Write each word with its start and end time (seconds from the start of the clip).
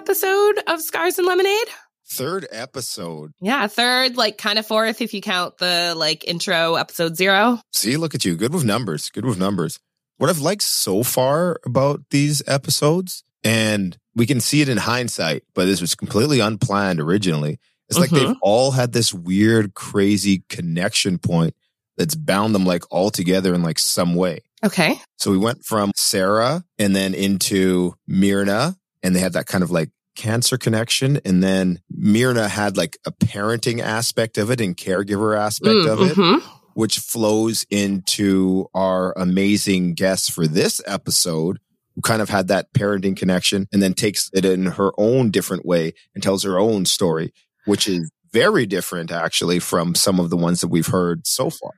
episode 0.00 0.58
of 0.66 0.80
Scars 0.80 1.18
and 1.18 1.26
Lemonade. 1.26 1.68
Third 2.10 2.46
episode. 2.50 3.32
Yeah, 3.38 3.66
third, 3.66 4.16
like 4.16 4.38
kind 4.38 4.58
of 4.58 4.66
fourth 4.66 5.02
if 5.02 5.12
you 5.12 5.20
count 5.20 5.58
the 5.58 5.92
like 5.94 6.24
intro 6.26 6.76
episode 6.76 7.16
zero. 7.18 7.60
See, 7.72 7.98
look 7.98 8.14
at 8.14 8.24
you. 8.24 8.34
Good 8.34 8.54
with 8.54 8.64
numbers. 8.64 9.10
Good 9.10 9.26
with 9.26 9.38
numbers. 9.38 9.78
What 10.16 10.30
I've 10.30 10.38
liked 10.40 10.62
so 10.62 11.02
far 11.02 11.60
about 11.66 12.00
these 12.10 12.42
episodes, 12.46 13.24
and 13.44 13.98
we 14.14 14.24
can 14.24 14.40
see 14.40 14.62
it 14.62 14.70
in 14.70 14.78
hindsight, 14.78 15.42
but 15.54 15.66
this 15.66 15.82
was 15.82 15.94
completely 15.94 16.40
unplanned 16.40 16.98
originally. 16.98 17.58
It's 17.90 17.98
like 17.98 18.08
Mhm. 18.08 18.14
they've 18.28 18.36
all 18.40 18.70
had 18.70 18.92
this 18.94 19.12
weird, 19.12 19.74
crazy 19.74 20.44
connection 20.48 21.18
point 21.18 21.54
that's 21.98 22.14
bound 22.14 22.54
them 22.54 22.64
like 22.64 22.84
all 22.90 23.10
together 23.10 23.54
in 23.54 23.62
like 23.62 23.78
some 23.78 24.14
way. 24.14 24.40
Okay. 24.64 24.98
So 25.18 25.30
we 25.30 25.36
went 25.38 25.62
from 25.64 25.92
Sarah 25.94 26.64
and 26.78 26.96
then 26.96 27.12
into 27.14 27.94
Myrna, 28.08 28.76
and 29.02 29.14
they 29.14 29.20
had 29.20 29.32
that 29.34 29.46
kind 29.46 29.62
of 29.64 29.70
like 29.70 29.90
cancer 30.16 30.58
connection. 30.58 31.20
And 31.24 31.42
then 31.42 31.80
Myrna 31.90 32.48
had 32.48 32.76
like 32.76 32.98
a 33.06 33.12
parenting 33.12 33.80
aspect 33.80 34.38
of 34.38 34.50
it 34.50 34.60
and 34.60 34.76
caregiver 34.76 35.38
aspect 35.38 35.74
Mm, 35.76 35.88
of 35.88 36.00
it, 36.10 36.16
mhm. 36.16 36.42
which 36.74 36.98
flows 36.98 37.64
into 37.70 38.66
our 38.74 39.16
amazing 39.16 39.94
guest 39.94 40.32
for 40.32 40.46
this 40.46 40.80
episode, 40.86 41.58
who 41.94 42.02
kind 42.02 42.20
of 42.22 42.28
had 42.28 42.48
that 42.48 42.72
parenting 42.72 43.16
connection 43.16 43.66
and 43.72 43.82
then 43.82 43.94
takes 43.94 44.30
it 44.32 44.44
in 44.44 44.66
her 44.66 44.90
own 44.98 45.30
different 45.30 45.64
way 45.64 45.92
and 46.14 46.22
tells 46.22 46.42
her 46.44 46.58
own 46.58 46.84
story, 46.86 47.32
which 47.66 47.88
is 47.88 48.10
very 48.32 48.66
different 48.66 49.10
actually 49.10 49.58
from 49.58 49.94
some 49.94 50.20
of 50.20 50.30
the 50.30 50.36
ones 50.36 50.60
that 50.60 50.68
we've 50.68 50.86
heard 50.86 51.26
so 51.26 51.50
far. 51.50 51.72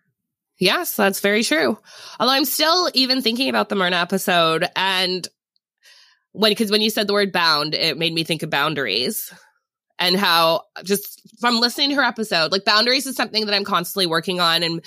Yes, 0.59 0.95
that's 0.97 1.21
very 1.21 1.43
true. 1.43 1.79
Although 2.21 2.35
I'm 2.35 2.45
still 2.45 2.91
even 2.95 3.21
thinking 3.23 3.49
about 3.49 3.69
the 3.69 3.75
Myrna 3.75 3.97
episode 3.97 4.67
and 4.77 5.27
when 6.33 6.51
because 6.51 6.71
when 6.71 6.81
you 6.81 6.91
said 6.91 7.07
the 7.07 7.13
word 7.13 7.33
bound, 7.33 7.75
it 7.75 7.99
made 7.99 8.13
me 8.13 8.25
think 8.25 8.43
of 8.43 8.51
boundaries 8.51 9.33
and 9.99 10.17
how 10.17 10.63
just 10.83 11.21
from 11.41 11.61
listening 11.61 11.91
to 11.91 11.97
her 11.97 12.03
episode, 12.03 12.53
like 12.53 12.65
boundaries 12.65 13.07
is 13.07 13.17
something 13.17 13.47
that 13.47 13.55
I'm 13.55 13.65
constantly 13.65 14.07
working 14.07 14.41
on. 14.41 14.63
And 14.63 14.85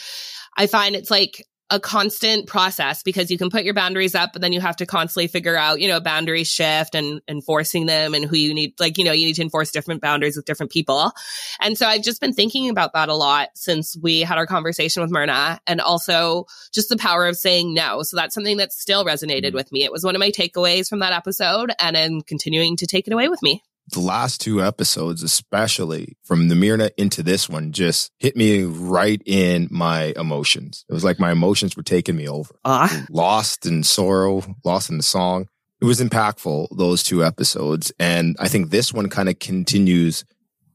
I 0.57 0.67
find 0.67 0.95
it's 0.95 1.11
like 1.11 1.45
a 1.71 1.79
constant 1.79 2.45
process 2.45 3.01
because 3.01 3.31
you 3.31 3.37
can 3.39 3.49
put 3.49 3.63
your 3.63 3.73
boundaries 3.73 4.13
up, 4.13 4.31
but 4.33 4.41
then 4.41 4.53
you 4.53 4.61
have 4.61 4.75
to 4.75 4.85
constantly 4.85 5.27
figure 5.27 5.57
out, 5.57 5.81
you 5.81 5.87
know, 5.87 5.99
boundary 5.99 6.43
shift 6.43 6.93
and 6.93 7.21
enforcing 7.27 7.87
them 7.87 8.13
and 8.13 8.25
who 8.25 8.37
you 8.37 8.53
need, 8.53 8.79
like, 8.79 8.99
you 8.99 9.03
know, 9.03 9.11
you 9.11 9.25
need 9.25 9.33
to 9.33 9.41
enforce 9.41 9.71
different 9.71 10.01
boundaries 10.01 10.35
with 10.35 10.45
different 10.45 10.71
people. 10.71 11.11
And 11.59 11.75
so 11.75 11.87
I've 11.87 12.03
just 12.03 12.21
been 12.21 12.33
thinking 12.33 12.69
about 12.69 12.93
that 12.93 13.09
a 13.09 13.15
lot 13.15 13.49
since 13.55 13.97
we 13.99 14.21
had 14.21 14.37
our 14.37 14.45
conversation 14.45 15.01
with 15.01 15.11
Myrna 15.11 15.59
and 15.65 15.81
also 15.81 16.45
just 16.71 16.89
the 16.89 16.97
power 16.97 17.25
of 17.25 17.35
saying 17.35 17.73
no. 17.73 18.03
So 18.03 18.15
that's 18.15 18.35
something 18.35 18.57
that 18.57 18.71
still 18.71 19.03
resonated 19.03 19.47
mm-hmm. 19.47 19.55
with 19.55 19.71
me. 19.71 19.83
It 19.83 19.91
was 19.91 20.03
one 20.03 20.15
of 20.15 20.19
my 20.19 20.29
takeaways 20.29 20.87
from 20.87 20.99
that 20.99 21.13
episode 21.13 21.71
and 21.79 21.97
I'm 21.97 22.21
continuing 22.21 22.77
to 22.77 22.85
take 22.85 23.07
it 23.07 23.13
away 23.13 23.27
with 23.27 23.41
me. 23.41 23.63
The 23.91 23.99
last 23.99 24.41
two 24.41 24.63
episodes, 24.63 25.21
especially 25.21 26.17
from 26.23 26.47
the 26.49 26.55
Myrna 26.55 26.89
into 26.97 27.21
this 27.21 27.47
one, 27.47 27.71
just 27.71 28.11
hit 28.19 28.35
me 28.35 28.63
right 28.63 29.21
in 29.25 29.67
my 29.69 30.11
emotions. 30.15 30.85
It 30.89 30.93
was 30.93 31.03
like 31.03 31.19
my 31.19 31.31
emotions 31.31 31.77
were 31.77 31.83
taking 31.83 32.15
me 32.15 32.27
over. 32.27 32.55
Ah, 32.65 33.05
Lost 33.11 33.65
in 33.67 33.83
sorrow, 33.83 34.43
lost 34.63 34.89
in 34.89 34.97
the 34.97 35.03
song. 35.03 35.47
It 35.81 35.85
was 35.85 36.01
impactful, 36.01 36.69
those 36.75 37.03
two 37.03 37.23
episodes. 37.23 37.91
And 37.99 38.35
I 38.39 38.47
think 38.47 38.71
this 38.71 38.91
one 38.91 39.07
kind 39.09 39.29
of 39.29 39.37
continues 39.37 40.25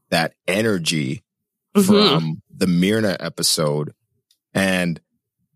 that 0.09 0.33
energy 0.47 1.21
Mhm. 1.75 1.85
from 1.85 2.41
the 2.49 2.67
Myrna 2.67 3.17
episode. 3.19 3.91
And 4.53 5.01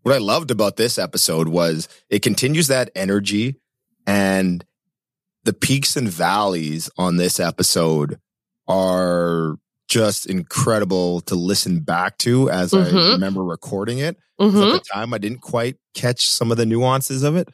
what 0.02 0.14
I 0.14 0.18
loved 0.18 0.50
about 0.50 0.76
this 0.76 0.98
episode 0.98 1.48
was 1.48 1.88
it 2.10 2.20
continues 2.22 2.66
that 2.66 2.90
energy 2.94 3.56
and 4.06 4.64
the 5.46 5.52
peaks 5.54 5.96
and 5.96 6.08
valleys 6.08 6.90
on 6.98 7.16
this 7.16 7.40
episode 7.40 8.18
are 8.68 9.56
just 9.88 10.26
incredible 10.26 11.20
to 11.22 11.34
listen 11.36 11.80
back 11.80 12.18
to 12.18 12.50
as 12.50 12.74
I 12.74 12.90
Mhm. 12.90 13.12
remember 13.12 13.42
recording 13.44 13.98
it. 13.98 14.16
mhm. 14.40 14.66
At 14.66 14.72
the 14.82 14.88
time, 14.92 15.14
I 15.14 15.18
didn't 15.18 15.40
quite 15.40 15.76
catch 15.94 16.28
some 16.28 16.50
of 16.50 16.58
the 16.58 16.66
nuances 16.66 17.22
of 17.22 17.36
it, 17.36 17.48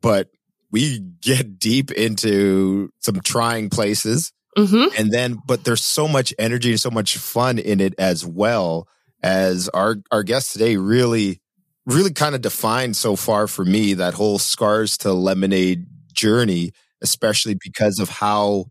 but 0.00 0.28
we 0.70 1.00
get 1.20 1.58
deep 1.58 1.90
into 1.90 2.90
some 3.00 3.18
trying 3.24 3.68
places 3.70 4.30
Mhm. 4.56 4.92
and 4.98 5.10
then 5.10 5.38
but 5.46 5.64
there's 5.64 5.82
so 5.82 6.06
much 6.06 6.32
energy 6.38 6.70
and 6.70 6.80
so 6.80 6.90
much 6.90 7.16
fun 7.16 7.58
in 7.58 7.80
it 7.80 7.94
as 7.98 8.24
well 8.24 8.86
as 9.24 9.68
our 9.70 9.96
our 10.12 10.22
guest 10.22 10.52
today 10.52 10.76
really 10.76 11.40
really 11.86 12.12
kind 12.12 12.34
of 12.36 12.40
defined 12.42 12.96
so 12.96 13.16
far 13.16 13.48
for 13.48 13.64
me 13.64 13.94
that 13.94 14.14
whole 14.14 14.38
scars 14.38 14.96
to 14.98 15.12
lemonade 15.12 15.86
journey 16.12 16.72
especially 17.02 17.56
because 17.62 17.98
of 17.98 18.08
how 18.08 18.66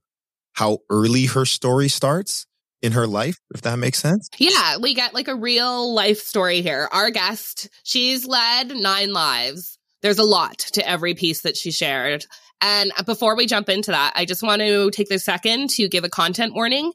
how 0.54 0.80
early 0.90 1.26
her 1.26 1.46
story 1.46 1.88
starts 1.88 2.46
in 2.82 2.94
her 2.94 3.08
life 3.08 3.38
if 3.54 3.62
that 3.62 3.78
makes 3.78 4.00
sense 4.00 4.30
Yeah, 4.38 4.78
we 4.78 4.94
get 4.94 5.14
like 5.14 5.28
a 5.28 5.36
real 5.36 5.94
life 5.94 6.20
story 6.20 6.62
here. 6.62 6.88
Our 6.92 7.12
guest, 7.12 7.70
she's 7.84 8.26
led 8.26 8.70
nine 8.76 9.14
lives. 9.14 9.78
There's 10.02 10.20
a 10.20 10.24
lot 10.24 10.58
to 10.74 10.88
every 10.88 11.14
piece 11.14 11.42
that 11.42 11.58
she 11.58 11.72
shared. 11.72 12.26
And 12.62 12.92
before 13.06 13.36
we 13.36 13.48
jump 13.48 13.70
into 13.70 13.92
that, 13.92 14.14
I 14.16 14.26
just 14.26 14.44
want 14.44 14.62
to 14.62 14.92
take 14.92 15.10
this 15.10 15.24
second 15.24 15.70
to 15.72 15.88
give 15.88 16.04
a 16.04 16.10
content 16.10 16.54
warning. 16.54 16.92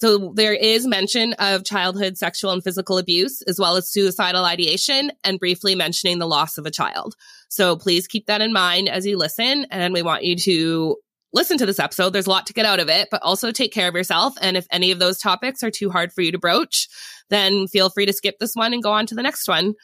So 0.00 0.32
there 0.34 0.54
is 0.54 0.86
mention 0.86 1.34
of 1.34 1.64
childhood 1.64 2.18
sexual 2.18 2.50
and 2.50 2.62
physical 2.62 2.98
abuse, 2.98 3.42
as 3.42 3.58
well 3.58 3.76
as 3.76 3.90
suicidal 3.90 4.44
ideation, 4.44 5.12
and 5.22 5.38
briefly 5.38 5.74
mentioning 5.74 6.18
the 6.18 6.26
loss 6.26 6.58
of 6.58 6.66
a 6.66 6.70
child. 6.70 7.14
So 7.48 7.76
please 7.76 8.06
keep 8.06 8.26
that 8.26 8.40
in 8.40 8.52
mind 8.52 8.88
as 8.88 9.06
you 9.06 9.16
listen. 9.16 9.66
And 9.70 9.94
we 9.94 10.02
want 10.02 10.24
you 10.24 10.36
to 10.36 10.96
listen 11.32 11.58
to 11.58 11.66
this 11.66 11.78
episode. 11.78 12.10
There's 12.10 12.26
a 12.26 12.30
lot 12.30 12.46
to 12.46 12.52
get 12.52 12.66
out 12.66 12.80
of 12.80 12.88
it, 12.88 13.08
but 13.10 13.22
also 13.22 13.50
take 13.50 13.72
care 13.72 13.88
of 13.88 13.94
yourself. 13.94 14.34
And 14.40 14.56
if 14.56 14.66
any 14.70 14.90
of 14.90 14.98
those 14.98 15.18
topics 15.18 15.62
are 15.62 15.70
too 15.70 15.90
hard 15.90 16.12
for 16.12 16.22
you 16.22 16.32
to 16.32 16.38
broach, 16.38 16.88
then 17.30 17.66
feel 17.68 17.90
free 17.90 18.06
to 18.06 18.12
skip 18.12 18.38
this 18.38 18.54
one 18.54 18.72
and 18.72 18.82
go 18.82 18.92
on 18.92 19.06
to 19.06 19.14
the 19.14 19.22
next 19.22 19.48
one. 19.48 19.74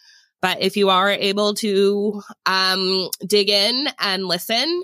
But 0.43 0.61
if 0.61 0.77
you 0.77 0.89
are 0.91 1.11
able 1.11 1.55
to 1.55 2.23
um, 2.47 3.09
dig 3.27 3.51
in 3.51 3.89
and 3.99 4.27
listen, 4.27 4.83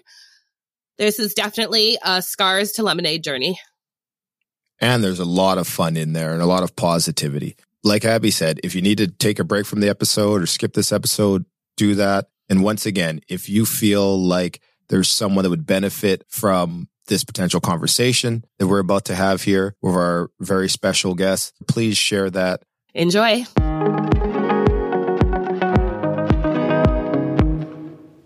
this 0.99 1.19
is 1.19 1.35
definitely 1.35 1.99
a 2.05 2.21
scars 2.21 2.73
to 2.73 2.83
lemonade 2.83 3.25
journey. 3.25 3.59
And 4.81 5.03
there's 5.03 5.19
a 5.19 5.25
lot 5.25 5.59
of 5.59 5.67
fun 5.67 5.97
in 5.97 6.13
there 6.13 6.33
and 6.33 6.43
a 6.43 6.47
lot 6.47 6.63
of 6.63 6.75
positivity 6.77 7.57
like 7.85 8.05
abby 8.05 8.31
said 8.31 8.61
if 8.65 8.75
you 8.75 8.83
need 8.83 8.99
to 8.99 9.07
take 9.07 9.39
a 9.39 9.45
break 9.45 9.67
from 9.67 9.81
the 9.81 9.89
episode 9.89 10.43
or 10.43 10.47
skip 10.47 10.75
this 10.75 10.93
episode 10.93 11.45
do 11.77 11.95
that 11.95 12.29
and 12.49 12.63
once 12.63 12.87
again 12.87 13.21
if 13.29 13.49
you 13.49 13.65
feel 13.67 14.19
like 14.19 14.61
there's 14.89 15.09
someone 15.09 15.43
that 15.43 15.51
would 15.51 15.67
benefit 15.67 16.25
from 16.29 16.89
this 17.09 17.25
potential 17.25 17.61
conversation 17.61 18.45
that 18.59 18.67
we're 18.67 18.79
about 18.81 19.05
to 19.05 19.15
have 19.15 19.43
here 19.43 19.75
with 19.81 19.95
our 19.95 20.31
very 20.41 20.69
special 20.69 21.15
guest 21.15 21.55
please 21.67 21.97
share 21.97 22.31
that 22.31 22.63
Enjoy. 22.97 23.45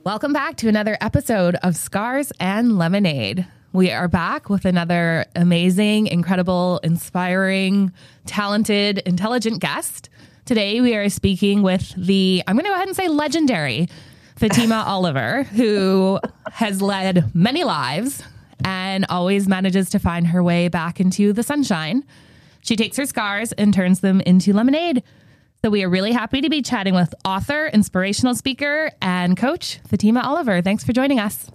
Welcome 0.04 0.32
back 0.32 0.56
to 0.58 0.68
another 0.68 0.96
episode 1.00 1.56
of 1.56 1.76
Scars 1.76 2.32
and 2.38 2.78
Lemonade. 2.78 3.46
We 3.72 3.92
are 3.92 4.08
back 4.08 4.50
with 4.50 4.64
another 4.64 5.26
amazing, 5.36 6.08
incredible, 6.08 6.81
inspiring, 6.82 7.92
talented, 8.26 8.98
intelligent 8.98 9.60
guest. 9.60 10.08
Today 10.44 10.81
we 10.81 10.97
are 10.97 11.08
speaking 11.08 11.62
with 11.62 11.94
the, 11.97 12.42
I'm 12.48 12.56
going 12.56 12.65
to 12.65 12.71
go 12.71 12.74
ahead 12.74 12.89
and 12.89 12.97
say 12.97 13.06
legendary, 13.06 13.89
Fatima 14.34 14.83
Oliver, 14.89 15.44
who 15.44 16.18
has 16.50 16.83
led 16.83 17.33
many 17.33 17.62
lives 17.62 18.24
and 18.65 19.06
always 19.09 19.47
manages 19.47 19.89
to 19.91 20.00
find 20.00 20.27
her 20.27 20.42
way 20.42 20.66
back 20.66 20.98
into 20.98 21.33
the 21.33 21.44
sunshine. 21.44 22.03
She 22.62 22.74
takes 22.74 22.97
her 22.97 23.06
scars 23.06 23.53
and 23.53 23.72
turns 23.72 24.00
them 24.00 24.21
into 24.22 24.53
lemonade. 24.53 25.04
So 25.62 25.71
we 25.71 25.84
are 25.84 25.89
really 25.89 26.10
happy 26.10 26.41
to 26.41 26.50
be 26.50 26.60
chatting 26.60 26.94
with 26.94 27.15
author, 27.24 27.68
inspirational 27.68 28.34
speaker, 28.34 28.91
and 29.00 29.36
coach 29.36 29.78
Fatima 29.86 30.22
Oliver. 30.22 30.60
Thanks 30.60 30.83
for 30.83 30.92
joining 30.92 31.21
us. 31.21 31.53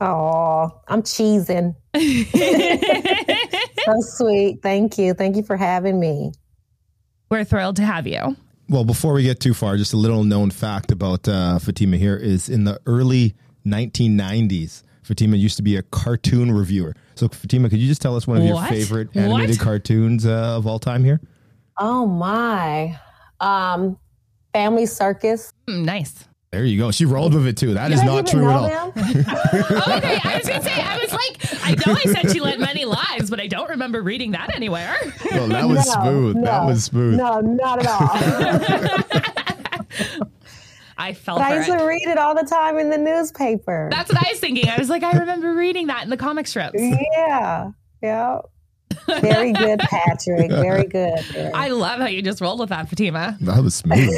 Oh, 0.00 0.80
I'm 0.88 1.02
cheesing. 1.02 1.74
so 3.84 3.94
sweet. 4.00 4.60
Thank 4.62 4.98
you. 4.98 5.14
Thank 5.14 5.36
you 5.36 5.42
for 5.42 5.56
having 5.56 6.00
me. 6.00 6.32
We're 7.30 7.44
thrilled 7.44 7.76
to 7.76 7.82
have 7.82 8.06
you. 8.06 8.36
Well, 8.68 8.84
before 8.84 9.12
we 9.12 9.22
get 9.22 9.40
too 9.40 9.54
far, 9.54 9.76
just 9.76 9.92
a 9.92 9.96
little 9.96 10.24
known 10.24 10.50
fact 10.50 10.90
about 10.90 11.28
uh, 11.28 11.58
Fatima 11.58 11.96
here 11.96 12.16
is 12.16 12.48
in 12.48 12.64
the 12.64 12.80
early 12.86 13.34
1990s, 13.66 14.82
Fatima 15.02 15.36
used 15.36 15.56
to 15.58 15.62
be 15.62 15.76
a 15.76 15.82
cartoon 15.82 16.50
reviewer. 16.50 16.94
So, 17.14 17.28
Fatima, 17.28 17.68
could 17.68 17.78
you 17.78 17.86
just 17.86 18.00
tell 18.00 18.16
us 18.16 18.26
one 18.26 18.38
of 18.38 18.44
your 18.44 18.62
favorite 18.64 19.08
animated 19.14 19.56
What? 19.56 19.64
cartoons 19.64 20.26
uh, 20.26 20.56
of 20.56 20.66
all 20.66 20.78
time 20.78 21.04
here? 21.04 21.20
Oh 21.78 22.06
my. 22.06 22.98
Um, 23.40 23.98
Family 24.52 24.86
Circus. 24.86 25.52
Mm, 25.68 25.84
nice. 25.84 26.24
There 26.54 26.64
you 26.64 26.78
go. 26.78 26.92
She 26.92 27.04
rolled 27.04 27.34
with 27.34 27.48
it 27.48 27.56
too. 27.56 27.74
That 27.74 27.90
is 27.90 27.98
Did 27.98 28.08
I 28.08 28.14
not 28.14 28.26
true 28.28 28.48
at 28.48 28.54
all. 28.54 28.66
Okay. 28.94 30.20
I 30.22 30.38
was 30.38 30.46
going 30.48 30.60
to 30.60 30.64
say, 30.64 30.80
I 30.80 30.98
was 30.98 31.12
like, 31.12 31.36
I 31.64 31.74
know 31.84 31.94
I 31.98 32.04
said 32.12 32.30
she 32.30 32.38
led 32.38 32.60
many 32.60 32.84
lives, 32.84 33.28
but 33.28 33.40
I 33.40 33.48
don't 33.48 33.68
remember 33.70 34.00
reading 34.02 34.30
that 34.32 34.54
anywhere. 34.54 34.94
Well, 35.32 35.48
that 35.48 35.68
was 35.68 35.84
No, 35.86 35.92
smooth. 36.02 36.44
That 36.44 36.64
was 36.64 36.84
smooth. 36.84 37.14
No, 37.16 37.40
not 37.40 37.80
at 37.80 37.86
all. 37.88 38.08
I 39.36 39.80
I 41.08 41.12
fell 41.12 41.40
I 41.40 41.56
used 41.56 41.68
it. 41.70 41.76
to 41.76 41.84
read 41.84 42.06
it 42.06 42.18
all 42.18 42.36
the 42.36 42.44
time 42.48 42.78
in 42.78 42.88
the 42.88 42.98
newspaper. 42.98 43.88
That's 43.90 44.12
what 44.12 44.24
I 44.24 44.30
was 44.30 44.38
thinking. 44.38 44.68
I 44.68 44.78
was 44.78 44.88
like, 44.88 45.02
I 45.02 45.10
remember 45.18 45.54
reading 45.54 45.88
that 45.88 46.04
in 46.04 46.10
the 46.10 46.16
comic 46.16 46.46
strips. 46.46 46.80
yeah. 46.80 47.72
Yeah. 48.00 48.38
Very 49.20 49.52
good, 49.52 49.80
Patrick. 49.80 50.52
Very 50.52 50.84
good. 50.86 51.18
I 51.52 51.68
love 51.70 51.98
how 51.98 52.06
you 52.06 52.22
just 52.22 52.40
rolled 52.40 52.60
with 52.60 52.68
that, 52.68 52.88
Fatima. 52.88 53.36
That 53.40 53.60
was 53.64 53.74
smooth. 53.74 54.08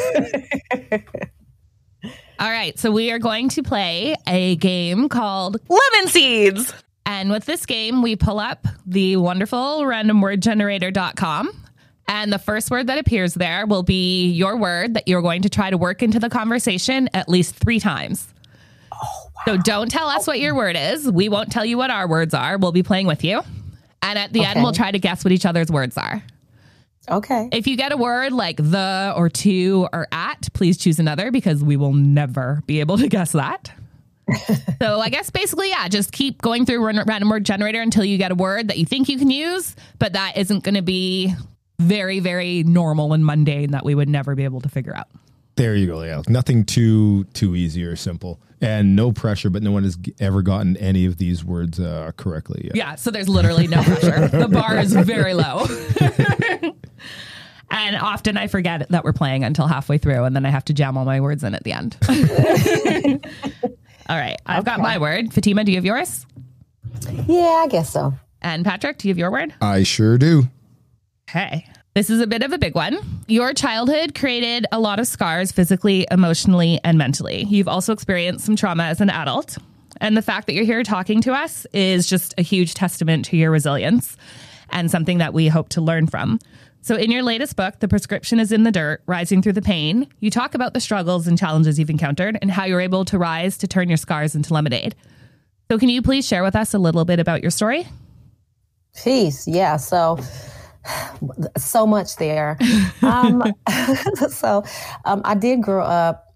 All 2.38 2.50
right, 2.50 2.78
so 2.78 2.90
we 2.90 3.10
are 3.12 3.18
going 3.18 3.48
to 3.50 3.62
play 3.62 4.14
a 4.26 4.56
game 4.56 5.08
called 5.08 5.56
Lemon 5.68 6.08
Seeds. 6.08 6.72
And 7.06 7.30
with 7.30 7.46
this 7.46 7.64
game, 7.64 8.02
we 8.02 8.14
pull 8.16 8.38
up 8.38 8.66
the 8.84 9.16
wonderful 9.16 9.82
randomwordgenerator.com. 9.82 11.62
And 12.08 12.32
the 12.32 12.38
first 12.38 12.70
word 12.70 12.88
that 12.88 12.98
appears 12.98 13.34
there 13.34 13.66
will 13.66 13.82
be 13.82 14.28
your 14.30 14.56
word 14.56 14.94
that 14.94 15.08
you're 15.08 15.22
going 15.22 15.42
to 15.42 15.48
try 15.48 15.70
to 15.70 15.78
work 15.78 16.02
into 16.02 16.18
the 16.20 16.28
conversation 16.28 17.08
at 17.14 17.28
least 17.28 17.54
three 17.56 17.80
times. 17.80 18.32
Oh, 18.92 19.28
So 19.46 19.56
don't 19.56 19.90
tell 19.90 20.08
us 20.08 20.26
what 20.26 20.38
your 20.38 20.54
word 20.54 20.76
is. 20.78 21.10
We 21.10 21.28
won't 21.28 21.50
tell 21.50 21.64
you 21.64 21.78
what 21.78 21.90
our 21.90 22.06
words 22.06 22.34
are. 22.34 22.58
We'll 22.58 22.72
be 22.72 22.82
playing 22.82 23.06
with 23.06 23.24
you. 23.24 23.42
And 24.02 24.18
at 24.18 24.32
the 24.32 24.44
end, 24.44 24.62
we'll 24.62 24.72
try 24.72 24.90
to 24.90 24.98
guess 24.98 25.24
what 25.24 25.32
each 25.32 25.46
other's 25.46 25.70
words 25.70 25.96
are. 25.96 26.22
Okay. 27.08 27.48
If 27.52 27.66
you 27.66 27.76
get 27.76 27.92
a 27.92 27.96
word 27.96 28.32
like 28.32 28.56
the 28.56 29.12
or 29.16 29.28
to 29.28 29.88
or 29.92 30.08
at, 30.12 30.48
please 30.52 30.76
choose 30.76 30.98
another 30.98 31.30
because 31.30 31.62
we 31.62 31.76
will 31.76 31.92
never 31.92 32.62
be 32.66 32.80
able 32.80 32.98
to 32.98 33.08
guess 33.16 33.32
that. 33.32 33.72
so 34.82 35.00
I 35.00 35.08
guess 35.08 35.30
basically, 35.30 35.68
yeah, 35.68 35.86
just 35.88 36.10
keep 36.12 36.42
going 36.42 36.66
through 36.66 36.84
ran- 36.84 37.04
random 37.06 37.30
word 37.30 37.44
generator 37.44 37.80
until 37.80 38.04
you 38.04 38.18
get 38.18 38.32
a 38.32 38.34
word 38.34 38.68
that 38.68 38.78
you 38.78 38.84
think 38.84 39.08
you 39.08 39.18
can 39.18 39.30
use, 39.30 39.76
but 39.98 40.14
that 40.14 40.36
isn't 40.36 40.64
going 40.64 40.74
to 40.74 40.82
be 40.82 41.32
very, 41.78 42.20
very 42.20 42.62
normal 42.64 43.12
and 43.12 43.24
mundane 43.24 43.70
that 43.70 43.84
we 43.84 43.94
would 43.94 44.08
never 44.08 44.34
be 44.34 44.44
able 44.44 44.60
to 44.60 44.68
figure 44.68 44.94
out. 44.96 45.08
There 45.56 45.74
you 45.74 45.86
go. 45.86 46.02
Yeah, 46.02 46.22
nothing 46.28 46.64
too 46.64 47.24
too 47.32 47.56
easy 47.56 47.82
or 47.84 47.96
simple, 47.96 48.40
and 48.60 48.96
no 48.96 49.12
pressure. 49.12 49.50
But 49.50 49.62
no 49.62 49.72
one 49.72 49.84
has 49.84 49.98
ever 50.20 50.42
gotten 50.42 50.76
any 50.76 51.06
of 51.06 51.16
these 51.16 51.44
words 51.44 51.80
uh, 51.80 52.12
correctly 52.16 52.62
yet. 52.64 52.76
Yeah, 52.76 52.94
so 52.94 53.10
there's 53.10 53.28
literally 53.28 53.66
no 53.66 53.82
pressure. 53.82 54.28
the 54.32 54.48
bar 54.48 54.78
is 54.78 54.92
very 54.92 55.34
low. 55.34 55.66
and 57.70 57.96
often 57.96 58.36
I 58.36 58.46
forget 58.46 58.88
that 58.88 59.04
we're 59.04 59.12
playing 59.12 59.44
until 59.44 59.66
halfway 59.66 59.98
through, 59.98 60.24
and 60.24 60.34
then 60.34 60.46
I 60.46 60.50
have 60.50 60.64
to 60.66 60.72
jam 60.72 60.96
all 60.96 61.04
my 61.04 61.20
words 61.20 61.44
in 61.44 61.54
at 61.54 61.64
the 61.64 61.72
end. 61.72 61.96
all 64.08 64.16
right, 64.16 64.36
I've 64.46 64.64
got 64.64 64.80
my 64.80 64.98
word. 64.98 65.32
Fatima, 65.32 65.64
do 65.64 65.72
you 65.72 65.78
have 65.78 65.84
yours? 65.84 66.26
Yeah, 67.26 67.62
I 67.64 67.68
guess 67.68 67.92
so. 67.92 68.14
And 68.42 68.64
Patrick, 68.64 68.98
do 68.98 69.08
you 69.08 69.12
have 69.12 69.18
your 69.18 69.30
word? 69.30 69.54
I 69.60 69.82
sure 69.82 70.18
do. 70.18 70.44
Okay. 71.28 71.66
This 71.96 72.10
is 72.10 72.20
a 72.20 72.26
bit 72.26 72.42
of 72.42 72.52
a 72.52 72.58
big 72.58 72.74
one. 72.74 72.98
Your 73.26 73.54
childhood 73.54 74.14
created 74.14 74.66
a 74.70 74.78
lot 74.78 75.00
of 75.00 75.06
scars 75.06 75.50
physically, 75.50 76.06
emotionally, 76.10 76.78
and 76.84 76.98
mentally. 76.98 77.44
You've 77.44 77.68
also 77.68 77.94
experienced 77.94 78.44
some 78.44 78.54
trauma 78.54 78.82
as 78.82 79.00
an 79.00 79.08
adult. 79.08 79.56
And 79.98 80.14
the 80.14 80.20
fact 80.20 80.46
that 80.46 80.52
you're 80.52 80.66
here 80.66 80.82
talking 80.82 81.22
to 81.22 81.32
us 81.32 81.66
is 81.72 82.06
just 82.06 82.34
a 82.36 82.42
huge 82.42 82.74
testament 82.74 83.24
to 83.24 83.38
your 83.38 83.50
resilience 83.50 84.18
and 84.68 84.90
something 84.90 85.16
that 85.16 85.32
we 85.32 85.48
hope 85.48 85.70
to 85.70 85.80
learn 85.80 86.06
from. 86.06 86.38
So, 86.82 86.96
in 86.96 87.10
your 87.10 87.22
latest 87.22 87.56
book, 87.56 87.80
The 87.80 87.88
Prescription 87.88 88.40
is 88.40 88.52
in 88.52 88.64
the 88.64 88.70
Dirt 88.70 89.02
Rising 89.06 89.40
Through 89.40 89.54
the 89.54 89.62
Pain, 89.62 90.06
you 90.20 90.30
talk 90.30 90.54
about 90.54 90.74
the 90.74 90.80
struggles 90.80 91.26
and 91.26 91.38
challenges 91.38 91.78
you've 91.78 91.88
encountered 91.88 92.36
and 92.42 92.50
how 92.50 92.66
you're 92.66 92.82
able 92.82 93.06
to 93.06 93.16
rise 93.16 93.56
to 93.56 93.66
turn 93.66 93.88
your 93.88 93.96
scars 93.96 94.34
into 94.34 94.52
lemonade. 94.52 94.94
So, 95.70 95.78
can 95.78 95.88
you 95.88 96.02
please 96.02 96.28
share 96.28 96.42
with 96.42 96.56
us 96.56 96.74
a 96.74 96.78
little 96.78 97.06
bit 97.06 97.20
about 97.20 97.40
your 97.40 97.50
story? 97.50 97.88
Peace. 99.02 99.48
Yeah. 99.48 99.78
So, 99.78 100.18
so 101.56 101.86
much 101.86 102.16
there. 102.16 102.58
Um, 103.02 103.42
so, 104.30 104.64
um, 105.04 105.22
I 105.24 105.34
did 105.34 105.62
grow 105.62 105.84
up 105.84 106.34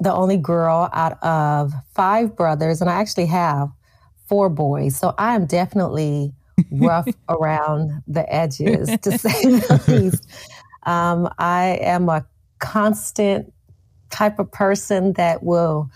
the 0.00 0.12
only 0.12 0.36
girl 0.36 0.90
out 0.92 1.22
of 1.22 1.72
five 1.94 2.36
brothers, 2.36 2.80
and 2.80 2.90
I 2.90 2.94
actually 2.94 3.26
have 3.26 3.68
four 4.26 4.48
boys. 4.48 4.96
So, 4.96 5.14
I 5.18 5.34
am 5.34 5.46
definitely 5.46 6.32
rough 6.70 7.08
around 7.28 8.02
the 8.06 8.30
edges, 8.32 8.88
to 9.00 9.18
say 9.18 9.42
the 9.42 9.84
least. 9.88 10.28
Um, 10.84 11.28
I 11.38 11.78
am 11.80 12.08
a 12.08 12.26
constant 12.58 13.52
type 14.10 14.38
of 14.38 14.50
person 14.52 15.12
that 15.14 15.42
will 15.42 15.90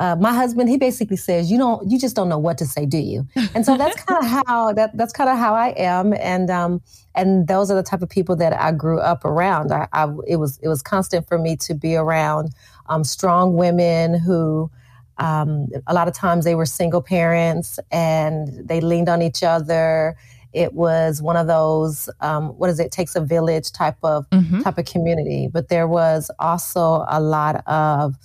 uh, 0.00 0.16
my 0.18 0.32
husband 0.32 0.68
he 0.68 0.76
basically 0.78 1.16
says 1.16 1.50
you 1.52 1.58
don't 1.58 1.88
you 1.90 1.98
just 1.98 2.16
don't 2.16 2.28
know 2.28 2.38
what 2.38 2.56
to 2.58 2.66
say 2.66 2.84
do 2.86 2.98
you? 2.98 3.26
And 3.54 3.64
so 3.66 3.76
that's 3.76 4.02
kind 4.04 4.18
of 4.24 4.30
how 4.46 4.72
that 4.72 4.96
that's 4.96 5.12
kind 5.12 5.30
of 5.30 5.36
how 5.38 5.54
i 5.54 5.68
am. 5.76 6.14
And 6.14 6.50
um 6.50 6.80
and 7.14 7.46
those 7.46 7.70
are 7.70 7.74
the 7.74 7.82
type 7.90 8.02
of 8.02 8.08
people 8.08 8.34
that 8.36 8.52
i 8.58 8.72
grew 8.72 8.98
up 8.98 9.24
around. 9.24 9.70
I, 9.72 9.86
I 9.92 10.08
it 10.26 10.36
was 10.36 10.58
it 10.62 10.68
was 10.68 10.82
constant 10.82 11.28
for 11.28 11.38
me 11.38 11.54
to 11.66 11.74
be 11.74 11.94
around 11.96 12.52
um, 12.88 13.04
strong 13.04 13.56
women 13.56 14.18
who 14.18 14.70
um, 15.18 15.68
a 15.86 15.92
lot 15.92 16.08
of 16.08 16.14
times 16.14 16.44
they 16.46 16.54
were 16.54 16.66
single 16.66 17.02
parents 17.02 17.78
and 17.92 18.48
they 18.66 18.80
leaned 18.80 19.08
on 19.10 19.20
each 19.20 19.42
other. 19.42 20.16
It 20.54 20.72
was 20.72 21.20
one 21.20 21.36
of 21.36 21.46
those 21.46 22.08
um, 22.20 22.48
what 22.58 22.70
is 22.70 22.80
it? 22.80 22.90
Takes 22.90 23.14
a 23.16 23.20
village 23.20 23.70
type 23.70 23.98
of 24.02 24.24
Mhm. 24.30 24.64
type 24.64 24.78
of 24.78 24.86
community. 24.86 25.46
But 25.52 25.68
there 25.68 25.86
was 25.86 26.30
also 26.38 27.04
a 27.08 27.20
lot 27.20 27.62
of 27.66 28.16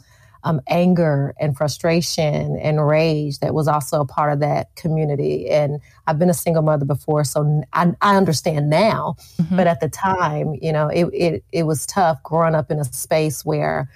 um, 0.46 0.62
anger 0.68 1.34
and 1.40 1.58
frustration 1.58 2.58
and 2.58 2.88
rage 2.88 3.40
that 3.40 3.56
was 3.56 3.68
also 3.68 4.02
a 4.02 4.06
part 4.06 4.32
of 4.32 4.40
that 4.40 4.74
community. 4.76 5.50
And 5.50 5.82
I've 6.06 6.20
been 6.20 6.30
a 6.30 6.36
single 6.36 6.62
mother 6.62 6.86
before, 6.86 7.24
so 7.24 7.64
I 7.74 7.94
understand 8.02 8.70
now. 8.70 9.16
Mhm. 9.42 9.58
But 9.58 9.66
at 9.66 9.80
the 9.80 9.90
time, 9.90 10.56
you 10.62 10.72
know, 10.72 10.88
it, 10.88 11.06
it, 11.06 11.44
it 11.52 11.64
was 11.64 11.88
tough 11.88 12.22
growing 12.22 12.54
up 12.54 12.70
in 12.70 12.80
a 12.80 12.86
space 12.86 13.44
where 13.44 13.90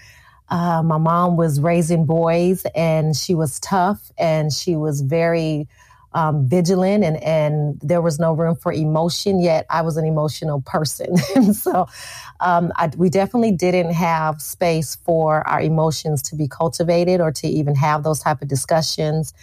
uh, 0.50 0.81
my 0.81 0.98
mom 0.98 1.38
was 1.38 1.62
raising 1.62 2.07
boys 2.07 2.66
and 2.74 3.16
she 3.16 3.36
was 3.36 3.60
tough 3.60 4.12
and 4.18 4.52
she 4.52 4.75
was 4.75 5.02
very 5.02 5.68
um, 6.13 6.47
vigilant 6.47 7.03
and, 7.03 7.17
and 7.23 7.79
there 7.81 8.01
was 8.01 8.19
no 8.19 8.33
room 8.33 8.56
for 8.56 8.73
emotion, 8.73 9.39
yet 9.39 9.65
I 9.69 9.81
was 9.81 9.97
an 9.97 10.06
emotional 10.06 10.61
person. 10.61 11.17
so 11.53 11.88
um, 12.39 12.71
I, 12.75 12.89
we 12.97 13.09
definitely 13.09 13.51
didn't 13.51 13.94
have 13.94 14.41
space 14.41 14.95
for 14.95 15.47
our 15.47 15.61
emotions 15.61 16.21
to 16.23 16.35
be 16.35 16.47
cultivated 16.47 17.21
or 17.21 17.31
to 17.33 17.47
even 17.47 17.75
have 17.75 18.04
those 18.04 18.19
type 18.19 18.42
of 18.42 18.47
discussions. 18.47 19.33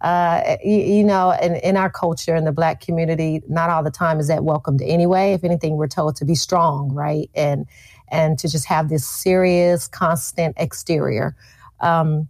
Uh, 0.00 0.56
you, 0.62 0.76
you 0.76 1.04
know, 1.04 1.30
in, 1.30 1.56
in 1.56 1.76
our 1.76 1.90
culture, 1.90 2.34
in 2.34 2.44
the 2.44 2.52
Black 2.52 2.80
community, 2.80 3.42
not 3.48 3.70
all 3.70 3.82
the 3.82 3.90
time 3.90 4.20
is 4.20 4.28
that 4.28 4.44
welcomed 4.44 4.82
anyway. 4.82 5.32
If 5.32 5.44
anything, 5.44 5.76
we're 5.76 5.88
told 5.88 6.16
to 6.16 6.24
be 6.24 6.34
strong, 6.34 6.92
right, 6.92 7.30
and 7.34 7.66
and 8.08 8.38
to 8.38 8.48
just 8.48 8.66
have 8.66 8.90
this 8.90 9.06
serious, 9.06 9.88
constant 9.88 10.56
exterior. 10.58 11.34
Um, 11.80 12.28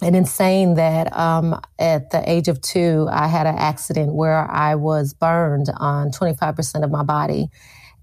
and 0.00 0.14
in 0.14 0.26
saying 0.26 0.74
that, 0.74 1.14
um, 1.16 1.60
at 1.78 2.10
the 2.10 2.28
age 2.30 2.48
of 2.48 2.60
two, 2.60 3.08
I 3.10 3.26
had 3.26 3.46
an 3.46 3.56
accident 3.56 4.14
where 4.14 4.48
I 4.50 4.76
was 4.76 5.12
burned 5.12 5.68
on 5.76 6.12
25% 6.12 6.84
of 6.84 6.90
my 6.90 7.02
body. 7.02 7.48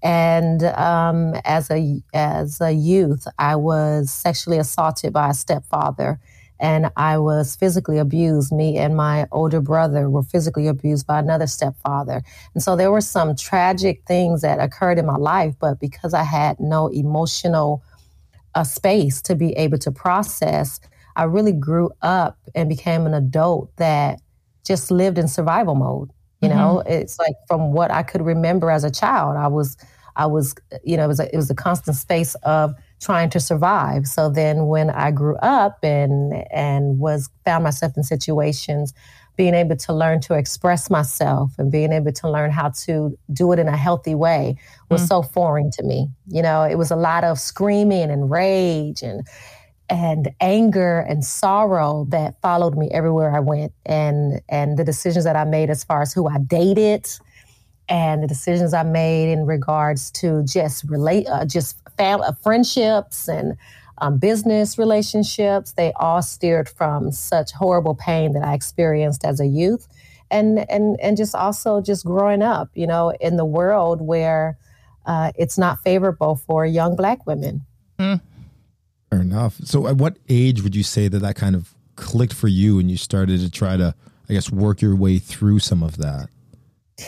And 0.02 0.62
um, 0.62 1.34
as 1.44 1.70
a 1.70 2.00
as 2.12 2.60
a 2.60 2.70
youth, 2.70 3.26
I 3.38 3.56
was 3.56 4.10
sexually 4.10 4.58
assaulted 4.58 5.12
by 5.12 5.30
a 5.30 5.34
stepfather, 5.34 6.20
and 6.60 6.90
I 6.96 7.18
was 7.18 7.56
physically 7.56 7.98
abused. 7.98 8.52
Me 8.52 8.76
and 8.76 8.94
my 8.94 9.26
older 9.32 9.60
brother 9.60 10.10
were 10.10 10.22
physically 10.22 10.68
abused 10.68 11.06
by 11.06 11.18
another 11.18 11.46
stepfather, 11.46 12.22
and 12.54 12.62
so 12.62 12.76
there 12.76 12.92
were 12.92 13.00
some 13.00 13.34
tragic 13.34 14.02
things 14.06 14.42
that 14.42 14.60
occurred 14.60 14.98
in 14.98 15.06
my 15.06 15.16
life. 15.16 15.54
But 15.58 15.80
because 15.80 16.12
I 16.12 16.24
had 16.24 16.60
no 16.60 16.88
emotional 16.88 17.82
uh, 18.54 18.64
space 18.64 19.22
to 19.22 19.34
be 19.34 19.54
able 19.54 19.78
to 19.78 19.90
process, 19.90 20.78
I 21.16 21.24
really 21.24 21.52
grew 21.52 21.90
up 22.02 22.38
and 22.54 22.68
became 22.68 23.06
an 23.06 23.14
adult 23.14 23.74
that 23.76 24.20
just 24.64 24.90
lived 24.90 25.18
in 25.18 25.28
survival 25.28 25.74
mode. 25.74 26.10
You 26.42 26.50
know, 26.50 26.82
mm-hmm. 26.84 26.92
it's 26.92 27.18
like 27.18 27.34
from 27.48 27.72
what 27.72 27.90
I 27.90 28.02
could 28.02 28.20
remember 28.20 28.70
as 28.70 28.84
a 28.84 28.90
child, 28.90 29.36
I 29.36 29.48
was, 29.48 29.76
I 30.16 30.26
was, 30.26 30.54
you 30.84 30.96
know, 30.96 31.04
it 31.04 31.08
was 31.08 31.18
a, 31.18 31.34
it 31.34 31.36
was 31.36 31.50
a 31.50 31.54
constant 31.54 31.96
space 31.96 32.34
of 32.42 32.74
trying 33.00 33.30
to 33.30 33.40
survive. 33.40 34.06
So 34.06 34.28
then, 34.28 34.66
when 34.66 34.90
I 34.90 35.10
grew 35.10 35.36
up 35.36 35.78
and 35.82 36.44
and 36.52 36.98
was 36.98 37.30
found 37.44 37.64
myself 37.64 37.94
in 37.96 38.02
situations, 38.02 38.92
being 39.36 39.54
able 39.54 39.76
to 39.76 39.92
learn 39.92 40.20
to 40.22 40.34
express 40.34 40.90
myself 40.90 41.52
and 41.58 41.70
being 41.70 41.92
able 41.92 42.12
to 42.12 42.30
learn 42.30 42.50
how 42.50 42.70
to 42.70 43.16
do 43.32 43.52
it 43.52 43.58
in 43.58 43.68
a 43.68 43.76
healthy 43.76 44.14
way 44.14 44.56
was 44.90 45.02
mm. 45.02 45.08
so 45.08 45.22
foreign 45.22 45.70
to 45.72 45.82
me. 45.82 46.08
You 46.26 46.42
know, 46.42 46.62
it 46.62 46.76
was 46.76 46.90
a 46.90 46.96
lot 46.96 47.24
of 47.24 47.38
screaming 47.38 48.10
and 48.10 48.30
rage 48.30 49.02
and 49.02 49.26
and 49.88 50.30
anger 50.40 51.00
and 51.00 51.24
sorrow 51.24 52.06
that 52.08 52.40
followed 52.42 52.76
me 52.76 52.88
everywhere 52.90 53.34
I 53.34 53.40
went. 53.40 53.72
And 53.84 54.40
and 54.48 54.76
the 54.76 54.84
decisions 54.84 55.24
that 55.24 55.36
I 55.36 55.44
made 55.44 55.70
as 55.70 55.84
far 55.84 56.02
as 56.02 56.12
who 56.12 56.28
I 56.28 56.38
dated 56.38 57.08
and 57.88 58.22
the 58.22 58.26
decisions 58.26 58.74
I 58.74 58.82
made 58.82 59.30
in 59.30 59.46
regards 59.46 60.10
to 60.12 60.42
just 60.44 60.84
relate 60.84 61.26
uh, 61.28 61.44
just 61.44 61.76
fam- 61.96 62.22
uh, 62.22 62.32
friendships 62.32 63.28
and 63.28 63.56
um, 63.98 64.18
business 64.18 64.76
relationships 64.76 65.72
they 65.72 65.92
all 65.96 66.20
steered 66.20 66.68
from 66.68 67.12
such 67.12 67.52
horrible 67.52 67.94
pain 67.94 68.32
that 68.32 68.42
I 68.42 68.54
experienced 68.54 69.24
as 69.24 69.40
a 69.40 69.46
youth 69.46 69.88
and 70.30 70.68
and 70.70 70.98
and 71.00 71.16
just 71.16 71.34
also 71.34 71.80
just 71.80 72.04
growing 72.04 72.42
up 72.42 72.68
you 72.74 72.86
know 72.86 73.10
in 73.20 73.36
the 73.36 73.44
world 73.44 74.02
where 74.02 74.58
uh, 75.06 75.30
it's 75.36 75.56
not 75.56 75.78
favorable 75.80 76.34
for 76.34 76.66
young 76.66 76.96
black 76.96 77.26
women 77.26 77.64
Fair 79.10 79.20
enough. 79.20 79.56
So, 79.64 79.86
at 79.86 79.96
what 79.96 80.16
age 80.28 80.62
would 80.62 80.74
you 80.74 80.82
say 80.82 81.08
that 81.08 81.20
that 81.20 81.36
kind 81.36 81.54
of 81.54 81.74
clicked 81.96 82.34
for 82.34 82.48
you 82.48 82.78
and 82.78 82.90
you 82.90 82.96
started 82.96 83.40
to 83.40 83.50
try 83.50 83.76
to, 83.76 83.94
I 84.28 84.32
guess, 84.32 84.50
work 84.50 84.82
your 84.82 84.96
way 84.96 85.18
through 85.18 85.60
some 85.60 85.82
of 85.82 85.96
that? 85.98 86.28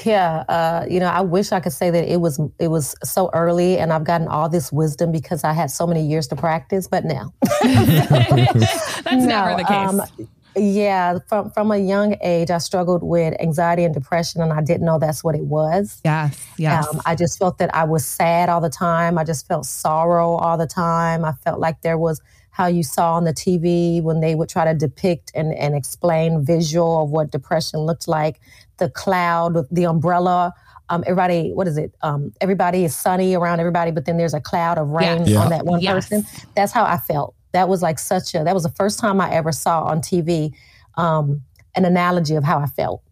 Yeah, 0.05 0.45
uh, 0.49 0.87
you 0.89 1.01
know, 1.01 1.07
I 1.07 1.23
wish 1.23 1.51
I 1.51 1.61
could 1.61 1.73
say 1.73 1.91
that 1.91 2.13
it 2.13 2.21
was 2.21 2.39
it 2.59 2.69
was 2.69 2.95
so 3.03 3.31
early, 3.33 3.79
and 3.79 3.91
I've 3.91 4.05
gotten 4.05 4.29
all 4.29 4.49
this 4.49 4.71
wisdom 4.71 5.13
because 5.13 5.45
I 5.45 5.55
had 5.55 5.71
so 5.71 5.87
many 5.87 6.07
years 6.07 6.27
to 6.29 6.37
practice. 6.37 6.87
But 6.87 7.07
now, 7.07 7.33
that's 7.63 9.05
no, 9.07 9.17
never 9.17 9.57
the 9.57 9.65
case. 9.67 9.89
Um, 9.89 10.29
yeah, 10.59 11.19
from 11.29 11.51
from 11.51 11.71
a 11.71 11.79
young 11.79 12.17
age, 12.23 12.51
I 12.51 12.59
struggled 12.59 13.03
with 13.03 13.35
anxiety 13.41 13.85
and 13.85 13.95
depression, 13.95 14.43
and 14.43 14.53
I 14.53 14.61
didn't 14.61 14.85
know 14.85 14.99
that's 14.99 15.25
what 15.25 15.35
it 15.35 15.45
was. 15.45 16.01
Yes, 16.05 16.47
yes. 16.59 16.87
Um, 16.87 17.01
I 17.07 17.15
just 17.15 17.39
felt 17.39 17.59
that 17.59 17.75
I 17.75 17.85
was 17.85 18.05
sad 18.05 18.49
all 18.49 18.61
the 18.61 18.71
time. 18.71 19.19
I 19.19 19.25
just 19.25 19.47
felt 19.47 19.67
sorrow 19.67 20.37
all 20.37 20.59
the 20.59 20.67
time. 20.67 21.25
I 21.25 21.33
felt 21.33 21.61
like 21.61 21.83
there 21.83 21.99
was 21.99 22.21
how 22.59 22.67
you 22.67 22.83
saw 22.83 23.15
on 23.15 23.23
the 23.23 23.33
TV 23.33 24.03
when 24.03 24.21
they 24.21 24.35
would 24.35 24.49
try 24.49 24.65
to 24.65 24.75
depict 24.75 25.31
and, 25.33 25.55
and 25.55 25.77
explain 25.77 26.45
visual 26.45 27.05
of 27.05 27.11
what 27.11 27.31
depression 27.31 27.79
looked 27.81 28.09
like. 28.09 28.41
The 28.79 28.91
cloud, 28.91 29.57
the 29.71 29.85
umbrella. 29.87 30.53
Um, 30.89 31.05
everybody, 31.07 31.53
what 31.53 31.69
is 31.69 31.79
it? 31.79 31.95
Um, 32.03 32.33
everybody 32.41 32.85
is 32.85 32.97
sunny 32.97 33.37
around 33.37 33.61
everybody, 33.61 33.93
but 33.93 34.07
then 34.07 34.17
there's 34.17 34.35
a 34.35 34.41
cloud 34.41 34.77
of 34.77 34.89
rain 34.89 35.25
yeah. 35.27 35.39
on 35.39 35.51
that 35.51 35.67
one 35.67 35.81
yes. 35.81 35.93
person. 35.93 36.25
That's 36.57 36.73
how 36.73 36.85
I 36.85 36.97
felt. 36.97 37.37
That 37.53 37.69
was 37.69 37.83
like 37.83 37.99
such 37.99 38.35
a. 38.35 38.45
That 38.45 38.55
was 38.55 38.63
the 38.63 38.71
first 38.71 38.99
time 38.99 39.21
I 39.21 39.31
ever 39.33 39.53
saw 39.53 39.85
on 39.85 40.01
TV 40.01 40.53
um, 40.97 41.43
an 41.75 41.85
analogy 41.85 42.35
of 42.35 42.45
how 42.45 42.59
I 42.59 42.67
felt. 42.67 43.03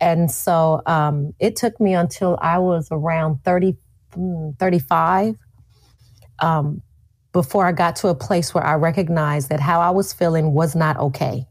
And 0.00 0.30
so 0.30 0.82
um, 0.86 1.32
it 1.38 1.56
took 1.56 1.78
me 1.78 1.94
until 1.94 2.38
I 2.40 2.58
was 2.58 2.88
around 2.90 3.38
30, 3.44 3.76
mm, 4.16 4.58
35 4.58 5.36
um, 6.40 6.82
before 7.32 7.66
I 7.66 7.72
got 7.72 7.96
to 7.96 8.08
a 8.08 8.14
place 8.14 8.52
where 8.52 8.64
I 8.64 8.74
recognized 8.74 9.48
that 9.50 9.60
how 9.60 9.80
I 9.80 9.90
was 9.90 10.12
feeling 10.12 10.54
was 10.54 10.74
not 10.74 10.96
okay 10.98 11.46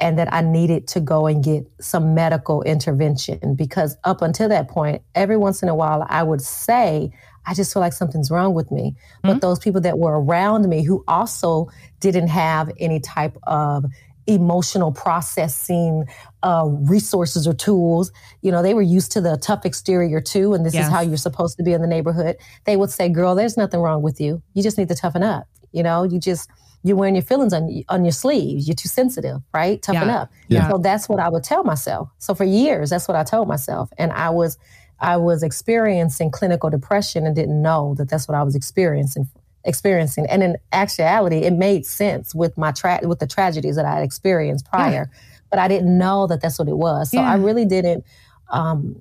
and 0.00 0.18
that 0.18 0.32
I 0.32 0.40
needed 0.40 0.88
to 0.88 1.00
go 1.00 1.26
and 1.26 1.42
get 1.42 1.64
some 1.80 2.14
medical 2.14 2.62
intervention 2.62 3.54
because 3.54 3.96
up 4.04 4.22
until 4.22 4.48
that 4.48 4.68
point, 4.68 5.02
every 5.14 5.36
once 5.36 5.62
in 5.62 5.68
a 5.68 5.74
while 5.74 6.06
I 6.08 6.22
would 6.22 6.42
say, 6.42 7.12
I 7.46 7.54
just 7.54 7.72
feel 7.72 7.80
like 7.80 7.92
something's 7.92 8.30
wrong 8.30 8.54
with 8.54 8.70
me. 8.70 8.92
Mm-hmm. 8.92 9.28
But 9.28 9.40
those 9.40 9.58
people 9.58 9.80
that 9.82 9.98
were 9.98 10.20
around 10.20 10.68
me 10.68 10.82
who 10.82 11.04
also 11.06 11.68
didn't 12.00 12.28
have 12.28 12.70
any 12.78 13.00
type 13.00 13.36
of 13.44 13.84
emotional 14.26 14.92
processing 14.92 16.06
uh, 16.42 16.64
resources 16.66 17.46
or 17.46 17.54
tools. 17.54 18.12
You 18.42 18.52
know, 18.52 18.62
they 18.62 18.74
were 18.74 18.82
used 18.82 19.12
to 19.12 19.20
the 19.20 19.36
tough 19.36 19.64
exterior 19.64 20.20
too, 20.20 20.54
and 20.54 20.64
this 20.64 20.74
yes. 20.74 20.86
is 20.86 20.92
how 20.92 21.00
you're 21.00 21.16
supposed 21.16 21.56
to 21.58 21.62
be 21.62 21.72
in 21.72 21.82
the 21.82 21.86
neighborhood. 21.86 22.36
They 22.64 22.76
would 22.76 22.90
say, 22.90 23.08
"Girl, 23.08 23.34
there's 23.34 23.56
nothing 23.56 23.80
wrong 23.80 24.02
with 24.02 24.20
you. 24.20 24.42
You 24.54 24.62
just 24.62 24.78
need 24.78 24.88
to 24.88 24.94
toughen 24.94 25.22
up." 25.22 25.46
You 25.72 25.82
know, 25.82 26.04
you 26.04 26.18
just 26.18 26.48
you're 26.82 26.96
wearing 26.96 27.14
your 27.14 27.22
feelings 27.22 27.52
on 27.52 27.82
on 27.88 28.04
your 28.04 28.12
sleeves. 28.12 28.66
You're 28.68 28.76
too 28.76 28.88
sensitive, 28.88 29.40
right? 29.52 29.80
Toughen 29.82 30.08
yeah. 30.08 30.16
up. 30.16 30.30
Yeah. 30.48 30.70
So 30.70 30.78
that's 30.78 31.08
what 31.08 31.20
I 31.20 31.28
would 31.28 31.44
tell 31.44 31.64
myself. 31.64 32.08
So 32.18 32.34
for 32.34 32.44
years, 32.44 32.90
that's 32.90 33.08
what 33.08 33.16
I 33.16 33.24
told 33.24 33.48
myself, 33.48 33.90
and 33.98 34.12
I 34.12 34.30
was 34.30 34.58
I 35.04 35.18
was 35.18 35.42
experiencing 35.42 36.30
clinical 36.30 36.70
depression 36.70 37.26
and 37.26 37.36
didn't 37.36 37.60
know 37.60 37.94
that 37.98 38.08
that's 38.08 38.26
what 38.26 38.36
I 38.36 38.42
was 38.42 38.54
experiencing 38.54 39.28
experiencing. 39.66 40.26
And 40.28 40.42
in 40.42 40.56
actuality, 40.72 41.38
it 41.38 41.52
made 41.52 41.86
sense 41.86 42.34
with 42.34 42.56
my 42.56 42.72
tra- 42.72 43.00
with 43.02 43.18
the 43.18 43.26
tragedies 43.26 43.76
that 43.76 43.84
I 43.84 43.94
had 43.94 44.02
experienced 44.02 44.66
prior, 44.66 45.10
yeah. 45.10 45.18
but 45.50 45.58
I 45.58 45.68
didn't 45.68 45.96
know 45.96 46.26
that 46.26 46.40
that's 46.40 46.58
what 46.58 46.68
it 46.68 46.76
was. 46.76 47.10
So 47.10 47.18
yeah. 47.18 47.30
I 47.30 47.36
really 47.36 47.66
didn't 47.66 48.04
um, 48.50 49.00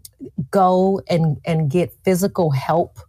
go 0.52 1.02
and 1.10 1.38
and 1.46 1.72
get 1.72 1.94
physical 2.04 2.52
help 2.52 3.00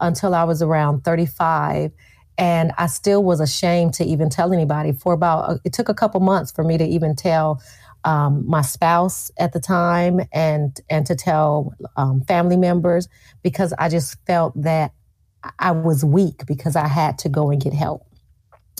until 0.00 0.32
I 0.34 0.44
was 0.44 0.62
around 0.62 1.02
35. 1.02 1.90
And 2.36 2.72
I 2.78 2.86
still 2.86 3.22
was 3.22 3.40
ashamed 3.40 3.94
to 3.94 4.04
even 4.04 4.28
tell 4.28 4.52
anybody 4.52 4.92
for 4.92 5.12
about, 5.12 5.48
uh, 5.48 5.58
it 5.64 5.72
took 5.72 5.88
a 5.88 5.94
couple 5.94 6.18
months 6.20 6.50
for 6.50 6.64
me 6.64 6.76
to 6.78 6.84
even 6.84 7.14
tell 7.14 7.62
um, 8.04 8.44
my 8.46 8.62
spouse 8.62 9.30
at 9.38 9.52
the 9.52 9.60
time 9.60 10.20
and 10.32 10.80
and 10.90 11.06
to 11.06 11.14
tell 11.14 11.74
um, 11.96 12.22
family 12.22 12.56
members 12.56 13.08
because 13.42 13.72
I 13.78 13.88
just 13.88 14.16
felt 14.26 14.60
that 14.62 14.92
I 15.58 15.72
was 15.72 16.04
weak 16.04 16.46
because 16.46 16.76
I 16.76 16.86
had 16.86 17.18
to 17.20 17.28
go 17.28 17.50
and 17.50 17.60
get 17.60 17.72
help. 17.72 18.06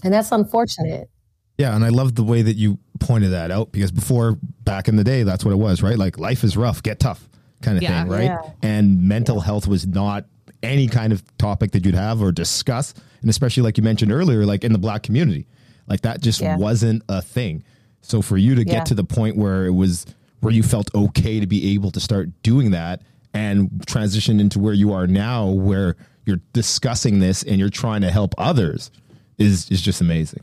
And 0.02 0.12
that's 0.12 0.32
unfortunate. 0.32 1.10
Yeah, 1.58 1.74
and 1.74 1.84
I 1.84 1.88
love 1.88 2.14
the 2.14 2.24
way 2.24 2.42
that 2.42 2.54
you 2.54 2.78
pointed 2.98 3.30
that 3.30 3.50
out 3.50 3.70
because 3.70 3.92
before 3.92 4.38
back 4.64 4.88
in 4.88 4.96
the 4.96 5.04
day, 5.04 5.22
that's 5.22 5.44
what 5.44 5.52
it 5.52 5.58
was, 5.58 5.82
right? 5.82 5.96
Like 5.96 6.18
life 6.18 6.42
is 6.42 6.56
rough, 6.56 6.82
get 6.82 7.00
tough 7.00 7.28
kind 7.62 7.76
of 7.76 7.82
yeah. 7.82 8.02
thing, 8.02 8.12
right? 8.12 8.24
Yeah. 8.24 8.50
And 8.62 9.08
mental 9.08 9.36
yeah. 9.36 9.44
health 9.44 9.66
was 9.66 9.86
not 9.86 10.26
any 10.62 10.88
kind 10.88 11.12
of 11.12 11.22
topic 11.38 11.72
that 11.72 11.84
you'd 11.84 11.94
have 11.94 12.22
or 12.22 12.32
discuss. 12.32 12.94
And 13.20 13.30
especially 13.30 13.62
like 13.62 13.76
you 13.76 13.84
mentioned 13.84 14.10
earlier, 14.12 14.44
like 14.44 14.64
in 14.64 14.72
the 14.72 14.78
black 14.78 15.02
community, 15.02 15.46
like 15.86 16.00
that 16.00 16.20
just 16.20 16.42
wasn't 16.42 17.02
a 17.08 17.22
thing. 17.22 17.64
So 18.04 18.20
for 18.20 18.36
you 18.36 18.54
to 18.54 18.64
get 18.64 18.86
to 18.86 18.94
the 18.94 19.04
point 19.04 19.36
where 19.36 19.64
it 19.64 19.72
was 19.72 20.06
where 20.40 20.52
you 20.52 20.62
felt 20.62 20.94
okay 20.94 21.40
to 21.40 21.46
be 21.46 21.74
able 21.74 21.90
to 21.90 22.00
start 22.00 22.28
doing 22.42 22.72
that 22.72 23.00
and 23.32 23.84
transition 23.86 24.40
into 24.40 24.58
where 24.58 24.74
you 24.74 24.92
are 24.92 25.06
now, 25.06 25.48
where 25.48 25.96
you're 26.26 26.40
discussing 26.52 27.20
this 27.20 27.42
and 27.42 27.58
you're 27.58 27.70
trying 27.70 28.02
to 28.02 28.10
help 28.10 28.34
others 28.36 28.90
is 29.38 29.70
is 29.70 29.80
just 29.80 30.00
amazing. 30.00 30.42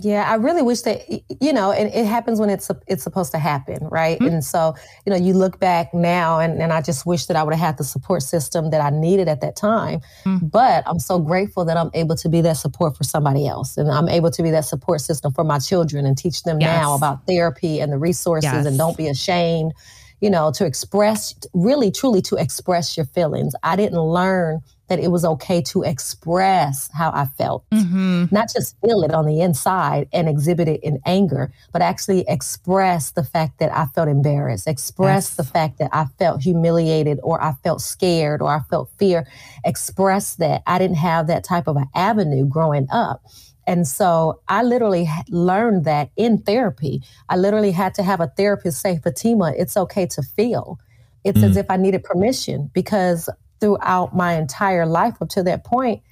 Yeah, 0.00 0.30
I 0.30 0.34
really 0.34 0.62
wish 0.62 0.82
that 0.82 1.08
you 1.40 1.52
know, 1.52 1.72
and 1.72 1.92
it 1.92 2.06
happens 2.06 2.38
when 2.38 2.50
it's 2.50 2.70
it's 2.86 3.02
supposed 3.02 3.32
to 3.32 3.38
happen, 3.38 3.88
right? 3.88 4.18
Mm-hmm. 4.18 4.34
And 4.34 4.44
so, 4.44 4.74
you 5.04 5.10
know, 5.10 5.16
you 5.16 5.32
look 5.32 5.58
back 5.58 5.92
now, 5.94 6.38
and, 6.38 6.60
and 6.62 6.72
I 6.72 6.82
just 6.82 7.06
wish 7.06 7.26
that 7.26 7.36
I 7.36 7.42
would 7.42 7.54
have 7.54 7.60
had 7.60 7.78
the 7.78 7.84
support 7.84 8.22
system 8.22 8.70
that 8.70 8.80
I 8.80 8.90
needed 8.90 9.28
at 9.28 9.40
that 9.40 9.56
time. 9.56 10.00
Mm-hmm. 10.24 10.46
But 10.48 10.84
I'm 10.86 10.98
so 10.98 11.18
grateful 11.18 11.64
that 11.64 11.76
I'm 11.76 11.90
able 11.94 12.16
to 12.16 12.28
be 12.28 12.40
that 12.42 12.56
support 12.56 12.96
for 12.96 13.04
somebody 13.04 13.46
else, 13.46 13.76
and 13.76 13.90
I'm 13.90 14.08
able 14.08 14.30
to 14.30 14.42
be 14.42 14.50
that 14.50 14.64
support 14.64 15.00
system 15.00 15.32
for 15.32 15.44
my 15.44 15.58
children 15.58 16.06
and 16.06 16.16
teach 16.16 16.42
them 16.42 16.60
yes. 16.60 16.80
now 16.80 16.94
about 16.94 17.26
therapy 17.26 17.80
and 17.80 17.92
the 17.92 17.98
resources, 17.98 18.52
yes. 18.52 18.66
and 18.66 18.78
don't 18.78 18.96
be 18.96 19.08
ashamed, 19.08 19.72
you 20.20 20.30
know, 20.30 20.52
to 20.52 20.64
express 20.64 21.34
really, 21.54 21.90
truly, 21.90 22.22
to 22.22 22.36
express 22.36 22.96
your 22.96 23.06
feelings. 23.06 23.54
I 23.62 23.76
didn't 23.76 24.00
learn 24.00 24.60
that 24.88 24.98
it 24.98 25.10
was 25.10 25.24
okay 25.24 25.60
to 25.62 25.82
express 25.82 26.90
how 26.92 27.10
I 27.10 27.26
felt, 27.26 27.64
mm-hmm. 27.70 28.26
not 28.30 28.50
just 28.52 28.76
feel 28.80 29.02
it 29.02 29.12
on 29.12 29.26
the 29.26 29.40
inside 29.40 30.08
and 30.12 30.28
exhibit 30.28 30.68
it 30.68 30.82
in 30.82 31.00
anger, 31.06 31.52
but 31.72 31.82
actually 31.82 32.24
express 32.28 33.10
the 33.10 33.24
fact 33.24 33.58
that 33.58 33.74
I 33.74 33.86
felt 33.86 34.08
embarrassed, 34.08 34.66
express 34.66 35.30
yes. 35.30 35.36
the 35.36 35.44
fact 35.44 35.78
that 35.78 35.90
I 35.92 36.06
felt 36.18 36.42
humiliated 36.42 37.20
or 37.22 37.42
I 37.42 37.52
felt 37.62 37.80
scared 37.80 38.42
or 38.42 38.48
I 38.50 38.60
felt 38.70 38.90
fear, 38.98 39.26
express 39.64 40.36
that 40.36 40.62
I 40.66 40.78
didn't 40.78 40.96
have 40.96 41.26
that 41.26 41.44
type 41.44 41.68
of 41.68 41.76
an 41.76 41.88
avenue 41.94 42.46
growing 42.46 42.86
up. 42.90 43.22
And 43.66 43.86
so 43.86 44.40
I 44.48 44.62
literally 44.62 45.06
learned 45.28 45.84
that 45.84 46.10
in 46.16 46.38
therapy. 46.38 47.02
I 47.28 47.36
literally 47.36 47.70
had 47.70 47.92
to 47.96 48.02
have 48.02 48.18
a 48.18 48.28
therapist 48.28 48.80
say, 48.80 48.98
Fatima, 48.98 49.52
it's 49.58 49.76
okay 49.76 50.06
to 50.06 50.22
feel. 50.22 50.80
It's 51.22 51.40
mm. 51.40 51.44
as 51.44 51.58
if 51.58 51.66
I 51.70 51.76
needed 51.76 52.02
permission 52.02 52.70
because 52.72 53.28
throughout 53.60 54.14
my 54.14 54.34
entire 54.34 54.86
life 54.86 55.20
up 55.20 55.28
to 55.30 55.42
that 55.44 55.64
point, 55.64 56.02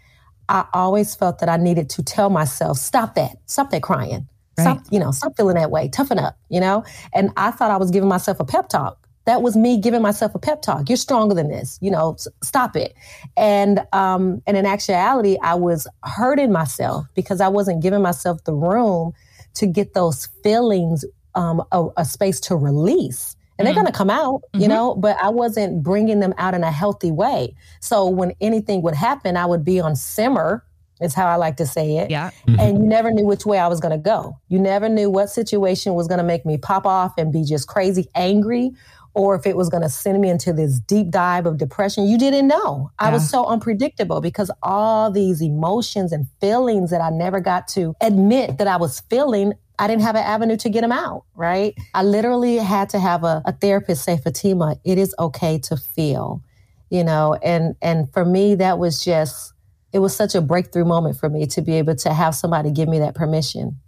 I 0.48 0.64
always 0.72 1.14
felt 1.14 1.40
that 1.40 1.48
I 1.48 1.56
needed 1.56 1.90
to 1.90 2.02
tell 2.02 2.30
myself, 2.30 2.78
stop 2.78 3.14
that, 3.14 3.36
stop 3.46 3.70
that 3.70 3.82
crying. 3.82 4.28
Right. 4.58 4.64
Stop, 4.64 4.82
you 4.90 4.98
know, 4.98 5.10
stop 5.10 5.36
feeling 5.36 5.56
that 5.56 5.70
way. 5.70 5.88
Toughen 5.88 6.18
up, 6.18 6.38
you 6.48 6.60
know? 6.60 6.84
And 7.12 7.30
I 7.36 7.50
thought 7.50 7.70
I 7.70 7.76
was 7.76 7.90
giving 7.90 8.08
myself 8.08 8.40
a 8.40 8.44
pep 8.44 8.68
talk. 8.68 9.06
That 9.26 9.42
was 9.42 9.56
me 9.56 9.78
giving 9.80 10.02
myself 10.02 10.34
a 10.34 10.38
pep 10.38 10.62
talk. 10.62 10.88
You're 10.88 10.96
stronger 10.96 11.34
than 11.34 11.48
this, 11.48 11.78
you 11.82 11.90
know, 11.90 12.16
stop 12.42 12.76
it. 12.76 12.94
And 13.36 13.80
um, 13.92 14.40
and 14.46 14.56
in 14.56 14.66
actuality, 14.66 15.36
I 15.42 15.56
was 15.56 15.88
hurting 16.04 16.52
myself 16.52 17.06
because 17.14 17.40
I 17.40 17.48
wasn't 17.48 17.82
giving 17.82 18.02
myself 18.02 18.44
the 18.44 18.54
room 18.54 19.12
to 19.54 19.66
get 19.66 19.94
those 19.94 20.28
feelings 20.44 21.04
um, 21.34 21.62
a, 21.72 21.88
a 21.96 22.04
space 22.04 22.40
to 22.40 22.56
release 22.56 23.35
and 23.58 23.66
they're 23.66 23.74
mm-hmm. 23.74 23.82
going 23.82 23.92
to 23.92 23.96
come 23.96 24.10
out, 24.10 24.42
you 24.52 24.60
mm-hmm. 24.60 24.68
know, 24.68 24.94
but 24.94 25.16
I 25.18 25.30
wasn't 25.30 25.82
bringing 25.82 26.20
them 26.20 26.34
out 26.38 26.54
in 26.54 26.62
a 26.62 26.70
healthy 26.70 27.10
way. 27.10 27.54
So 27.80 28.08
when 28.08 28.32
anything 28.40 28.82
would 28.82 28.94
happen, 28.94 29.36
I 29.36 29.46
would 29.46 29.64
be 29.64 29.80
on 29.80 29.96
simmer, 29.96 30.64
is 31.00 31.14
how 31.14 31.26
I 31.26 31.36
like 31.36 31.56
to 31.58 31.66
say 31.66 31.98
it. 31.98 32.10
Yeah. 32.10 32.30
Mm-hmm. 32.46 32.60
And 32.60 32.78
you 32.78 32.84
never 32.84 33.10
knew 33.10 33.24
which 33.24 33.44
way 33.44 33.58
I 33.58 33.66
was 33.66 33.80
going 33.80 33.92
to 33.92 34.02
go. 34.02 34.38
You 34.48 34.58
never 34.58 34.88
knew 34.88 35.10
what 35.10 35.28
situation 35.28 35.94
was 35.94 36.08
going 36.08 36.18
to 36.18 36.24
make 36.24 36.46
me 36.46 36.56
pop 36.56 36.86
off 36.86 37.14
and 37.18 37.32
be 37.32 37.44
just 37.44 37.68
crazy 37.68 38.08
angry 38.14 38.72
or 39.16 39.34
if 39.34 39.46
it 39.46 39.56
was 39.56 39.70
going 39.70 39.82
to 39.82 39.88
send 39.88 40.20
me 40.20 40.28
into 40.28 40.52
this 40.52 40.78
deep 40.78 41.10
dive 41.10 41.46
of 41.46 41.56
depression. 41.56 42.06
You 42.06 42.18
didn't 42.18 42.48
know. 42.48 42.90
I 42.98 43.10
was 43.10 43.28
so 43.28 43.46
unpredictable 43.46 44.20
because 44.20 44.50
all 44.62 45.10
these 45.10 45.40
emotions 45.40 46.12
and 46.12 46.26
feelings 46.38 46.90
that 46.90 47.00
I 47.00 47.08
never 47.08 47.40
got 47.40 47.66
to 47.68 47.96
admit 48.02 48.58
that 48.58 48.68
I 48.68 48.76
was 48.76 49.00
feeling, 49.08 49.54
I 49.78 49.86
didn't 49.86 50.02
have 50.02 50.16
an 50.16 50.24
avenue 50.24 50.56
to 50.58 50.68
get 50.68 50.80
them 50.80 50.92
out, 50.92 51.24
right? 51.34 51.74
I 51.94 52.02
literally 52.02 52.56
had 52.56 52.88
to 52.90 52.98
have 52.98 53.24
a, 53.24 53.42
a 53.44 53.52
therapist 53.52 54.04
say, 54.04 54.16
Fatima, 54.16 54.76
it 54.84 54.98
is 54.98 55.14
okay 55.18 55.58
to 55.60 55.76
feel, 55.76 56.42
you 56.90 57.04
know, 57.04 57.34
and 57.42 57.76
and 57.82 58.10
for 58.12 58.24
me 58.24 58.54
that 58.56 58.78
was 58.78 59.04
just 59.04 59.52
it 59.92 59.98
was 60.00 60.14
such 60.14 60.34
a 60.34 60.40
breakthrough 60.40 60.84
moment 60.84 61.16
for 61.16 61.28
me 61.28 61.46
to 61.46 61.62
be 61.62 61.74
able 61.74 61.94
to 61.96 62.12
have 62.12 62.34
somebody 62.34 62.70
give 62.70 62.88
me 62.88 62.98
that 62.98 63.14
permission. 63.14 63.80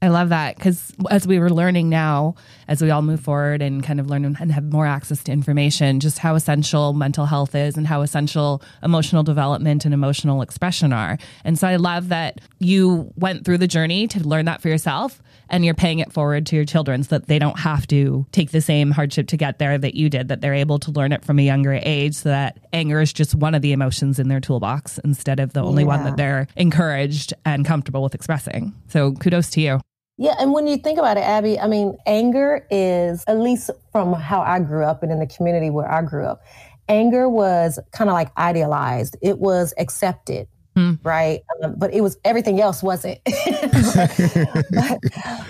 I 0.00 0.08
love 0.08 0.28
that 0.28 0.56
because 0.56 0.92
as 1.10 1.26
we 1.26 1.40
were 1.40 1.50
learning 1.50 1.88
now, 1.88 2.36
as 2.68 2.80
we 2.80 2.90
all 2.90 3.02
move 3.02 3.18
forward 3.18 3.60
and 3.60 3.82
kind 3.82 3.98
of 3.98 4.08
learn 4.08 4.24
and 4.24 4.52
have 4.52 4.72
more 4.72 4.86
access 4.86 5.24
to 5.24 5.32
information, 5.32 5.98
just 5.98 6.18
how 6.18 6.36
essential 6.36 6.92
mental 6.92 7.26
health 7.26 7.56
is 7.56 7.76
and 7.76 7.84
how 7.84 8.02
essential 8.02 8.62
emotional 8.84 9.24
development 9.24 9.84
and 9.84 9.92
emotional 9.92 10.40
expression 10.40 10.92
are. 10.92 11.18
And 11.44 11.58
so 11.58 11.66
I 11.66 11.76
love 11.76 12.10
that 12.10 12.40
you 12.60 13.12
went 13.16 13.44
through 13.44 13.58
the 13.58 13.66
journey 13.66 14.06
to 14.08 14.20
learn 14.20 14.44
that 14.44 14.62
for 14.62 14.68
yourself 14.68 15.20
and 15.50 15.64
you're 15.64 15.74
paying 15.74 15.98
it 15.98 16.12
forward 16.12 16.46
to 16.46 16.56
your 16.56 16.64
children 16.64 17.02
so 17.02 17.18
that 17.18 17.26
they 17.26 17.40
don't 17.40 17.58
have 17.58 17.86
to 17.88 18.24
take 18.30 18.52
the 18.52 18.60
same 18.60 18.92
hardship 18.92 19.26
to 19.28 19.36
get 19.36 19.58
there 19.58 19.78
that 19.78 19.94
you 19.94 20.08
did, 20.08 20.28
that 20.28 20.40
they're 20.40 20.54
able 20.54 20.78
to 20.78 20.92
learn 20.92 21.10
it 21.10 21.24
from 21.24 21.40
a 21.40 21.42
younger 21.42 21.80
age 21.82 22.14
so 22.14 22.28
that 22.28 22.58
anger 22.72 23.00
is 23.00 23.12
just 23.12 23.34
one 23.34 23.54
of 23.54 23.62
the 23.62 23.72
emotions 23.72 24.20
in 24.20 24.28
their 24.28 24.40
toolbox 24.40 24.98
instead 24.98 25.40
of 25.40 25.54
the 25.54 25.62
only 25.62 25.82
yeah. 25.82 25.88
one 25.88 26.04
that 26.04 26.16
they're 26.16 26.46
encouraged 26.56 27.34
and 27.44 27.64
comfortable 27.64 28.02
with 28.02 28.14
expressing. 28.14 28.74
So 28.88 29.12
kudos 29.12 29.50
to 29.50 29.60
you. 29.60 29.80
Yeah, 30.20 30.34
and 30.40 30.52
when 30.52 30.66
you 30.66 30.76
think 30.76 30.98
about 30.98 31.16
it, 31.16 31.20
Abby, 31.20 31.60
I 31.60 31.68
mean, 31.68 31.96
anger 32.04 32.66
is, 32.72 33.22
at 33.28 33.38
least 33.38 33.70
from 33.92 34.12
how 34.12 34.40
I 34.40 34.58
grew 34.58 34.84
up 34.84 35.04
and 35.04 35.12
in 35.12 35.20
the 35.20 35.28
community 35.28 35.70
where 35.70 35.90
I 35.90 36.02
grew 36.02 36.24
up, 36.24 36.42
anger 36.88 37.28
was 37.28 37.78
kind 37.92 38.10
of 38.10 38.14
like 38.14 38.36
idealized. 38.36 39.16
It 39.22 39.38
was 39.38 39.72
accepted, 39.78 40.48
mm. 40.76 40.98
right? 41.04 41.42
Um, 41.62 41.76
but 41.78 41.94
it 41.94 42.00
was 42.00 42.18
everything 42.24 42.60
else 42.60 42.82
wasn't. 42.82 43.20
but, 43.24 44.98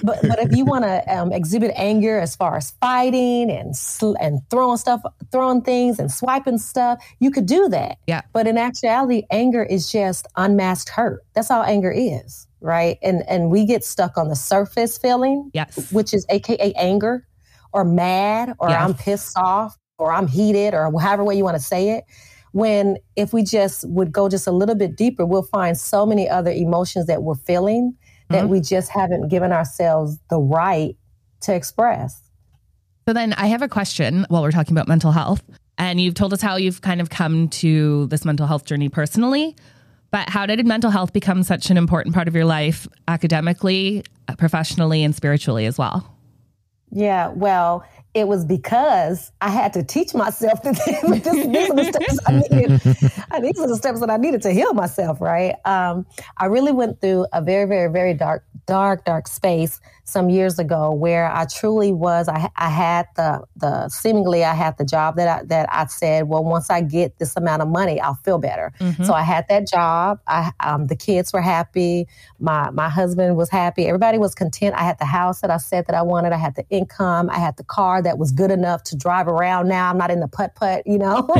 but, 0.02 0.18
but 0.22 0.38
if 0.38 0.54
you 0.54 0.66
want 0.66 0.84
to 0.84 1.16
um, 1.16 1.32
exhibit 1.32 1.72
anger 1.74 2.18
as 2.18 2.36
far 2.36 2.58
as 2.58 2.72
fighting 2.72 3.50
and 3.50 3.74
sl- 3.74 4.16
and 4.20 4.40
throwing 4.50 4.76
stuff, 4.76 5.00
throwing 5.32 5.62
things 5.62 5.98
and 5.98 6.12
swiping 6.12 6.58
stuff, 6.58 7.02
you 7.20 7.30
could 7.30 7.46
do 7.46 7.70
that. 7.70 7.96
Yeah. 8.06 8.20
But 8.34 8.46
in 8.46 8.58
actuality, 8.58 9.22
anger 9.30 9.62
is 9.62 9.90
just 9.90 10.26
unmasked 10.36 10.90
hurt. 10.90 11.24
That's 11.32 11.50
all 11.50 11.62
anger 11.62 11.90
is 11.90 12.47
right? 12.60 12.98
And 13.02 13.22
and 13.28 13.50
we 13.50 13.64
get 13.64 13.84
stuck 13.84 14.16
on 14.18 14.28
the 14.28 14.36
surface 14.36 14.98
feeling, 14.98 15.50
yes, 15.54 15.90
which 15.92 16.14
is 16.14 16.26
AKA 16.28 16.72
anger, 16.74 17.26
or 17.72 17.84
mad, 17.84 18.54
or 18.58 18.68
yes. 18.70 18.80
I'm 18.80 18.94
pissed 18.94 19.36
off, 19.36 19.76
or 19.98 20.12
I'm 20.12 20.26
heated, 20.26 20.74
or 20.74 20.92
however 21.00 21.24
way 21.24 21.36
you 21.36 21.44
want 21.44 21.56
to 21.56 21.62
say 21.62 21.90
it. 21.90 22.04
When 22.52 22.96
if 23.16 23.32
we 23.32 23.42
just 23.42 23.88
would 23.88 24.10
go 24.10 24.28
just 24.28 24.46
a 24.46 24.52
little 24.52 24.74
bit 24.74 24.96
deeper, 24.96 25.26
we'll 25.26 25.42
find 25.42 25.78
so 25.78 26.06
many 26.06 26.28
other 26.28 26.50
emotions 26.50 27.06
that 27.06 27.22
we're 27.22 27.34
feeling 27.34 27.94
that 28.30 28.42
mm-hmm. 28.42 28.52
we 28.52 28.60
just 28.60 28.90
haven't 28.90 29.28
given 29.28 29.52
ourselves 29.52 30.18
the 30.30 30.38
right 30.38 30.96
to 31.42 31.54
express. 31.54 32.22
So 33.06 33.14
then 33.14 33.32
I 33.34 33.46
have 33.46 33.62
a 33.62 33.68
question 33.68 34.26
while 34.28 34.42
we're 34.42 34.50
talking 34.50 34.76
about 34.76 34.88
mental 34.88 35.12
health. 35.12 35.42
And 35.78 36.00
you've 36.00 36.14
told 36.14 36.32
us 36.32 36.42
how 36.42 36.56
you've 36.56 36.82
kind 36.82 37.00
of 37.00 37.08
come 37.08 37.48
to 37.48 38.06
this 38.08 38.24
mental 38.24 38.46
health 38.46 38.64
journey 38.64 38.88
personally. 38.88 39.56
But 40.10 40.30
how 40.30 40.46
did 40.46 40.64
mental 40.66 40.90
health 40.90 41.12
become 41.12 41.42
such 41.42 41.70
an 41.70 41.76
important 41.76 42.14
part 42.14 42.28
of 42.28 42.34
your 42.34 42.44
life 42.44 42.88
academically, 43.06 44.04
professionally, 44.38 45.02
and 45.02 45.14
spiritually 45.14 45.66
as 45.66 45.76
well? 45.76 46.14
Yeah, 46.90 47.28
well, 47.28 47.84
it 48.14 48.26
was 48.26 48.44
because 48.44 49.30
I 49.40 49.50
had 49.50 49.72
to 49.74 49.82
teach 49.82 50.14
myself 50.14 50.62
that 50.64 50.76
this, 50.76 51.46
these 51.46 51.70
are 51.70 51.74
the 51.74 51.84
steps 51.84 52.18
I 52.26 52.32
needed. 52.32 52.80
these 53.42 53.60
are 53.60 53.68
the 53.68 53.76
steps 53.76 54.00
that 54.00 54.10
I 54.10 54.16
needed 54.16 54.42
to 54.42 54.52
heal 54.52 54.72
myself, 54.72 55.20
right? 55.20 55.54
Um, 55.64 56.06
I 56.38 56.46
really 56.46 56.72
went 56.72 57.00
through 57.00 57.26
a 57.32 57.42
very, 57.42 57.66
very, 57.66 57.90
very 57.92 58.14
dark, 58.14 58.44
dark, 58.66 59.04
dark 59.04 59.28
space 59.28 59.80
some 60.08 60.30
years 60.30 60.58
ago 60.58 60.90
where 60.90 61.30
I 61.30 61.44
truly 61.44 61.92
was. 61.92 62.28
I, 62.28 62.48
I 62.56 62.70
had 62.70 63.06
the 63.16 63.42
the 63.56 63.88
seemingly 63.90 64.42
I 64.42 64.54
had 64.54 64.78
the 64.78 64.84
job 64.84 65.16
that 65.16 65.28
I, 65.28 65.44
that 65.44 65.68
I 65.70 65.86
said, 65.86 66.28
well, 66.28 66.42
once 66.42 66.70
I 66.70 66.80
get 66.80 67.18
this 67.18 67.36
amount 67.36 67.60
of 67.60 67.68
money, 67.68 68.00
I'll 68.00 68.18
feel 68.24 68.38
better. 68.38 68.72
Mm-hmm. 68.80 69.04
So 69.04 69.12
I 69.12 69.22
had 69.22 69.46
that 69.48 69.68
job. 69.68 70.20
I 70.26 70.50
um, 70.60 70.86
the 70.86 70.96
kids 70.96 71.32
were 71.32 71.42
happy. 71.42 72.08
My 72.38 72.70
my 72.70 72.88
husband 72.88 73.36
was 73.36 73.50
happy. 73.50 73.86
Everybody 73.86 74.16
was 74.16 74.34
content. 74.34 74.74
I 74.76 74.82
had 74.82 74.98
the 74.98 75.04
house 75.04 75.42
that 75.42 75.50
I 75.50 75.58
said 75.58 75.86
that 75.86 75.94
I 75.94 76.02
wanted. 76.02 76.32
I 76.32 76.38
had 76.38 76.56
the 76.56 76.64
income. 76.70 77.28
I 77.28 77.38
had 77.38 77.58
the 77.58 77.64
car 77.64 78.00
that 78.00 78.16
was 78.16 78.32
good 78.32 78.50
enough 78.50 78.82
to 78.84 78.96
drive 78.96 79.28
around. 79.28 79.68
Now 79.68 79.90
I'm 79.90 79.98
not 79.98 80.10
in 80.10 80.20
the 80.20 80.28
putt 80.28 80.54
putt, 80.54 80.86
you 80.86 80.98
know. 80.98 81.28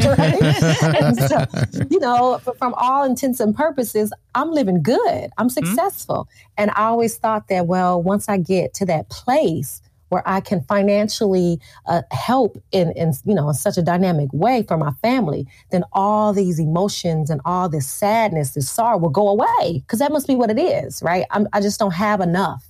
so, 1.28 1.44
you 1.90 2.00
know, 2.00 2.38
from 2.59 2.74
all 2.74 3.04
intents 3.04 3.40
and 3.40 3.54
purposes, 3.54 4.12
I'm 4.34 4.52
living 4.52 4.82
good. 4.82 5.30
I'm 5.38 5.48
mm-hmm. 5.48 5.66
successful. 5.66 6.28
Mm-hmm. 6.28 6.54
And 6.58 6.70
I 6.72 6.84
always 6.84 7.16
thought 7.16 7.48
that, 7.48 7.66
well, 7.66 8.02
once 8.02 8.28
I 8.28 8.36
get 8.36 8.58
get 8.58 8.74
to 8.74 8.86
that 8.86 9.08
place 9.08 9.80
where 10.08 10.22
I 10.26 10.40
can 10.40 10.62
financially 10.62 11.60
uh, 11.86 12.02
help 12.10 12.56
in, 12.72 12.92
in, 12.92 13.12
you 13.26 13.34
know, 13.34 13.48
in 13.48 13.54
such 13.54 13.76
a 13.76 13.82
dynamic 13.82 14.30
way 14.32 14.64
for 14.66 14.78
my 14.78 14.90
family, 15.02 15.46
then 15.70 15.84
all 15.92 16.32
these 16.32 16.58
emotions 16.58 17.28
and 17.28 17.42
all 17.44 17.68
this 17.68 17.86
sadness, 17.86 18.52
this 18.52 18.70
sorrow 18.70 18.96
will 18.96 19.10
go 19.10 19.28
away 19.28 19.82
because 19.82 19.98
that 19.98 20.10
must 20.10 20.26
be 20.26 20.34
what 20.34 20.50
it 20.50 20.58
is, 20.58 21.02
right? 21.02 21.26
I'm, 21.30 21.46
I 21.52 21.60
just 21.60 21.78
don't 21.78 21.92
have 21.92 22.22
enough, 22.22 22.66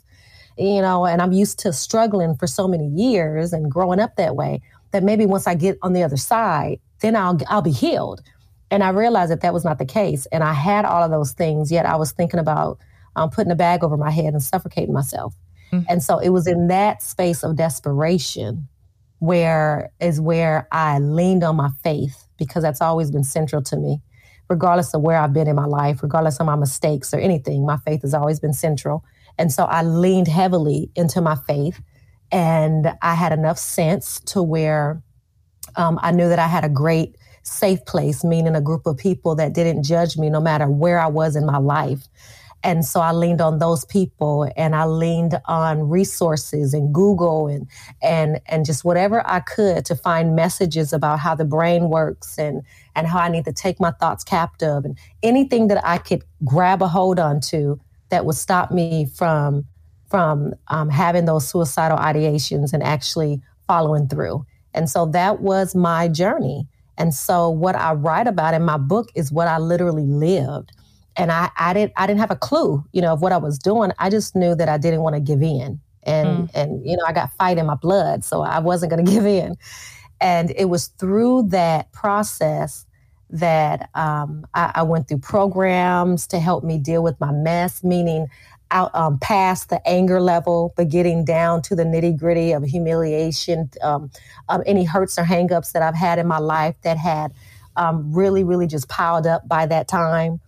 you 0.56 0.82
know, 0.82 1.06
and 1.06 1.22
I'm 1.22 1.32
used 1.32 1.60
to 1.60 1.72
struggling 1.72 2.34
for 2.34 2.48
so 2.48 2.66
many 2.66 2.88
years 2.88 3.52
and 3.52 3.70
growing 3.70 4.00
up 4.00 4.16
that 4.16 4.34
way 4.34 4.60
that 4.90 5.04
maybe 5.04 5.24
once 5.24 5.46
I 5.46 5.54
get 5.54 5.78
on 5.82 5.92
the 5.92 6.02
other 6.02 6.16
side, 6.16 6.80
then 7.00 7.14
I'll 7.14 7.38
I'll 7.46 7.62
be 7.62 7.70
healed. 7.70 8.20
And 8.70 8.82
I 8.82 8.90
realized 8.90 9.32
that 9.32 9.40
that 9.40 9.54
was 9.54 9.64
not 9.64 9.78
the 9.78 9.86
case. 9.86 10.26
And 10.26 10.44
I 10.44 10.52
had 10.52 10.84
all 10.84 11.02
of 11.02 11.10
those 11.10 11.32
things, 11.32 11.72
yet 11.72 11.86
I 11.86 11.96
was 11.96 12.12
thinking 12.12 12.40
about 12.40 12.78
um, 13.16 13.30
putting 13.30 13.50
a 13.50 13.56
bag 13.56 13.82
over 13.82 13.96
my 13.96 14.10
head 14.10 14.32
and 14.32 14.42
suffocating 14.42 14.92
myself. 14.92 15.34
Mm-hmm. 15.72 15.86
And 15.88 16.02
so 16.02 16.18
it 16.18 16.30
was 16.30 16.46
in 16.46 16.68
that 16.68 17.02
space 17.02 17.42
of 17.42 17.56
desperation 17.56 18.68
where 19.18 19.90
is 20.00 20.20
where 20.20 20.68
I 20.70 20.98
leaned 21.00 21.42
on 21.42 21.56
my 21.56 21.70
faith 21.82 22.26
because 22.38 22.62
that's 22.62 22.80
always 22.80 23.10
been 23.10 23.24
central 23.24 23.62
to 23.62 23.76
me. 23.76 24.00
Regardless 24.48 24.94
of 24.94 25.02
where 25.02 25.18
I've 25.18 25.32
been 25.32 25.48
in 25.48 25.56
my 25.56 25.66
life, 25.66 26.02
regardless 26.02 26.40
of 26.40 26.46
my 26.46 26.56
mistakes 26.56 27.12
or 27.12 27.18
anything, 27.18 27.66
my 27.66 27.76
faith 27.78 28.02
has 28.02 28.14
always 28.14 28.40
been 28.40 28.54
central. 28.54 29.04
And 29.36 29.52
so 29.52 29.64
I 29.64 29.82
leaned 29.82 30.28
heavily 30.28 30.90
into 30.94 31.20
my 31.20 31.34
faith 31.34 31.80
and 32.30 32.92
I 33.02 33.14
had 33.14 33.32
enough 33.32 33.58
sense 33.58 34.20
to 34.20 34.42
where 34.42 35.02
um, 35.76 35.98
I 36.02 36.12
knew 36.12 36.28
that 36.28 36.38
I 36.38 36.46
had 36.46 36.64
a 36.64 36.68
great 36.68 37.16
safe 37.48 37.84
place, 37.86 38.24
meaning 38.24 38.54
a 38.54 38.60
group 38.60 38.86
of 38.86 38.96
people 38.96 39.34
that 39.36 39.54
didn't 39.54 39.82
judge 39.82 40.16
me 40.16 40.30
no 40.30 40.40
matter 40.40 40.68
where 40.68 40.98
I 40.98 41.06
was 41.06 41.36
in 41.36 41.46
my 41.46 41.58
life. 41.58 42.08
And 42.64 42.84
so 42.84 43.00
I 43.00 43.12
leaned 43.12 43.40
on 43.40 43.58
those 43.58 43.84
people 43.84 44.50
and 44.56 44.74
I 44.74 44.84
leaned 44.84 45.40
on 45.44 45.88
resources 45.88 46.74
and 46.74 46.92
Google 46.92 47.46
and 47.46 47.68
and 48.02 48.40
and 48.46 48.66
just 48.66 48.84
whatever 48.84 49.22
I 49.26 49.40
could 49.40 49.84
to 49.84 49.94
find 49.94 50.34
messages 50.34 50.92
about 50.92 51.20
how 51.20 51.36
the 51.36 51.44
brain 51.44 51.88
works 51.88 52.36
and 52.36 52.62
and 52.96 53.06
how 53.06 53.20
I 53.20 53.28
need 53.28 53.44
to 53.44 53.52
take 53.52 53.78
my 53.78 53.92
thoughts 53.92 54.24
captive 54.24 54.84
and 54.84 54.98
anything 55.22 55.68
that 55.68 55.86
I 55.86 55.98
could 55.98 56.24
grab 56.44 56.82
a 56.82 56.88
hold 56.88 57.20
onto 57.20 57.78
that 58.08 58.26
would 58.26 58.36
stop 58.36 58.72
me 58.72 59.06
from 59.06 59.64
from 60.08 60.54
um, 60.68 60.88
having 60.88 61.26
those 61.26 61.46
suicidal 61.46 61.98
ideations 61.98 62.72
and 62.72 62.82
actually 62.82 63.40
following 63.66 64.08
through. 64.08 64.44
And 64.74 64.88
so 64.88 65.06
that 65.06 65.40
was 65.40 65.74
my 65.74 66.08
journey. 66.08 66.66
And 66.98 67.14
so 67.14 67.48
what 67.48 67.74
I 67.74 67.92
write 67.92 68.26
about 68.26 68.52
in 68.52 68.62
my 68.62 68.76
book 68.76 69.10
is 69.14 69.32
what 69.32 69.48
I 69.48 69.58
literally 69.58 70.04
lived 70.04 70.72
and 71.18 71.32
I, 71.32 71.50
I 71.56 71.74
didn't 71.74 71.92
I 71.96 72.06
didn't 72.06 72.20
have 72.20 72.30
a 72.30 72.36
clue, 72.36 72.84
you 72.92 73.02
know, 73.02 73.12
of 73.12 73.20
what 73.20 73.32
I 73.32 73.36
was 73.36 73.58
doing. 73.58 73.90
I 73.98 74.08
just 74.08 74.36
knew 74.36 74.54
that 74.54 74.68
I 74.68 74.78
didn't 74.78 75.00
want 75.00 75.16
to 75.16 75.20
give 75.20 75.42
in. 75.42 75.80
And 76.04 76.48
mm. 76.48 76.50
and 76.54 76.86
you 76.88 76.96
know, 76.96 77.02
I 77.06 77.12
got 77.12 77.32
fight 77.32 77.58
in 77.58 77.66
my 77.66 77.74
blood, 77.74 78.24
so 78.24 78.42
I 78.42 78.60
wasn't 78.60 78.90
gonna 78.90 79.02
give 79.14 79.26
in. 79.26 79.56
And 80.20 80.52
it 80.56 80.66
was 80.66 80.86
through 80.98 81.48
that 81.48 81.92
process 81.92 82.86
that 83.30 83.90
um, 83.94 84.46
I, 84.54 84.72
I, 84.76 84.82
went 84.82 85.06
through 85.06 85.18
programs 85.18 86.26
to 86.28 86.40
help 86.40 86.64
me 86.64 86.78
deal 86.78 87.02
with 87.02 87.20
my 87.20 87.30
mess, 87.30 87.84
meaning 87.84 88.26
out 88.70 88.94
um, 88.94 89.18
past 89.18 89.70
the 89.70 89.86
anger 89.88 90.20
level, 90.20 90.72
but 90.76 90.88
getting 90.88 91.24
down 91.24 91.62
to 91.62 91.76
the 91.76 91.84
nitty 91.84 92.18
gritty 92.18 92.52
of 92.52 92.64
humiliation, 92.64 93.70
um, 93.82 94.10
um, 94.48 94.62
any 94.66 94.84
hurts 94.84 95.18
or 95.18 95.24
hangups 95.24 95.72
that 95.72 95.82
I've 95.82 95.94
had 95.94 96.18
in 96.18 96.26
my 96.26 96.38
life 96.38 96.76
that 96.82 96.98
had 96.98 97.32
um, 97.76 98.12
really, 98.12 98.44
really 98.44 98.66
just 98.66 98.88
piled 98.88 99.26
up 99.26 99.46
by 99.48 99.66
that 99.66 99.88
time 99.88 100.40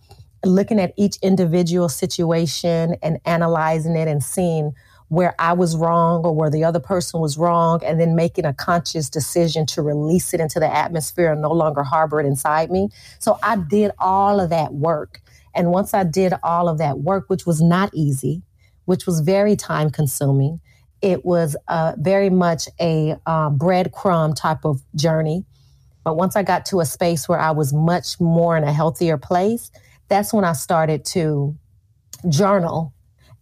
looking 0.43 0.79
at 0.79 0.93
each 0.97 1.17
individual 1.21 1.89
situation 1.89 2.95
and 3.03 3.19
analyzing 3.25 3.95
it 3.95 4.07
and 4.07 4.23
seeing 4.23 4.73
where 5.09 5.35
I 5.39 5.53
was 5.53 5.75
wrong 5.75 6.23
or 6.25 6.33
where 6.33 6.49
the 6.49 6.63
other 6.63 6.79
person 6.79 7.19
was 7.19 7.37
wrong, 7.37 7.81
and 7.83 7.99
then 7.99 8.15
making 8.15 8.45
a 8.45 8.53
conscious 8.53 9.09
decision 9.09 9.65
to 9.65 9.81
release 9.81 10.33
it 10.33 10.39
into 10.39 10.57
the 10.57 10.73
atmosphere 10.73 11.33
and 11.33 11.41
no 11.41 11.51
longer 11.51 11.83
harbor 11.83 12.21
it 12.21 12.25
inside 12.25 12.71
me. 12.71 12.87
So 13.19 13.37
I 13.43 13.57
did 13.57 13.91
all 13.99 14.39
of 14.39 14.49
that 14.51 14.73
work. 14.73 15.21
And 15.55 15.71
once 15.71 15.93
I 15.93 16.03
did 16.03 16.33
all 16.43 16.69
of 16.69 16.77
that 16.77 16.99
work, 16.99 17.25
which 17.27 17.45
was 17.45 17.61
not 17.61 17.91
easy, 17.93 18.43
which 18.85 19.05
was 19.05 19.19
very 19.21 19.55
time 19.55 19.89
consuming, 19.89 20.59
it 21.01 21.25
was 21.25 21.55
uh, 21.67 21.93
very 21.97 22.29
much 22.29 22.67
a 22.79 23.15
uh, 23.25 23.49
breadcrumb 23.49 24.35
type 24.35 24.65
of 24.65 24.81
journey. 24.95 25.45
But 26.03 26.15
once 26.15 26.35
I 26.35 26.43
got 26.43 26.65
to 26.67 26.79
a 26.79 26.85
space 26.85 27.27
where 27.27 27.39
I 27.39 27.51
was 27.51 27.73
much 27.73 28.19
more 28.19 28.57
in 28.57 28.63
a 28.63 28.73
healthier 28.73 29.17
place, 29.17 29.71
that's 30.09 30.33
when 30.33 30.43
I 30.43 30.53
started 30.53 31.05
to 31.05 31.57
journal 32.29 32.93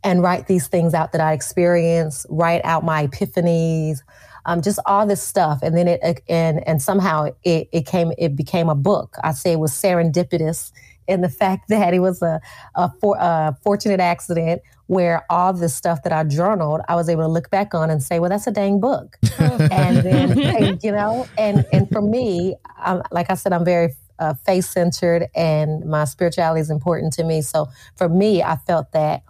and 0.04 0.22
write 0.22 0.48
these 0.48 0.68
things 0.68 0.94
out 0.94 1.12
that 1.12 1.22
I 1.22 1.34
experienced, 1.34 2.26
write 2.30 2.62
out 2.64 2.86
my 2.86 3.08
epiphanies, 3.08 4.00
um, 4.46 4.62
just 4.62 4.80
all 4.86 5.06
this 5.06 5.22
stuff. 5.22 5.60
And 5.62 5.76
then 5.76 5.88
it, 5.88 6.22
and, 6.30 6.66
and 6.68 6.82
somehow 6.82 7.32
it, 7.44 7.68
it 7.72 7.86
came, 7.86 8.14
it 8.18 8.36
became 8.36 8.70
a 8.70 8.76
book. 8.76 9.18
I 9.24 9.34
say 9.34 9.54
it 9.54 9.60
was 9.60 9.72
serendipitous 9.72 10.72
and 11.10 11.24
the 11.24 11.30
fact 11.30 11.68
that 11.70 11.94
it 11.94 12.00
was 12.00 12.22
a, 12.22 12.40
a, 12.76 12.92
for, 13.02 13.18
a 13.20 13.56
fortunate 13.64 14.00
accident 14.00 14.62
where 14.88 15.24
all 15.30 15.54
the 15.54 15.70
stuff 15.70 16.02
that 16.04 16.12
I 16.12 16.24
journaled, 16.24 16.82
I 16.88 16.96
was 16.96 17.10
able 17.10 17.22
to 17.22 17.28
look 17.28 17.52
back 17.52 17.76
on 17.76 17.92
and 17.92 18.02
say, 18.02 18.20
well, 18.20 18.30
that's 18.30 18.48
a 18.48 18.52
dang 18.52 18.80
book. 18.80 19.18
and 19.38 19.98
then, 19.98 20.80
you 20.82 20.92
know, 20.92 21.28
and, 21.38 21.64
and 21.72 21.88
for 21.92 22.02
me, 22.02 22.56
I'm, 22.78 23.04
like 23.12 23.30
I 23.30 23.36
said, 23.36 23.54
I'm 23.54 23.64
very 23.64 23.94
uh, 24.18 24.34
face 24.34 24.68
centered 24.68 25.28
and 25.36 25.86
my 25.86 26.06
spirituality 26.06 26.62
is 26.62 26.72
important 26.72 27.14
to 27.14 27.24
me. 27.24 27.42
So 27.42 27.68
for 27.98 28.10
me, 28.10 28.42
I 28.42 28.56
felt 28.56 28.92
that 28.94 29.24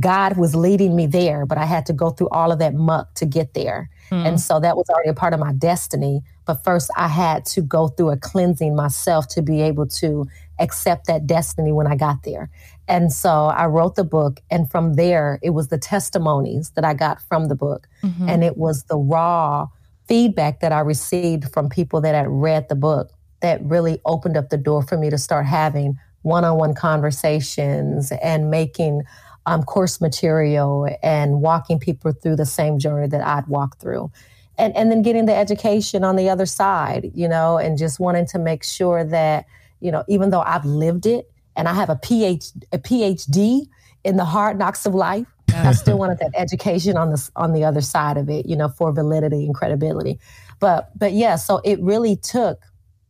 God 0.00 0.38
was 0.38 0.54
leading 0.54 0.96
me 0.96 1.06
there, 1.06 1.44
but 1.46 1.58
I 1.58 1.66
had 1.66 1.86
to 1.86 1.92
go 1.92 2.10
through 2.10 2.30
all 2.30 2.50
of 2.50 2.58
that 2.60 2.74
muck 2.74 3.14
to 3.14 3.26
get 3.26 3.54
there. 3.54 3.90
Mm. 4.10 4.26
And 4.26 4.40
so 4.40 4.58
that 4.60 4.76
was 4.76 4.88
already 4.88 5.10
a 5.10 5.14
part 5.14 5.34
of 5.34 5.40
my 5.40 5.52
destiny. 5.52 6.22
But 6.46 6.64
first, 6.64 6.90
I 6.96 7.08
had 7.08 7.44
to 7.46 7.60
go 7.60 7.88
through 7.88 8.10
a 8.10 8.16
cleansing 8.16 8.74
myself 8.74 9.28
to 9.28 9.42
be 9.42 9.60
able 9.60 9.86
to 9.88 10.26
accept 10.62 11.06
that 11.08 11.26
destiny 11.26 11.72
when 11.72 11.86
I 11.86 11.96
got 11.96 12.22
there. 12.22 12.48
And 12.88 13.12
so 13.12 13.46
I 13.46 13.66
wrote 13.66 13.96
the 13.96 14.04
book. 14.04 14.40
And 14.50 14.70
from 14.70 14.94
there, 14.94 15.38
it 15.42 15.50
was 15.50 15.68
the 15.68 15.78
testimonies 15.78 16.70
that 16.70 16.84
I 16.84 16.94
got 16.94 17.20
from 17.20 17.48
the 17.48 17.54
book. 17.54 17.88
Mm-hmm. 18.02 18.28
And 18.28 18.44
it 18.44 18.56
was 18.56 18.84
the 18.84 18.96
raw 18.96 19.66
feedback 20.08 20.60
that 20.60 20.72
I 20.72 20.80
received 20.80 21.52
from 21.52 21.68
people 21.68 22.00
that 22.00 22.14
had 22.14 22.28
read 22.28 22.68
the 22.68 22.74
book 22.74 23.10
that 23.40 23.62
really 23.64 24.00
opened 24.04 24.36
up 24.36 24.48
the 24.48 24.56
door 24.56 24.82
for 24.82 24.96
me 24.96 25.10
to 25.10 25.18
start 25.18 25.46
having 25.46 25.98
one 26.22 26.44
on 26.44 26.58
one 26.58 26.74
conversations 26.74 28.12
and 28.22 28.50
making 28.50 29.02
um, 29.46 29.62
course 29.64 30.00
material 30.00 30.88
and 31.02 31.40
walking 31.40 31.78
people 31.80 32.12
through 32.12 32.36
the 32.36 32.46
same 32.46 32.78
journey 32.78 33.08
that 33.08 33.26
I'd 33.26 33.48
walked 33.48 33.80
through. 33.80 34.10
And, 34.58 34.76
and 34.76 34.90
then 34.92 35.02
getting 35.02 35.26
the 35.26 35.34
education 35.34 36.04
on 36.04 36.16
the 36.16 36.28
other 36.28 36.46
side, 36.46 37.10
you 37.14 37.26
know, 37.26 37.58
and 37.58 37.78
just 37.78 37.98
wanting 37.98 38.26
to 38.28 38.38
make 38.38 38.62
sure 38.62 39.02
that, 39.02 39.46
you 39.82 39.90
know, 39.90 40.04
even 40.08 40.30
though 40.30 40.40
I've 40.40 40.64
lived 40.64 41.06
it 41.06 41.30
and 41.56 41.68
I 41.68 41.74
have 41.74 41.90
a, 41.90 41.96
PhD, 41.96 42.64
a 42.72 42.78
PhD 42.78 43.66
in 44.04 44.16
the 44.16 44.24
hard 44.24 44.58
knocks 44.58 44.86
of 44.86 44.94
life, 44.94 45.26
I 45.54 45.72
still 45.72 45.98
wanted 45.98 46.18
that 46.18 46.30
education 46.34 46.96
on 46.96 47.10
the 47.10 47.30
on 47.36 47.52
the 47.52 47.64
other 47.64 47.82
side 47.82 48.16
of 48.16 48.30
it, 48.30 48.46
you 48.46 48.56
know, 48.56 48.68
for 48.68 48.90
validity 48.90 49.44
and 49.44 49.54
credibility. 49.54 50.18
But 50.60 50.96
but 50.98 51.12
yeah, 51.12 51.36
so 51.36 51.60
it 51.64 51.80
really 51.80 52.16
took 52.16 52.62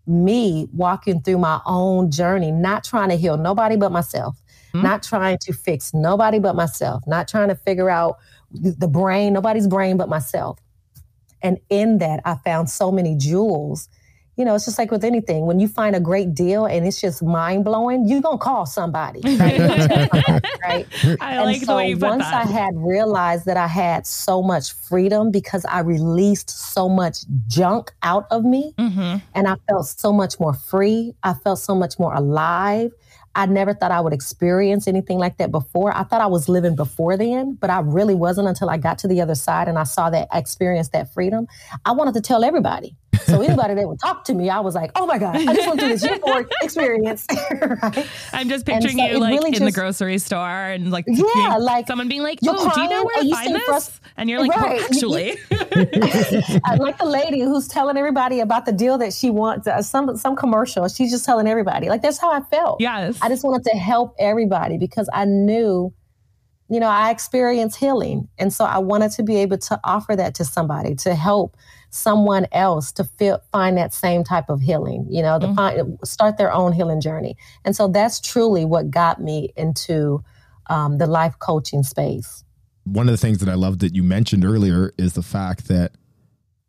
me 0.07 0.69
walking 0.73 1.23
through 1.23 1.39
my 1.39 1.61
own 1.67 2.11
journey, 2.11 2.51
not 2.51 2.83
trying 2.83 3.11
to 3.11 3.17
heal 3.17 3.37
nobody 3.37 3.77
but 3.77 3.93
myself, 3.93 4.37
mm-hmm. 4.75 4.83
not 4.83 5.03
trying 5.03 5.39
to 5.39 5.53
fix 5.53 5.95
nobody 5.95 6.39
but 6.39 6.57
myself, 6.57 7.03
not 7.07 7.29
trying 7.29 7.49
to 7.49 7.55
figure 7.55 7.89
out 7.89 8.19
the 8.51 8.89
brain, 8.89 9.33
nobody's 9.33 9.69
brain 9.69 9.97
but 9.97 10.09
myself. 10.09 10.59
And 11.43 11.59
in 11.71 11.99
that, 11.99 12.21
I 12.25 12.35
found 12.37 12.71
so 12.71 12.91
many 12.91 13.17
jewels 13.17 13.89
you 14.43 14.47
know, 14.47 14.57
it's 14.57 14.65
just 14.65 14.77
like 14.77 14.91
with 14.91 15.05
anything. 15.05 15.47
When 15.47 15.61
you 15.61 15.69
find 15.69 15.95
a 15.95 16.01
great 16.01 16.35
deal 16.35 16.67
and 16.67 16.85
it's 16.85 17.01
just 17.01 17.23
mind 17.23 17.65
blowing, 17.65 18.09
you're 18.09 18.21
gonna 18.21 18.39
call 18.39 18.67
somebody, 18.67 19.21
right? 19.37 19.61
right? 20.65 20.87
I 21.21 21.37
and 21.37 21.45
like 21.45 21.61
so 21.61 21.67
the 21.67 21.77
way 21.77 21.91
you 21.91 21.97
put 21.97 22.09
once 22.09 22.25
that. 22.25 22.49
I 22.49 22.51
had 22.51 22.75
realized 22.75 23.47
that 23.47 23.57
I 23.57 23.69
had 23.69 24.05
so 24.05 24.43
much 24.43 24.73
freedom 24.73 25.31
because 25.31 25.65
I 25.67 25.79
released 25.79 26.51
so 26.51 26.89
much 26.89 27.19
junk 27.47 27.93
out 28.03 28.27
of 28.33 28.45
me, 28.45 28.75
mm-hmm. 28.77 29.19
and 29.33 29.47
I 29.47 29.55
felt 29.69 29.87
so 29.87 30.13
much 30.13 30.41
more 30.41 30.55
free. 30.55 31.15
I 31.23 31.35
felt 31.35 31.61
so 31.61 31.77
much 31.77 32.01
more 32.01 32.13
alive. 32.13 32.91
I 33.37 33.47
never 33.47 33.75
thought 33.75 33.93
I 33.93 34.01
would 34.01 34.13
experience 34.13 34.89
anything 34.89 35.19
like 35.19 35.37
that 35.37 35.53
before. 35.53 35.97
I 35.97 36.03
thought 36.03 36.21
I 36.21 36.27
was 36.27 36.49
living 36.49 36.75
before 36.75 37.17
then, 37.17 37.55
but 37.55 37.71
I 37.71 37.79
really 37.79 38.17
wasn't 38.17 38.49
until 38.49 38.69
I 38.69 38.77
got 38.77 38.99
to 38.99 39.09
the 39.09 39.21
other 39.21 39.37
side 39.37 39.69
and 39.69 39.79
I 39.79 39.85
saw 39.85 40.11
that, 40.11 40.27
I 40.33 40.39
experienced 40.39 40.91
that 40.93 41.15
freedom. 41.15 41.47
I 41.85 41.93
wanted 41.93 42.15
to 42.15 42.21
tell 42.21 42.43
everybody. 42.43 42.97
So 43.25 43.43
anybody 43.43 43.75
that 43.75 43.87
would 43.87 44.01
talk 44.01 44.25
to 44.25 44.35
me, 44.35 44.49
I 44.49 44.61
was 44.61 44.75
like, 44.75 44.91
oh 44.97 45.07
my 45.07 45.19
God, 45.19 45.37
I 45.37 45.55
just 45.55 45.67
went 45.67 45.81
through 45.81 45.89
this 45.91 46.07
euphoric 46.07 46.49
experience. 46.63 47.27
right? 47.51 48.07
I'm 48.33 48.49
just 48.49 48.65
picturing 48.65 48.97
so 48.97 49.05
you 49.05 49.19
like 49.19 49.33
really 49.33 49.49
in 49.49 49.55
just, 49.55 49.65
the 49.65 49.73
grocery 49.73 50.19
store 50.19 50.49
and 50.49 50.91
like, 50.91 51.05
yeah, 51.07 51.57
like 51.59 51.87
someone 51.87 52.09
being 52.09 52.23
like, 52.23 52.39
oh, 52.47 52.55
crying, 52.55 52.71
do 52.75 52.83
you 52.83 52.89
know 52.89 53.05
where 53.05 53.23
to 53.23 53.31
find 53.31 53.55
this? 53.55 53.69
Frust- 53.69 54.01
and 54.17 54.31
you're 54.31 54.41
like, 54.41 54.55
right. 54.57 54.83
actually. 54.91 55.37
I 56.65 56.77
like 56.77 56.99
the 56.99 57.07
lady 57.07 57.41
who's 57.41 57.69
telling 57.69 57.97
everybody 57.97 58.41
about 58.41 58.65
the 58.65 58.73
deal 58.73 58.99
that 58.99 59.13
she 59.13 59.31
wants, 59.31 59.67
uh, 59.67 59.83
some, 59.83 60.17
some 60.17 60.35
commercial. 60.35 60.89
She's 60.89 61.11
just 61.11 61.25
telling 61.25 61.47
everybody. 61.47 61.89
Like, 61.89 62.03
that's 62.03 62.19
how 62.19 62.31
I 62.31 62.41
felt. 62.41 62.81
Yes. 62.81 63.19
I 63.21 63.29
just 63.29 63.45
wanted 63.45 63.65
to 63.65 63.77
help 63.77 64.15
everybody 64.19 64.79
because 64.79 65.09
I 65.13 65.25
knew 65.25 65.93
you 66.69 66.81
know, 66.81 66.89
I 66.89 67.11
experienced 67.11 67.79
healing. 67.79 68.29
And 68.39 68.51
so 68.51 68.65
I 68.65 68.79
wanted 68.79 69.11
to 69.13 69.23
be 69.23 69.37
able 69.37 69.59
to 69.59 69.79
offer 69.85 70.17
that 70.17 70.35
to 70.37 70.45
somebody 70.47 70.95
to 70.95 71.15
help 71.15 71.55
someone 71.93 72.47
else 72.53 72.91
to 72.91 73.05
feel, 73.05 73.41
find 73.53 73.77
that 73.77 73.93
same 73.93 74.25
type 74.25 74.49
of 74.49 74.61
healing, 74.63 75.07
you 75.11 75.23
know, 75.23 75.39
to 75.39 75.47
mm-hmm. 75.47 75.55
find, 75.55 75.99
start 76.05 76.39
their 76.39 76.53
own 76.53 76.73
healing 76.73 77.01
journey. 77.01 77.37
And 77.65 77.77
so 77.77 77.87
that's 77.87 78.19
truly 78.19 78.65
what 78.65 78.91
got 78.91 79.21
me 79.21 79.53
into 79.57 80.25
um, 80.71 80.97
the 80.97 81.07
life 81.07 81.39
coaching 81.39 81.83
space. 81.83 82.45
One 82.85 83.09
of 83.09 83.13
the 83.13 83.19
things 83.19 83.39
that 83.39 83.49
I 83.49 83.55
love 83.55 83.81
that 83.81 83.95
you 83.95 84.03
mentioned 84.03 84.45
earlier 84.45 84.93
is 84.97 85.13
the 85.13 85.23
fact 85.23 85.69
that 85.69 85.93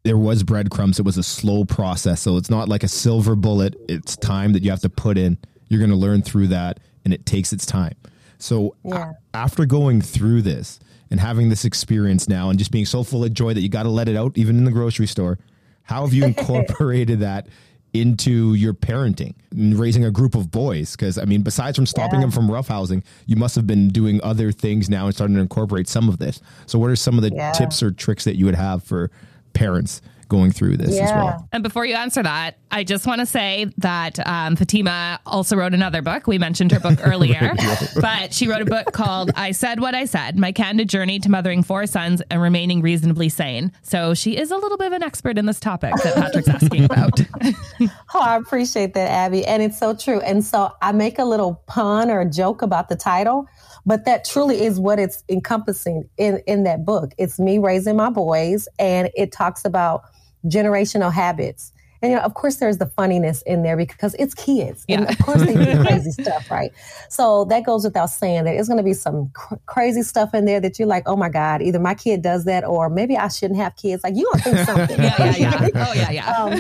there 0.04 0.18
was 0.18 0.44
breadcrumbs. 0.44 1.00
It 1.00 1.06
was 1.06 1.18
a 1.18 1.24
slow 1.24 1.64
process. 1.64 2.22
So 2.22 2.36
it's 2.36 2.50
not 2.50 2.68
like 2.68 2.84
a 2.84 2.90
silver 2.90 3.38
bullet. 3.38 3.76
It's 3.88 4.18
time 4.18 4.52
that 4.54 4.62
you 4.62 4.72
have 4.72 4.82
to 4.82 4.90
put 4.90 5.18
in. 5.18 5.38
You're 5.70 5.80
going 5.80 5.90
to 5.90 5.96
learn 5.96 6.22
through 6.22 6.48
that 6.48 6.82
and 7.06 7.14
it 7.14 7.26
takes 7.26 7.54
its 7.54 7.66
time. 7.66 7.96
So 8.40 8.76
yeah. 8.84 9.14
a- 9.34 9.38
after 9.38 9.66
going 9.66 10.02
through 10.02 10.42
this, 10.42 10.82
and 11.14 11.20
having 11.20 11.50
this 11.50 11.64
experience 11.64 12.28
now 12.28 12.50
and 12.50 12.58
just 12.58 12.72
being 12.72 12.88
so 12.88 13.04
full 13.04 13.24
of 13.24 13.32
joy 13.36 13.54
that 13.54 13.62
you 13.62 13.70
got 13.70 13.84
to 13.84 13.90
let 13.90 14.10
it 14.10 14.16
out 14.16 14.36
even 14.36 14.58
in 14.58 14.66
the 14.66 14.72
grocery 14.72 15.06
store 15.06 15.38
how 15.84 16.04
have 16.04 16.12
you 16.12 16.26
incorporated 16.26 17.20
that 17.20 17.48
into 17.94 18.56
your 18.56 18.74
parenting 18.74 19.36
and 19.52 19.78
raising 19.78 20.04
a 20.04 20.10
group 20.10 20.34
of 20.34 20.50
boys 20.50 20.96
because 20.96 21.20
i 21.20 21.24
mean 21.24 21.44
besides 21.44 21.76
from 21.78 21.86
stopping 21.86 22.16
yeah. 22.16 22.22
them 22.22 22.32
from 22.32 22.48
roughhousing 22.48 23.04
you 23.28 23.36
must 23.36 23.54
have 23.56 23.68
been 23.68 23.90
doing 23.90 24.20
other 24.24 24.52
things 24.52 24.90
now 24.90 25.06
and 25.06 25.14
starting 25.14 25.36
to 25.36 25.42
incorporate 25.42 25.88
some 25.88 26.10
of 26.10 26.18
this 26.18 26.42
so 26.66 26.80
what 26.80 26.90
are 26.90 26.96
some 26.96 27.16
of 27.16 27.22
the 27.22 27.32
yeah. 27.32 27.52
tips 27.52 27.84
or 27.84 27.92
tricks 27.92 28.24
that 28.24 28.36
you 28.36 28.46
would 28.46 28.56
have 28.56 28.84
for 28.84 29.12
parents 29.54 30.02
going 30.30 30.52
through 30.52 30.78
this 30.78 30.96
yeah. 30.96 31.04
as 31.04 31.12
well. 31.12 31.50
And 31.52 31.64
before 31.64 31.86
you 31.86 31.96
answer 31.96 32.24
that, 32.24 32.58
I 32.72 32.84
just 32.84 33.06
want 33.06 33.20
to 33.20 33.26
say 33.26 33.68
that 33.78 34.26
um, 34.28 34.56
Fatima 34.56 35.20
also 35.26 35.56
wrote 35.56 35.74
another 35.74 36.02
book. 36.02 36.28
We 36.28 36.38
mentioned 36.38 36.72
her 36.72 36.80
book 36.80 37.00
earlier, 37.04 37.54
but 38.02 38.34
she 38.34 38.48
wrote 38.48 38.62
a 38.62 38.66
book 38.66 38.92
called 38.94 39.32
I 39.36 39.52
Said 39.52 39.80
What 39.80 39.96
I 39.96 40.06
Said 40.06 40.38
My 40.38 40.52
Candid 40.52 40.90
Journey 40.90 41.20
to 41.20 41.30
Mothering 41.30 41.64
Four 41.64 41.86
Sons 41.86 42.22
and 42.30 42.42
Remaining 42.42 42.82
Reasonably 42.82 43.30
Sane. 43.30 43.72
So 43.82 44.14
she 44.14 44.38
is 44.38 44.52
a 44.52 44.58
little 44.58 44.78
bit 44.78 44.88
of 44.88 44.94
an 44.94 45.04
expert 45.04 45.38
in 45.38 45.46
this 45.46 45.60
topic 45.60 45.94
that 46.04 46.16
Patrick's 46.16 46.50
asking 46.50 46.86
about. 46.86 47.20
oh, 48.14 48.20
I 48.20 48.38
appreciate 48.38 48.94
that, 48.94 49.10
Abby. 49.10 49.46
And 49.46 49.62
it's 49.62 49.78
so 49.78 49.96
true. 49.96 50.20
And 50.22 50.44
so 50.44 50.72
I 50.82 50.92
make 50.92 51.20
a 51.20 51.26
little 51.26 51.62
pun 51.68 52.10
or 52.10 52.22
a 52.22 52.30
joke 52.30 52.62
about 52.62 52.90
the 52.90 52.96
title 52.96 53.48
but 53.86 54.06
that 54.06 54.26
truly 54.26 54.64
is 54.64 54.80
what 54.80 55.00
it's 55.00 55.24
encompassing 55.30 56.10
in 56.18 56.42
in 56.48 56.64
that 56.64 56.86
book 56.86 57.14
it's 57.18 57.40
me 57.40 57.58
raising 57.58 57.96
my 57.96 58.10
boys 58.10 58.68
and 58.80 59.10
it 59.16 59.32
talks 59.32 59.66
about 59.66 60.04
generational 60.46 61.12
habits. 61.12 61.72
And 62.02 62.12
you 62.12 62.18
know, 62.18 62.24
of 62.24 62.34
course, 62.34 62.58
there's 62.58 62.80
the 62.80 62.86
funniness 62.86 63.42
in 63.44 63.64
there 63.64 63.78
because 63.78 64.14
it's 64.20 64.34
kids, 64.34 64.84
yeah. 64.90 64.98
and 64.98 65.10
of 65.10 65.18
course 65.20 65.42
they 65.42 65.54
do 65.54 65.82
crazy 65.86 66.12
stuff, 66.12 66.52
right? 66.52 66.70
So 67.08 67.46
that 67.46 67.64
goes 67.66 67.86
without 67.86 68.10
saying 68.10 68.44
that 68.44 68.56
it's 68.56 68.68
going 68.68 68.78
to 68.78 68.84
be 68.84 68.94
some 68.94 69.30
cr- 69.34 69.56
crazy 69.68 70.02
stuff 70.02 70.34
in 70.34 70.44
there 70.44 70.60
that 70.60 70.78
you're 70.78 70.88
like, 70.88 71.04
oh 71.06 71.16
my 71.16 71.30
god, 71.30 71.62
either 71.62 71.80
my 71.80 71.94
kid 71.94 72.22
does 72.22 72.44
that, 72.44 72.66
or 72.66 72.90
maybe 72.90 73.16
I 73.16 73.30
shouldn't 73.30 73.58
have 73.58 73.78
kids. 73.78 74.04
Like 74.04 74.18
you 74.18 74.24
don't 74.24 74.42
think 74.42 74.58
something, 74.66 75.02
yeah, 75.02 75.36
yeah, 75.38 75.38
yeah. 75.38 75.70
Oh 75.76 75.94
yeah, 75.94 76.12
yeah. 76.12 76.32
Um, 76.34 76.52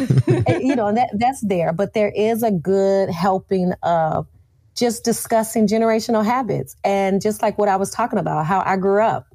and, 0.47 0.63
you 0.63 0.77
know, 0.77 0.93
that 0.93 1.09
that's 1.15 1.41
there, 1.41 1.73
but 1.73 1.93
there 1.93 2.13
is 2.15 2.41
a 2.41 2.51
good 2.51 3.09
helping 3.09 3.73
of 3.83 4.27
just 4.75 5.03
discussing 5.03 5.67
generational 5.67 6.25
habits 6.25 6.75
and 6.83 7.21
just 7.21 7.41
like 7.41 7.57
what 7.57 7.69
I 7.69 7.75
was 7.75 7.91
talking 7.91 8.19
about, 8.19 8.45
how 8.45 8.63
I 8.65 8.77
grew 8.77 9.03
up, 9.03 9.27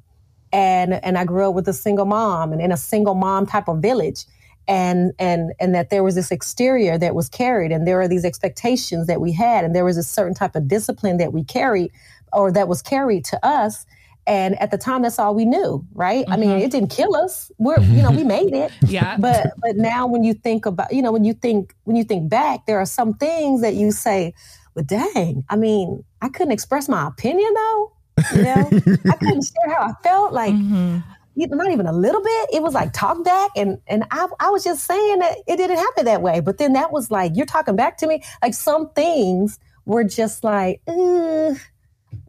and 0.51 0.93
and 1.03 1.17
I 1.17 1.25
grew 1.25 1.49
up 1.49 1.55
with 1.55 1.67
a 1.67 1.73
single 1.73 2.05
mom 2.05 2.51
and 2.51 2.61
in 2.61 2.71
a 2.71 2.77
single 2.77 3.15
mom 3.15 3.45
type 3.45 3.67
of 3.67 3.79
village 3.79 4.25
and 4.69 5.13
and 5.19 5.51
and 5.59 5.73
that 5.73 5.89
there 5.89 6.03
was 6.03 6.15
this 6.15 6.31
exterior 6.31 6.97
that 6.97 7.15
was 7.15 7.27
carried 7.27 7.71
and 7.71 7.87
there 7.87 7.99
are 7.99 8.07
these 8.07 8.23
expectations 8.23 9.07
that 9.07 9.19
we 9.19 9.31
had 9.31 9.65
and 9.65 9.75
there 9.75 9.83
was 9.83 9.97
a 9.97 10.03
certain 10.03 10.33
type 10.33 10.55
of 10.55 10.67
discipline 10.67 11.17
that 11.17 11.33
we 11.33 11.43
carried 11.43 11.91
or 12.31 12.51
that 12.51 12.67
was 12.67 12.81
carried 12.81 13.25
to 13.25 13.45
us 13.45 13.85
and 14.27 14.59
at 14.61 14.69
the 14.69 14.77
time 14.77 15.01
that's 15.01 15.17
all 15.17 15.33
we 15.33 15.43
knew 15.43 15.83
right 15.93 16.23
mm-hmm. 16.25 16.33
i 16.33 16.37
mean 16.37 16.49
mm-hmm. 16.51 16.59
it 16.59 16.71
didn't 16.71 16.91
kill 16.91 17.15
us 17.15 17.51
we're 17.57 17.79
you 17.81 18.01
know 18.03 18.11
we 18.11 18.23
made 18.23 18.53
it 18.53 18.71
yeah 18.87 19.17
but 19.17 19.47
but 19.57 19.75
now 19.75 20.05
when 20.05 20.23
you 20.23 20.35
think 20.35 20.67
about 20.67 20.93
you 20.93 21.01
know 21.01 21.11
when 21.11 21.23
you 21.23 21.33
think 21.33 21.75
when 21.85 21.95
you 21.95 22.03
think 22.03 22.29
back 22.29 22.65
there 22.67 22.79
are 22.79 22.85
some 22.85 23.15
things 23.15 23.61
that 23.61 23.73
you 23.73 23.91
say 23.91 24.33
well 24.79 24.85
dang 25.13 25.43
i 25.49 25.55
mean 25.55 26.03
i 26.21 26.29
couldn't 26.29 26.51
express 26.51 26.87
my 26.87 27.07
opinion 27.07 27.53
though 27.53 27.91
you 28.35 28.43
know 28.43 28.69
i 29.11 29.15
couldn't 29.19 29.43
share 29.43 29.75
how 29.75 29.83
i 29.83 29.93
felt 30.03 30.33
like 30.33 30.53
mm-hmm 30.53 30.99
not 31.47 31.71
even 31.71 31.85
a 31.85 31.93
little 31.93 32.21
bit. 32.21 32.49
It 32.53 32.61
was 32.61 32.73
like 32.73 32.91
talk 32.93 33.23
back, 33.23 33.51
and 33.55 33.79
and 33.87 34.03
I, 34.11 34.27
I 34.39 34.49
was 34.49 34.63
just 34.63 34.83
saying 34.83 35.19
that 35.19 35.37
it 35.47 35.57
didn't 35.57 35.77
happen 35.77 36.05
that 36.05 36.21
way. 36.21 36.39
But 36.39 36.57
then 36.57 36.73
that 36.73 36.91
was 36.91 37.09
like 37.09 37.31
you're 37.35 37.45
talking 37.45 37.75
back 37.75 37.97
to 37.97 38.07
me. 38.07 38.23
Like 38.41 38.53
some 38.53 38.89
things 38.89 39.59
were 39.85 40.03
just 40.03 40.43
like, 40.43 40.81
do 40.85 41.55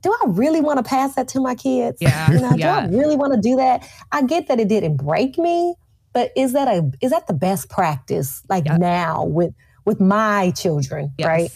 I 0.06 0.24
really 0.26 0.60
want 0.60 0.78
to 0.78 0.82
pass 0.82 1.14
that 1.16 1.28
to 1.28 1.40
my 1.40 1.54
kids? 1.54 1.98
Yeah, 2.00 2.30
you 2.30 2.40
know, 2.40 2.52
yeah. 2.56 2.86
do 2.86 2.96
I 2.96 2.98
really 2.98 3.16
want 3.16 3.34
to 3.34 3.40
do 3.40 3.56
that? 3.56 3.88
I 4.12 4.22
get 4.22 4.48
that 4.48 4.60
it 4.60 4.68
didn't 4.68 4.96
break 4.96 5.38
me, 5.38 5.74
but 6.12 6.30
is 6.36 6.52
that 6.52 6.68
a 6.68 6.90
is 7.00 7.10
that 7.10 7.26
the 7.26 7.34
best 7.34 7.68
practice? 7.68 8.42
Like 8.48 8.66
yeah. 8.66 8.76
now 8.76 9.24
with 9.24 9.54
with 9.84 10.00
my 10.00 10.52
children, 10.52 11.12
yes. 11.18 11.26
right? 11.26 11.50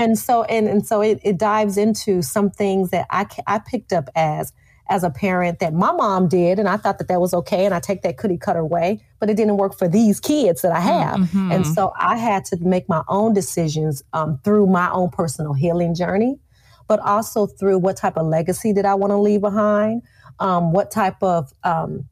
And 0.00 0.18
so, 0.18 0.44
and, 0.44 0.66
and 0.66 0.86
so 0.86 1.00
it, 1.00 1.20
it 1.22 1.38
dives 1.38 1.76
into 1.76 2.22
some 2.22 2.50
things 2.50 2.90
that 2.90 3.06
I, 3.10 3.26
I 3.46 3.58
picked 3.58 3.92
up 3.92 4.08
as, 4.14 4.52
as 4.88 5.04
a 5.04 5.10
parent 5.10 5.60
that 5.60 5.72
my 5.72 5.92
mom 5.92 6.26
did. 6.26 6.58
And 6.58 6.68
I 6.68 6.76
thought 6.76 6.98
that 6.98 7.08
that 7.08 7.20
was 7.20 7.32
okay. 7.32 7.64
And 7.64 7.72
I 7.72 7.80
take 7.80 8.02
that 8.02 8.16
cookie 8.16 8.38
cutter 8.38 8.64
way, 8.64 9.00
but 9.20 9.30
it 9.30 9.36
didn't 9.36 9.56
work 9.56 9.78
for 9.78 9.86
these 9.86 10.18
kids 10.18 10.62
that 10.62 10.72
I 10.72 10.80
have. 10.80 11.20
Mm-hmm. 11.20 11.52
And 11.52 11.66
so 11.66 11.92
I 11.98 12.16
had 12.16 12.44
to 12.46 12.56
make 12.60 12.88
my 12.88 13.02
own 13.06 13.32
decisions 13.32 14.02
um, 14.12 14.40
through 14.42 14.66
my 14.66 14.90
own 14.90 15.10
personal 15.10 15.52
healing 15.52 15.94
journey, 15.94 16.40
but 16.88 16.98
also 17.00 17.46
through 17.46 17.78
what 17.78 17.96
type 17.96 18.16
of 18.16 18.26
legacy 18.26 18.72
did 18.72 18.84
I 18.84 18.94
want 18.94 19.12
to 19.12 19.16
leave 19.16 19.42
behind? 19.42 20.02
Um, 20.40 20.72
what 20.72 20.90
type 20.90 21.22
of, 21.22 21.52
um, 21.62 22.08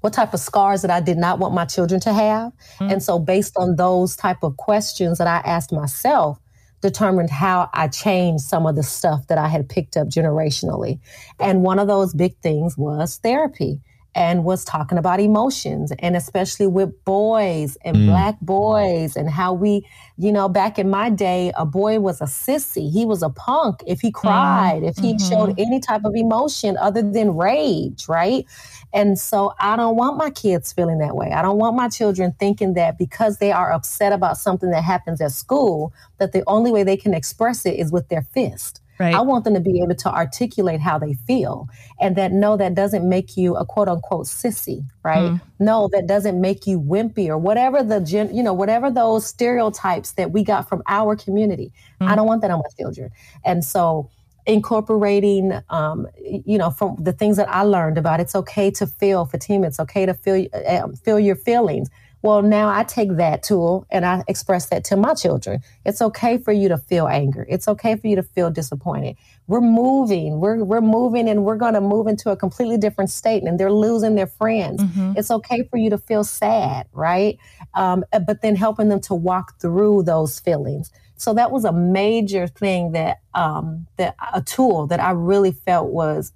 what 0.00 0.12
type 0.12 0.32
of 0.32 0.40
scars 0.40 0.82
that 0.82 0.90
I 0.90 1.00
did 1.00 1.18
not 1.18 1.38
want 1.38 1.54
my 1.54 1.64
children 1.64 2.00
to 2.02 2.12
have. 2.12 2.52
Mm-hmm. 2.78 2.92
And 2.92 3.02
so 3.02 3.18
based 3.18 3.54
on 3.56 3.76
those 3.76 4.16
type 4.16 4.42
of 4.42 4.56
questions 4.56 5.18
that 5.18 5.26
I 5.26 5.38
asked 5.48 5.72
myself, 5.72 6.38
determined 6.84 7.30
how 7.30 7.70
I 7.72 7.88
changed 7.88 8.44
some 8.44 8.66
of 8.66 8.76
the 8.76 8.82
stuff 8.82 9.28
that 9.28 9.38
I 9.38 9.48
had 9.48 9.70
picked 9.70 9.96
up 9.96 10.08
generationally. 10.08 11.00
And 11.40 11.62
one 11.62 11.78
of 11.78 11.88
those 11.88 12.12
big 12.12 12.36
things 12.42 12.76
was 12.76 13.16
therapy 13.16 13.80
and 14.14 14.44
was 14.44 14.64
talking 14.64 14.98
about 14.98 15.20
emotions 15.20 15.92
and 15.98 16.16
especially 16.16 16.66
with 16.66 17.04
boys 17.04 17.76
and 17.84 17.96
mm. 17.96 18.06
black 18.06 18.38
boys 18.40 19.16
and 19.16 19.28
how 19.28 19.52
we, 19.52 19.86
you 20.16 20.30
know, 20.30 20.48
back 20.48 20.78
in 20.78 20.88
my 20.88 21.10
day, 21.10 21.52
a 21.56 21.66
boy 21.66 21.98
was 21.98 22.20
a 22.20 22.24
sissy. 22.24 22.90
He 22.90 23.04
was 23.04 23.22
a 23.22 23.30
punk 23.30 23.82
if 23.86 24.00
he 24.00 24.12
cried, 24.12 24.82
mm. 24.82 24.88
if 24.88 24.96
he 24.96 25.14
mm-hmm. 25.14 25.28
showed 25.28 25.58
any 25.58 25.80
type 25.80 26.04
of 26.04 26.14
emotion 26.14 26.76
other 26.76 27.02
than 27.02 27.36
rage, 27.36 28.08
right? 28.08 28.46
And 28.92 29.18
so 29.18 29.54
I 29.58 29.74
don't 29.74 29.96
want 29.96 30.16
my 30.16 30.30
kids 30.30 30.72
feeling 30.72 30.98
that 30.98 31.16
way. 31.16 31.32
I 31.32 31.42
don't 31.42 31.58
want 31.58 31.74
my 31.74 31.88
children 31.88 32.34
thinking 32.38 32.74
that 32.74 32.96
because 32.96 33.38
they 33.38 33.50
are 33.50 33.72
upset 33.72 34.12
about 34.12 34.38
something 34.38 34.70
that 34.70 34.84
happens 34.84 35.20
at 35.20 35.32
school, 35.32 35.92
that 36.18 36.32
the 36.32 36.44
only 36.46 36.70
way 36.70 36.84
they 36.84 36.96
can 36.96 37.12
express 37.12 37.66
it 37.66 37.74
is 37.78 37.90
with 37.90 38.08
their 38.08 38.22
fist. 38.22 38.80
Right. 38.98 39.14
I 39.14 39.20
want 39.20 39.44
them 39.44 39.54
to 39.54 39.60
be 39.60 39.80
able 39.82 39.94
to 39.96 40.14
articulate 40.14 40.80
how 40.80 40.98
they 40.98 41.14
feel 41.26 41.68
and 42.00 42.14
that 42.16 42.32
no, 42.32 42.56
that 42.56 42.74
doesn't 42.74 43.08
make 43.08 43.36
you 43.36 43.56
a 43.56 43.66
quote 43.66 43.88
unquote 43.88 44.26
sissy, 44.26 44.84
right? 45.02 45.32
Mm. 45.32 45.40
No, 45.58 45.88
that 45.92 46.06
doesn't 46.06 46.40
make 46.40 46.66
you 46.66 46.80
wimpy 46.80 47.28
or 47.28 47.36
whatever 47.36 47.82
the, 47.82 48.00
gen, 48.00 48.34
you 48.34 48.42
know, 48.42 48.52
whatever 48.52 48.90
those 48.90 49.26
stereotypes 49.26 50.12
that 50.12 50.30
we 50.30 50.44
got 50.44 50.68
from 50.68 50.82
our 50.86 51.16
community. 51.16 51.72
Mm. 52.00 52.08
I 52.08 52.16
don't 52.16 52.26
want 52.26 52.42
that 52.42 52.50
on 52.50 52.58
my 52.58 52.70
children. 52.78 53.10
And 53.44 53.64
so 53.64 54.10
incorporating, 54.46 55.58
um, 55.70 56.06
you 56.22 56.58
know, 56.58 56.70
from 56.70 56.96
the 57.02 57.12
things 57.12 57.36
that 57.36 57.48
I 57.48 57.62
learned 57.62 57.98
about 57.98 58.20
it's 58.20 58.34
okay 58.34 58.70
to 58.72 58.86
feel, 58.86 59.24
Fatima, 59.24 59.66
it's 59.66 59.80
okay 59.80 60.06
to 60.06 60.14
feel, 60.14 60.46
um, 60.68 60.94
feel 60.96 61.18
your 61.18 61.36
feelings. 61.36 61.88
Well, 62.24 62.40
now 62.40 62.70
I 62.70 62.84
take 62.84 63.16
that 63.16 63.42
tool 63.42 63.86
and 63.90 64.06
I 64.06 64.24
express 64.28 64.70
that 64.70 64.82
to 64.84 64.96
my 64.96 65.12
children. 65.12 65.60
It's 65.84 66.00
okay 66.00 66.38
for 66.38 66.52
you 66.52 66.70
to 66.70 66.78
feel 66.78 67.06
anger. 67.06 67.44
It's 67.50 67.68
okay 67.68 67.96
for 67.96 68.06
you 68.06 68.16
to 68.16 68.22
feel 68.22 68.50
disappointed. 68.50 69.16
We're 69.46 69.60
moving. 69.60 70.40
We're 70.40 70.64
we're 70.64 70.80
moving 70.80 71.28
and 71.28 71.44
we're 71.44 71.58
going 71.58 71.74
to 71.74 71.82
move 71.82 72.06
into 72.06 72.30
a 72.30 72.36
completely 72.36 72.78
different 72.78 73.10
state 73.10 73.42
and 73.42 73.60
they're 73.60 73.70
losing 73.70 74.14
their 74.14 74.26
friends. 74.26 74.82
Mm-hmm. 74.82 75.12
It's 75.18 75.30
okay 75.30 75.68
for 75.70 75.76
you 75.76 75.90
to 75.90 75.98
feel 75.98 76.24
sad, 76.24 76.86
right? 76.94 77.36
Um, 77.74 78.06
uh, 78.10 78.20
but 78.20 78.40
then 78.40 78.56
helping 78.56 78.88
them 78.88 79.02
to 79.02 79.14
walk 79.14 79.60
through 79.60 80.04
those 80.04 80.40
feelings. 80.40 80.90
So 81.16 81.34
that 81.34 81.50
was 81.50 81.66
a 81.66 81.72
major 81.72 82.46
thing 82.46 82.92
that 82.92 83.18
um, 83.34 83.86
that 83.98 84.16
a 84.32 84.40
tool 84.40 84.86
that 84.86 84.98
I 84.98 85.10
really 85.10 85.52
felt 85.52 85.90
was 85.90 86.32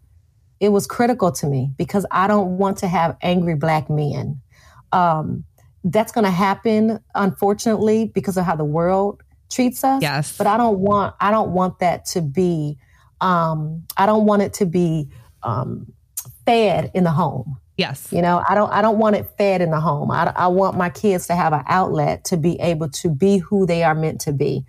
it 0.60 0.68
was 0.68 0.86
critical 0.86 1.32
to 1.32 1.46
me 1.46 1.70
because 1.78 2.04
I 2.10 2.26
don't 2.26 2.58
want 2.58 2.76
to 2.78 2.88
have 2.88 3.16
angry 3.22 3.54
black 3.54 3.88
men. 3.88 4.42
Um, 4.92 5.44
that's 5.84 6.12
going 6.12 6.24
to 6.24 6.30
happen, 6.30 6.98
unfortunately, 7.14 8.10
because 8.14 8.36
of 8.36 8.44
how 8.44 8.56
the 8.56 8.64
world 8.64 9.22
treats 9.50 9.84
us. 9.84 10.02
Yes. 10.02 10.36
But 10.36 10.46
I 10.46 10.56
don't 10.56 10.78
want 10.78 11.14
I 11.20 11.30
don't 11.30 11.50
want 11.50 11.78
that 11.80 12.04
to 12.06 12.22
be 12.22 12.78
um, 13.20 13.84
I 13.96 14.06
don't 14.06 14.26
want 14.26 14.42
it 14.42 14.52
to 14.54 14.66
be 14.66 15.08
um, 15.42 15.92
fed 16.44 16.90
in 16.94 17.04
the 17.04 17.10
home. 17.10 17.58
Yes. 17.76 18.08
You 18.12 18.22
know, 18.22 18.42
I 18.48 18.54
don't 18.54 18.70
I 18.72 18.82
don't 18.82 18.98
want 18.98 19.16
it 19.16 19.28
fed 19.38 19.60
in 19.60 19.70
the 19.70 19.80
home. 19.80 20.10
I, 20.10 20.32
I 20.34 20.48
want 20.48 20.76
my 20.76 20.90
kids 20.90 21.26
to 21.28 21.36
have 21.36 21.52
an 21.52 21.62
outlet 21.66 22.24
to 22.24 22.36
be 22.36 22.60
able 22.60 22.88
to 22.90 23.08
be 23.08 23.38
who 23.38 23.66
they 23.66 23.84
are 23.84 23.94
meant 23.94 24.20
to 24.22 24.32
be. 24.32 24.64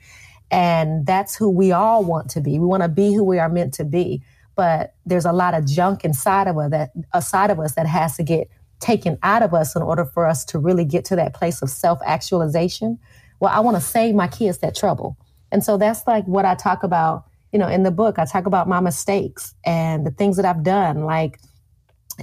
And 0.52 1.06
that's 1.06 1.36
who 1.36 1.50
we 1.50 1.72
all 1.72 2.04
want 2.04 2.30
to 2.32 2.42
be. 2.42 2.60
We 2.60 2.66
want 2.66 2.84
to 2.84 2.90
be 2.90 3.14
who 3.14 3.24
we 3.24 3.40
are 3.40 3.50
meant 3.50 3.74
to 3.76 3.86
be. 3.86 4.24
But 4.56 4.94
there's 5.06 5.26
a 5.26 5.32
lot 5.32 5.54
of 5.54 5.66
junk 5.66 6.04
inside 6.04 6.48
of 6.48 6.58
us 6.58 6.72
that 6.72 6.92
aside 7.14 7.50
of 7.50 7.60
us 7.60 7.76
that 7.76 7.88
has 7.88 8.18
to 8.18 8.24
get 8.24 8.50
taken 8.80 9.18
out 9.24 9.44
of 9.44 9.54
us 9.54 9.76
in 9.76 9.82
order 9.82 10.06
for 10.06 10.26
us 10.26 10.46
to 10.46 10.60
really 10.60 10.86
get 10.86 11.06
to 11.06 11.16
that 11.16 11.34
place 11.34 11.62
of 11.62 11.70
self 11.70 12.00
actualization. 12.06 13.00
Well, 13.40 13.52
I 13.54 13.60
want 13.60 13.78
to 13.78 13.82
save 13.82 14.16
my 14.16 14.28
kids 14.28 14.60
that 14.60 14.76
trouble. 14.76 15.18
And 15.52 15.64
so 15.64 15.78
that's 15.78 16.06
like 16.06 16.26
what 16.26 16.46
I 16.46 16.56
talk 16.56 16.84
about, 16.84 17.26
you 17.52 17.60
know, 17.60 17.68
in 17.68 17.84
the 17.84 17.92
book. 17.92 18.20
I 18.20 18.26
talk 18.26 18.46
about 18.46 18.68
my 18.68 18.80
mistakes 18.80 19.54
and 19.66 20.06
the 20.06 20.12
things 20.12 20.36
that 20.38 20.46
I've 20.46 20.64
done. 20.64 21.06
Like 21.06 21.40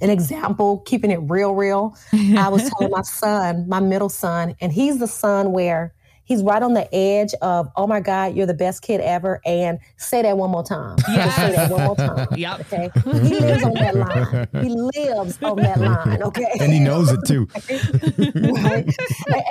an 0.00 0.10
example, 0.10 0.80
keeping 0.80 1.10
it 1.10 1.20
real, 1.22 1.54
real. 1.54 1.96
I 2.12 2.48
was 2.48 2.68
telling 2.70 2.92
my 2.92 3.02
son, 3.02 3.68
my 3.68 3.80
middle 3.80 4.08
son, 4.08 4.54
and 4.60 4.72
he's 4.72 4.98
the 4.98 5.08
son 5.08 5.52
where 5.52 5.94
he's 6.26 6.42
right 6.42 6.62
on 6.62 6.74
the 6.74 6.94
edge 6.94 7.32
of, 7.40 7.70
oh 7.76 7.86
my 7.86 8.00
God, 8.00 8.34
you're 8.34 8.46
the 8.46 8.54
best 8.54 8.82
kid 8.82 9.00
ever. 9.00 9.40
And 9.46 9.78
say 9.96 10.22
that 10.22 10.36
one 10.36 10.50
more 10.50 10.64
time. 10.64 10.98
Yes. 11.08 11.24
Just 11.24 11.36
say 11.36 11.52
that 11.52 11.70
one 11.70 11.84
more 11.84 11.96
time. 11.96 12.28
yep. 12.36 12.60
Okay. 12.60 12.90
He 13.04 13.40
lives 13.40 13.64
on 13.64 13.74
that 13.74 13.94
line. 13.94 14.64
He 14.64 14.68
lives 14.68 15.42
on 15.42 15.56
that 15.56 15.80
line. 15.80 16.22
Okay. 16.22 16.52
And 16.60 16.72
he 16.72 16.80
knows 16.80 17.10
it 17.10 17.20
too. 17.26 17.48
right? 18.62 18.94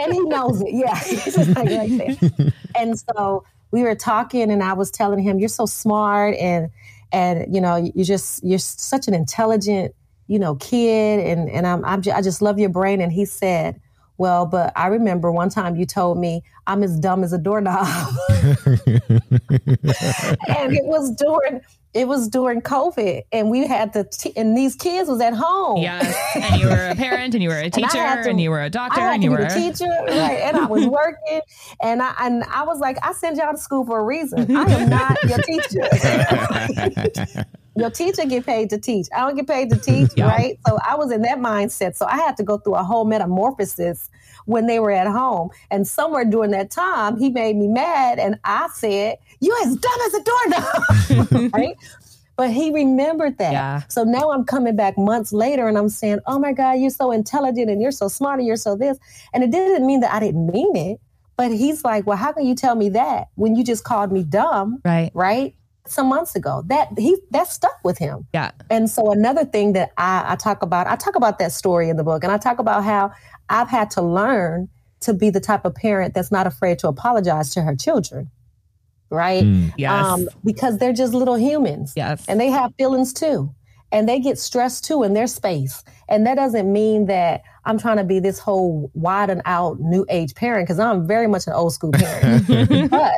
And 0.01 0.13
he 0.13 0.19
knows 0.19 0.61
it. 0.61 0.73
Yeah. 0.73 0.99
He's 1.03 1.23
just 1.23 1.55
like 1.55 1.69
right 1.69 1.97
there. 1.97 2.53
And 2.77 2.99
so 2.99 3.45
we 3.71 3.81
were 3.81 3.95
talking 3.95 4.51
and 4.51 4.61
I 4.61 4.73
was 4.73 4.91
telling 4.91 5.19
him, 5.19 5.39
you're 5.39 5.49
so 5.49 5.65
smart 5.65 6.35
and, 6.35 6.69
and, 7.11 7.53
you 7.55 7.61
know, 7.61 7.77
you 7.77 8.03
just, 8.03 8.43
you're 8.43 8.59
such 8.59 9.07
an 9.07 9.13
intelligent, 9.13 9.95
you 10.27 10.39
know, 10.39 10.55
kid. 10.55 11.21
And, 11.25 11.49
and 11.49 11.65
I'm, 11.65 11.85
I'm 11.85 12.01
just, 12.01 12.17
I 12.17 12.21
just 12.21 12.41
love 12.41 12.59
your 12.59 12.69
brain. 12.69 12.99
And 12.99 13.13
he 13.13 13.23
said, 13.23 13.79
well, 14.17 14.45
but 14.45 14.71
I 14.75 14.87
remember 14.87 15.31
one 15.31 15.49
time 15.49 15.75
you 15.75 15.85
told 15.85 16.17
me 16.17 16.43
I'm 16.67 16.83
as 16.83 16.99
dumb 16.99 17.23
as 17.23 17.33
a 17.33 17.37
doorknob. 17.37 17.87
and 18.29 18.55
it 20.73 20.85
was 20.85 21.11
during 21.15 21.61
it 21.95 22.09
was 22.09 22.27
during 22.27 22.61
COVID, 22.61 23.23
and 23.31 23.49
we 23.49 23.65
had 23.65 23.93
to, 23.93 24.03
t- 24.03 24.33
and 24.35 24.55
these 24.55 24.75
kids 24.75 25.09
was 25.09 25.21
at 25.21 25.33
home. 25.33 25.81
Yes, 25.81 26.13
and 26.35 26.59
you 26.59 26.67
were 26.67 26.89
a 26.89 26.95
parent, 26.95 27.33
and 27.33 27.41
you 27.41 27.47
were 27.47 27.57
a 27.57 27.69
teacher, 27.69 27.97
and, 27.97 28.23
to, 28.25 28.29
and 28.29 28.41
you 28.41 28.51
were 28.51 28.61
a 28.61 28.69
doctor, 28.69 28.99
and 28.99 29.23
you 29.23 29.31
were 29.31 29.37
a 29.37 29.49
teacher, 29.49 29.87
right? 29.87 30.41
And 30.43 30.57
I 30.57 30.65
was 30.65 30.85
working, 30.87 31.39
and 31.81 32.01
I 32.01 32.13
and 32.19 32.43
I 32.43 32.63
was 32.63 32.79
like, 32.79 32.97
I 33.01 33.13
send 33.13 33.37
y'all 33.37 33.53
to 33.53 33.57
school 33.57 33.85
for 33.85 33.97
a 33.97 34.03
reason. 34.03 34.53
I 34.53 34.63
am 34.63 34.89
not 34.89 35.23
your 35.23 35.37
teacher. 35.37 35.87
your 37.77 37.89
teacher 37.89 38.25
get 38.25 38.45
paid 38.45 38.69
to 38.71 38.77
teach. 38.77 39.07
I 39.15 39.21
don't 39.21 39.35
get 39.35 39.47
paid 39.47 39.69
to 39.69 39.77
teach, 39.77 40.11
yeah. 40.17 40.27
right? 40.27 40.59
So 40.67 40.77
I 40.85 40.95
was 40.95 41.13
in 41.13 41.21
that 41.21 41.39
mindset. 41.39 41.95
So 41.95 42.05
I 42.05 42.17
had 42.17 42.35
to 42.37 42.43
go 42.43 42.57
through 42.57 42.75
a 42.75 42.83
whole 42.83 43.05
metamorphosis 43.05 44.09
when 44.45 44.67
they 44.67 44.79
were 44.79 44.91
at 44.91 45.07
home. 45.07 45.49
And 45.71 45.87
somewhere 45.87 46.25
during 46.25 46.51
that 46.51 46.71
time, 46.71 47.17
he 47.17 47.29
made 47.29 47.55
me 47.55 47.67
mad, 47.67 48.19
and 48.19 48.37
I 48.43 48.67
said, 48.73 49.17
"You 49.39 49.57
as 49.63 49.75
dumb 49.75 49.99
as 50.07 50.13
a 50.13 50.23
doorknob," 50.23 50.83
right? 51.53 51.75
But 52.37 52.51
he 52.51 52.71
remembered 52.71 53.37
that. 53.37 53.53
Yeah. 53.53 53.81
So 53.87 54.03
now 54.03 54.31
I'm 54.31 54.43
coming 54.43 54.75
back 54.75 54.97
months 54.97 55.31
later 55.31 55.67
and 55.67 55.77
I'm 55.77 55.89
saying, 55.89 56.19
Oh 56.27 56.37
my 56.37 56.51
God, 56.51 56.73
you're 56.73 56.89
so 56.89 57.11
intelligent 57.11 57.69
and 57.69 57.81
you're 57.81 57.91
so 57.91 58.07
smart 58.07 58.39
and 58.39 58.47
you're 58.47 58.57
so 58.57 58.75
this. 58.75 58.97
And 59.33 59.43
it 59.43 59.51
didn't 59.51 59.87
mean 59.87 60.01
that 60.01 60.13
I 60.13 60.19
didn't 60.19 60.47
mean 60.47 60.75
it. 60.75 60.99
But 61.37 61.51
he's 61.51 61.83
like, 61.85 62.05
Well, 62.05 62.17
how 62.17 62.33
can 62.33 62.45
you 62.45 62.55
tell 62.55 62.75
me 62.75 62.89
that 62.89 63.29
when 63.35 63.55
you 63.55 63.63
just 63.63 63.83
called 63.83 64.11
me 64.11 64.23
dumb? 64.23 64.81
Right. 64.83 65.11
Right 65.13 65.55
some 65.87 66.07
months 66.07 66.35
ago. 66.35 66.63
That 66.67 66.89
he 66.97 67.17
that 67.31 67.47
stuck 67.47 67.79
with 67.83 67.97
him. 67.97 68.27
Yeah. 68.33 68.51
And 68.69 68.89
so 68.89 69.11
another 69.11 69.45
thing 69.45 69.73
that 69.73 69.91
I, 69.97 70.33
I 70.33 70.35
talk 70.35 70.61
about, 70.61 70.87
I 70.87 70.95
talk 70.95 71.15
about 71.15 71.39
that 71.39 71.51
story 71.51 71.89
in 71.89 71.97
the 71.97 72.03
book, 72.03 72.23
and 72.23 72.33
I 72.33 72.37
talk 72.37 72.59
about 72.59 72.83
how 72.83 73.11
I've 73.49 73.69
had 73.69 73.91
to 73.91 74.01
learn 74.01 74.69
to 75.01 75.13
be 75.13 75.29
the 75.29 75.39
type 75.39 75.65
of 75.65 75.75
parent 75.75 76.13
that's 76.13 76.31
not 76.31 76.47
afraid 76.47 76.79
to 76.79 76.87
apologize 76.87 77.51
to 77.51 77.61
her 77.61 77.75
children. 77.75 78.29
Right? 79.15 79.43
Mm. 79.43 79.73
Yes. 79.77 80.05
Um, 80.05 80.27
because 80.43 80.77
they're 80.77 80.93
just 80.93 81.13
little 81.13 81.37
humans. 81.37 81.93
Yes. 81.95 82.25
And 82.27 82.39
they 82.39 82.49
have 82.49 82.73
feelings 82.75 83.13
too. 83.13 83.53
And 83.91 84.09
they 84.09 84.19
get 84.19 84.37
stressed 84.37 84.83
too 84.83 85.03
in 85.03 85.13
their 85.13 85.27
space. 85.27 85.83
And 86.09 86.25
that 86.27 86.35
doesn't 86.35 86.71
mean 86.71 87.05
that 87.05 87.43
I'm 87.65 87.79
trying 87.79 87.97
to 87.97 88.03
be 88.03 88.19
this 88.19 88.39
whole 88.39 88.91
wide 88.93 89.29
and 89.29 89.41
out 89.45 89.79
new 89.79 90.05
age 90.09 90.35
parent 90.35 90.67
because 90.67 90.79
I'm 90.79 91.07
very 91.07 91.27
much 91.27 91.47
an 91.47 91.53
old 91.53 91.73
school 91.73 91.91
parent. 91.91 92.89
but 92.89 93.13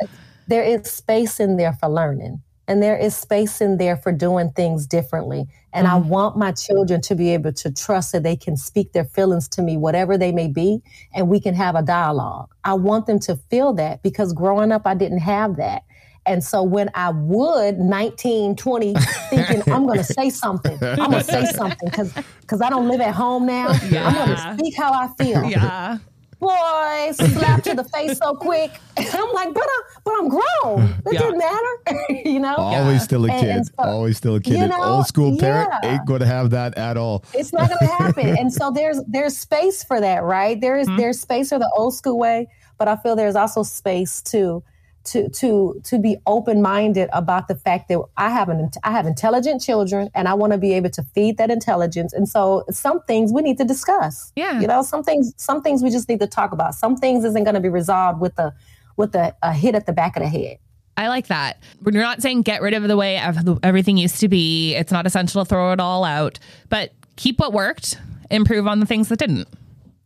there 0.46 0.62
is 0.62 0.90
space 0.90 1.40
in 1.40 1.56
there 1.56 1.72
for 1.72 1.88
learning 1.88 2.42
and 2.68 2.82
there 2.82 2.96
is 2.96 3.16
space 3.16 3.62
in 3.62 3.78
there 3.78 3.96
for 3.96 4.12
doing 4.12 4.50
things 4.50 4.86
differently. 4.86 5.46
And 5.72 5.86
mm-hmm. 5.86 5.96
I 5.96 6.08
want 6.08 6.36
my 6.36 6.52
children 6.52 7.00
to 7.00 7.14
be 7.14 7.30
able 7.30 7.52
to 7.54 7.72
trust 7.72 8.12
that 8.12 8.22
they 8.22 8.36
can 8.36 8.56
speak 8.56 8.92
their 8.92 9.06
feelings 9.06 9.48
to 9.48 9.62
me, 9.62 9.78
whatever 9.78 10.18
they 10.18 10.30
may 10.30 10.48
be, 10.48 10.82
and 11.14 11.28
we 11.28 11.40
can 11.40 11.54
have 11.54 11.74
a 11.74 11.82
dialogue. 11.82 12.54
I 12.64 12.74
want 12.74 13.06
them 13.06 13.18
to 13.20 13.36
feel 13.50 13.72
that 13.74 14.02
because 14.02 14.34
growing 14.34 14.70
up, 14.70 14.82
I 14.86 14.94
didn't 14.94 15.20
have 15.20 15.56
that. 15.56 15.82
And 16.26 16.44
so 16.44 16.62
when 16.62 16.90
I 16.94 17.08
would 17.08 17.78
19, 17.78 18.54
20, 18.56 18.94
thinking 19.30 19.62
I'm 19.72 19.86
going 19.86 19.96
to 19.96 20.04
say 20.04 20.28
something, 20.28 20.78
I'm 20.82 21.10
going 21.10 21.12
to 21.12 21.24
say 21.24 21.46
something 21.54 21.88
because 21.88 22.12
because 22.42 22.60
I 22.60 22.68
don't 22.68 22.86
live 22.86 23.00
at 23.00 23.14
home 23.14 23.46
now. 23.46 23.72
Yeah. 23.88 24.06
I'm 24.06 24.14
going 24.14 24.36
to 24.36 24.54
speak 24.58 24.76
how 24.76 24.92
I 24.92 25.08
feel. 25.16 25.42
Yeah. 25.44 25.98
Boy, 26.40 27.12
slap 27.12 27.62
to 27.64 27.74
the 27.74 27.84
face 27.84 28.18
so 28.18 28.34
quick. 28.34 28.70
And 28.96 29.08
I'm 29.08 29.32
like, 29.32 29.54
but, 29.54 29.64
I, 29.64 29.82
but 30.04 30.14
I'm 30.18 30.28
grown. 30.28 30.94
It 31.06 31.14
yeah. 31.14 31.18
didn't 31.20 31.38
matter, 31.38 32.22
you 32.28 32.40
know. 32.40 32.56
Always 32.56 32.96
yeah. 32.96 32.98
still 32.98 33.24
a 33.24 33.28
kid. 33.28 33.38
And, 33.38 33.50
and 33.50 33.66
so, 33.66 33.72
Always 33.78 34.16
still 34.16 34.34
a 34.36 34.40
kid. 34.40 34.58
You 34.58 34.66
know, 34.66 34.82
old 34.82 35.06
school 35.06 35.36
parent 35.38 35.70
yeah. 35.82 35.94
ain't 35.94 36.06
going 36.06 36.20
to 36.20 36.26
have 36.26 36.50
that 36.50 36.76
at 36.78 36.96
all. 36.96 37.24
It's 37.34 37.52
not 37.52 37.68
going 37.68 37.78
to 37.80 37.86
happen. 37.86 38.38
and 38.38 38.52
so 38.52 38.70
there's 38.70 39.00
there's 39.06 39.36
space 39.36 39.84
for 39.84 40.00
that, 40.00 40.22
right? 40.22 40.60
There 40.60 40.78
is, 40.78 40.88
mm-hmm. 40.88 40.96
there's 40.96 41.20
space 41.20 41.50
for 41.50 41.58
the 41.58 41.70
old 41.76 41.94
school 41.94 42.18
way, 42.18 42.48
but 42.78 42.88
I 42.88 42.96
feel 42.96 43.16
there's 43.16 43.36
also 43.36 43.62
space 43.62 44.22
too 44.22 44.62
to 45.10 45.28
to 45.30 45.80
to 45.84 45.98
be 45.98 46.16
open 46.26 46.62
minded 46.62 47.08
about 47.12 47.48
the 47.48 47.54
fact 47.54 47.88
that 47.88 48.00
I 48.16 48.30
have 48.30 48.48
an 48.48 48.70
I 48.84 48.92
have 48.92 49.06
intelligent 49.06 49.60
children 49.62 50.10
and 50.14 50.28
I 50.28 50.34
want 50.34 50.52
to 50.52 50.58
be 50.58 50.72
able 50.74 50.90
to 50.90 51.02
feed 51.14 51.38
that 51.38 51.50
intelligence. 51.50 52.12
And 52.12 52.28
so 52.28 52.64
some 52.70 53.02
things 53.02 53.32
we 53.32 53.42
need 53.42 53.58
to 53.58 53.64
discuss. 53.64 54.32
Yeah, 54.36 54.60
you 54.60 54.66
know, 54.66 54.82
some 54.82 55.02
things 55.02 55.34
some 55.36 55.62
things 55.62 55.82
we 55.82 55.90
just 55.90 56.08
need 56.08 56.20
to 56.20 56.26
talk 56.26 56.52
about. 56.52 56.74
Some 56.74 56.96
things 56.96 57.24
isn't 57.24 57.44
going 57.44 57.54
to 57.54 57.60
be 57.60 57.68
resolved 57.68 58.20
with 58.20 58.38
a 58.38 58.54
with 58.96 59.14
a, 59.14 59.34
a 59.42 59.52
hit 59.52 59.74
at 59.74 59.86
the 59.86 59.92
back 59.92 60.16
of 60.16 60.22
the 60.22 60.28
head. 60.28 60.58
I 60.96 61.06
like 61.06 61.28
that. 61.28 61.62
We're 61.80 61.92
not 61.92 62.20
saying 62.20 62.42
get 62.42 62.60
rid 62.60 62.74
of 62.74 62.82
the 62.82 62.96
way 62.96 63.16
everything 63.62 63.96
used 63.96 64.18
to 64.20 64.28
be. 64.28 64.74
It's 64.74 64.90
not 64.90 65.06
essential 65.06 65.44
to 65.44 65.48
throw 65.48 65.72
it 65.72 65.78
all 65.78 66.02
out, 66.02 66.40
but 66.68 66.92
keep 67.14 67.38
what 67.38 67.52
worked, 67.52 67.96
improve 68.32 68.66
on 68.66 68.80
the 68.80 68.86
things 68.86 69.08
that 69.08 69.20
didn't. 69.20 69.46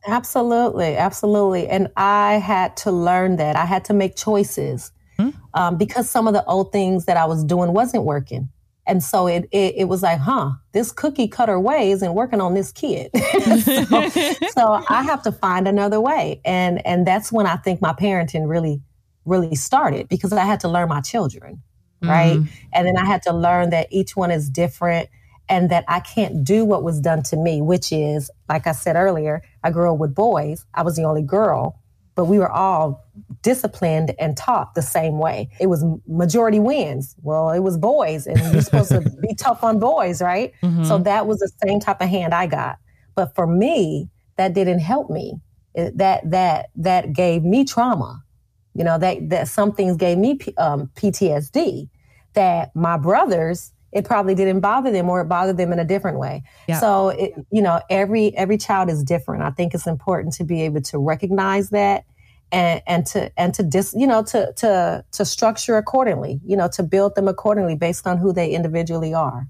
Absolutely, 0.07 0.97
absolutely. 0.97 1.69
And 1.69 1.89
I 1.97 2.35
had 2.35 2.77
to 2.79 2.91
learn 2.91 3.37
that. 3.37 3.57
I 3.57 3.65
had 3.65 3.85
to 3.87 3.95
make 3.95 4.17
choices 4.17 4.91
mm-hmm. 5.19 5.37
um, 5.55 5.77
because 5.77 6.11
some 6.11 6.27
of 6.27 6.35
the 6.35 6.45
old 6.47 6.73
things 6.73 7.07
that 7.07 7.17
I 7.17 7.25
was 7.25 7.45
doing 7.45 7.73
wasn't 7.73 8.05
working. 8.05 8.49
And 8.85 9.03
so 9.03 9.29
it, 9.29 9.49
it, 9.53 9.75
it 9.77 9.85
was 9.85 10.03
like, 10.03 10.19
huh, 10.19 10.53
this 10.73 10.91
cookie 10.91 11.29
cutter 11.29 11.61
way 11.61 11.93
isn't 11.93 12.15
working 12.15 12.41
on 12.41 12.55
this 12.55 12.73
kid. 12.73 13.11
so, 13.63 14.09
so 14.51 14.85
I 14.89 15.03
have 15.05 15.23
to 15.23 15.31
find 15.31 15.69
another 15.69 16.01
way. 16.01 16.41
And 16.45 16.85
and 16.85 17.07
that's 17.07 17.31
when 17.31 17.47
I 17.47 17.57
think 17.57 17.81
my 17.81 17.93
parenting 17.93 18.49
really, 18.49 18.83
really 19.25 19.55
started 19.55 20.09
because 20.09 20.33
I 20.33 20.45
had 20.45 20.59
to 20.61 20.69
learn 20.69 20.89
my 20.89 21.01
children. 21.01 21.63
Right. 22.03 22.37
Mm-hmm. 22.37 22.53
And 22.73 22.89
then 22.89 22.97
I 22.97 23.05
had 23.05 23.23
to 23.23 23.33
learn 23.33 23.71
that 23.71 23.87
each 23.93 24.17
one 24.17 24.33
is 24.33 24.51
different 24.51 25.09
and 25.53 25.69
that 25.69 25.85
I 25.87 26.01
can't 26.01 26.43
do 26.43 26.65
what 26.65 26.83
was 26.83 26.99
done 26.99 27.23
to 27.25 27.37
me, 27.37 27.61
which 27.61 27.93
is, 27.93 28.31
like 28.49 28.67
I 28.67 28.73
said 28.73 28.97
earlier, 28.97 29.43
I 29.63 29.71
grew 29.71 29.93
up 29.93 29.99
with 29.99 30.15
boys. 30.15 30.65
I 30.73 30.83
was 30.83 30.97
the 30.97 31.05
only 31.05 31.21
girl, 31.21 31.79
but 32.15 32.25
we 32.25 32.39
were 32.39 32.51
all 32.51 33.05
disciplined 33.43 34.15
and 34.19 34.35
taught 34.35 34.75
the 34.75 34.81
same 34.81 35.19
way. 35.19 35.51
It 35.61 35.67
was 35.67 35.85
majority 36.09 36.59
wins. 36.59 37.15
Well, 37.23 37.51
it 37.51 37.59
was 37.59 37.77
boys, 37.77 38.27
and 38.27 38.39
you're 38.51 38.63
supposed 38.63 38.93
to 38.93 39.03
be 39.21 39.35
tough 39.39 39.63
on 39.63 39.79
boys, 39.79 40.23
right? 40.23 40.55
Mm-hmm. 40.63 40.85
So 40.85 40.97
that 40.97 41.27
was 41.27 41.41
the 41.41 41.51
same 41.67 41.81
type 41.81 42.01
of 42.01 42.09
hand 42.09 42.33
I 42.33 42.47
got. 42.47 42.79
But 43.15 43.35
for 43.35 43.47
me, 43.47 44.09
that 44.39 44.55
didn't 44.55 44.79
help 44.79 45.11
me. 45.11 45.35
It, 45.75 45.99
that 45.99 46.31
that 46.31 46.71
that 46.77 47.13
gave 47.13 47.45
me 47.45 47.67
trauma. 47.67 48.25
You 48.73 48.85
know 48.85 48.97
that 48.97 49.29
that 49.29 49.49
some 49.49 49.73
things 49.73 49.99
gave 49.99 50.17
me 50.17 50.39
um, 50.57 50.91
PTSD. 50.97 51.91
That 52.33 52.75
my 52.75 52.97
brothers 52.97 53.72
it 53.93 54.05
probably 54.05 54.35
didn't 54.35 54.61
bother 54.61 54.91
them 54.91 55.09
or 55.09 55.21
it 55.21 55.27
bothered 55.27 55.57
them 55.57 55.73
in 55.73 55.79
a 55.79 55.85
different 55.85 56.19
way. 56.19 56.43
Yeah. 56.69 56.81
So, 56.81 57.11
it, 57.11 57.33
you 57.51 57.63
know, 57.63 57.81
every 57.91 58.37
every 58.37 58.59
child 58.59 58.91
is 58.91 59.03
different. 59.03 59.43
I 59.43 59.51
think 59.51 59.75
it's 59.75 59.87
important 59.87 60.35
to 60.35 60.45
be 60.45 60.63
able 60.63 60.81
to 60.83 60.99
recognize 60.99 61.71
that 61.71 62.05
and 62.51 62.83
and 62.87 63.07
to 63.07 63.31
and 63.39 63.55
to 63.55 63.63
dis, 63.63 63.95
you 63.97 64.07
know, 64.07 64.23
to 64.25 64.53
to 64.57 65.05
to 65.13 65.25
structure 65.25 65.77
accordingly, 65.77 66.41
you 66.45 66.57
know, 66.57 66.69
to 66.69 66.83
build 66.83 67.15
them 67.15 67.29
accordingly 67.29 67.77
based 67.77 68.07
on 68.07 68.19
who 68.19 68.33
they 68.33 68.51
individually 68.51 69.15
are. 69.15 69.49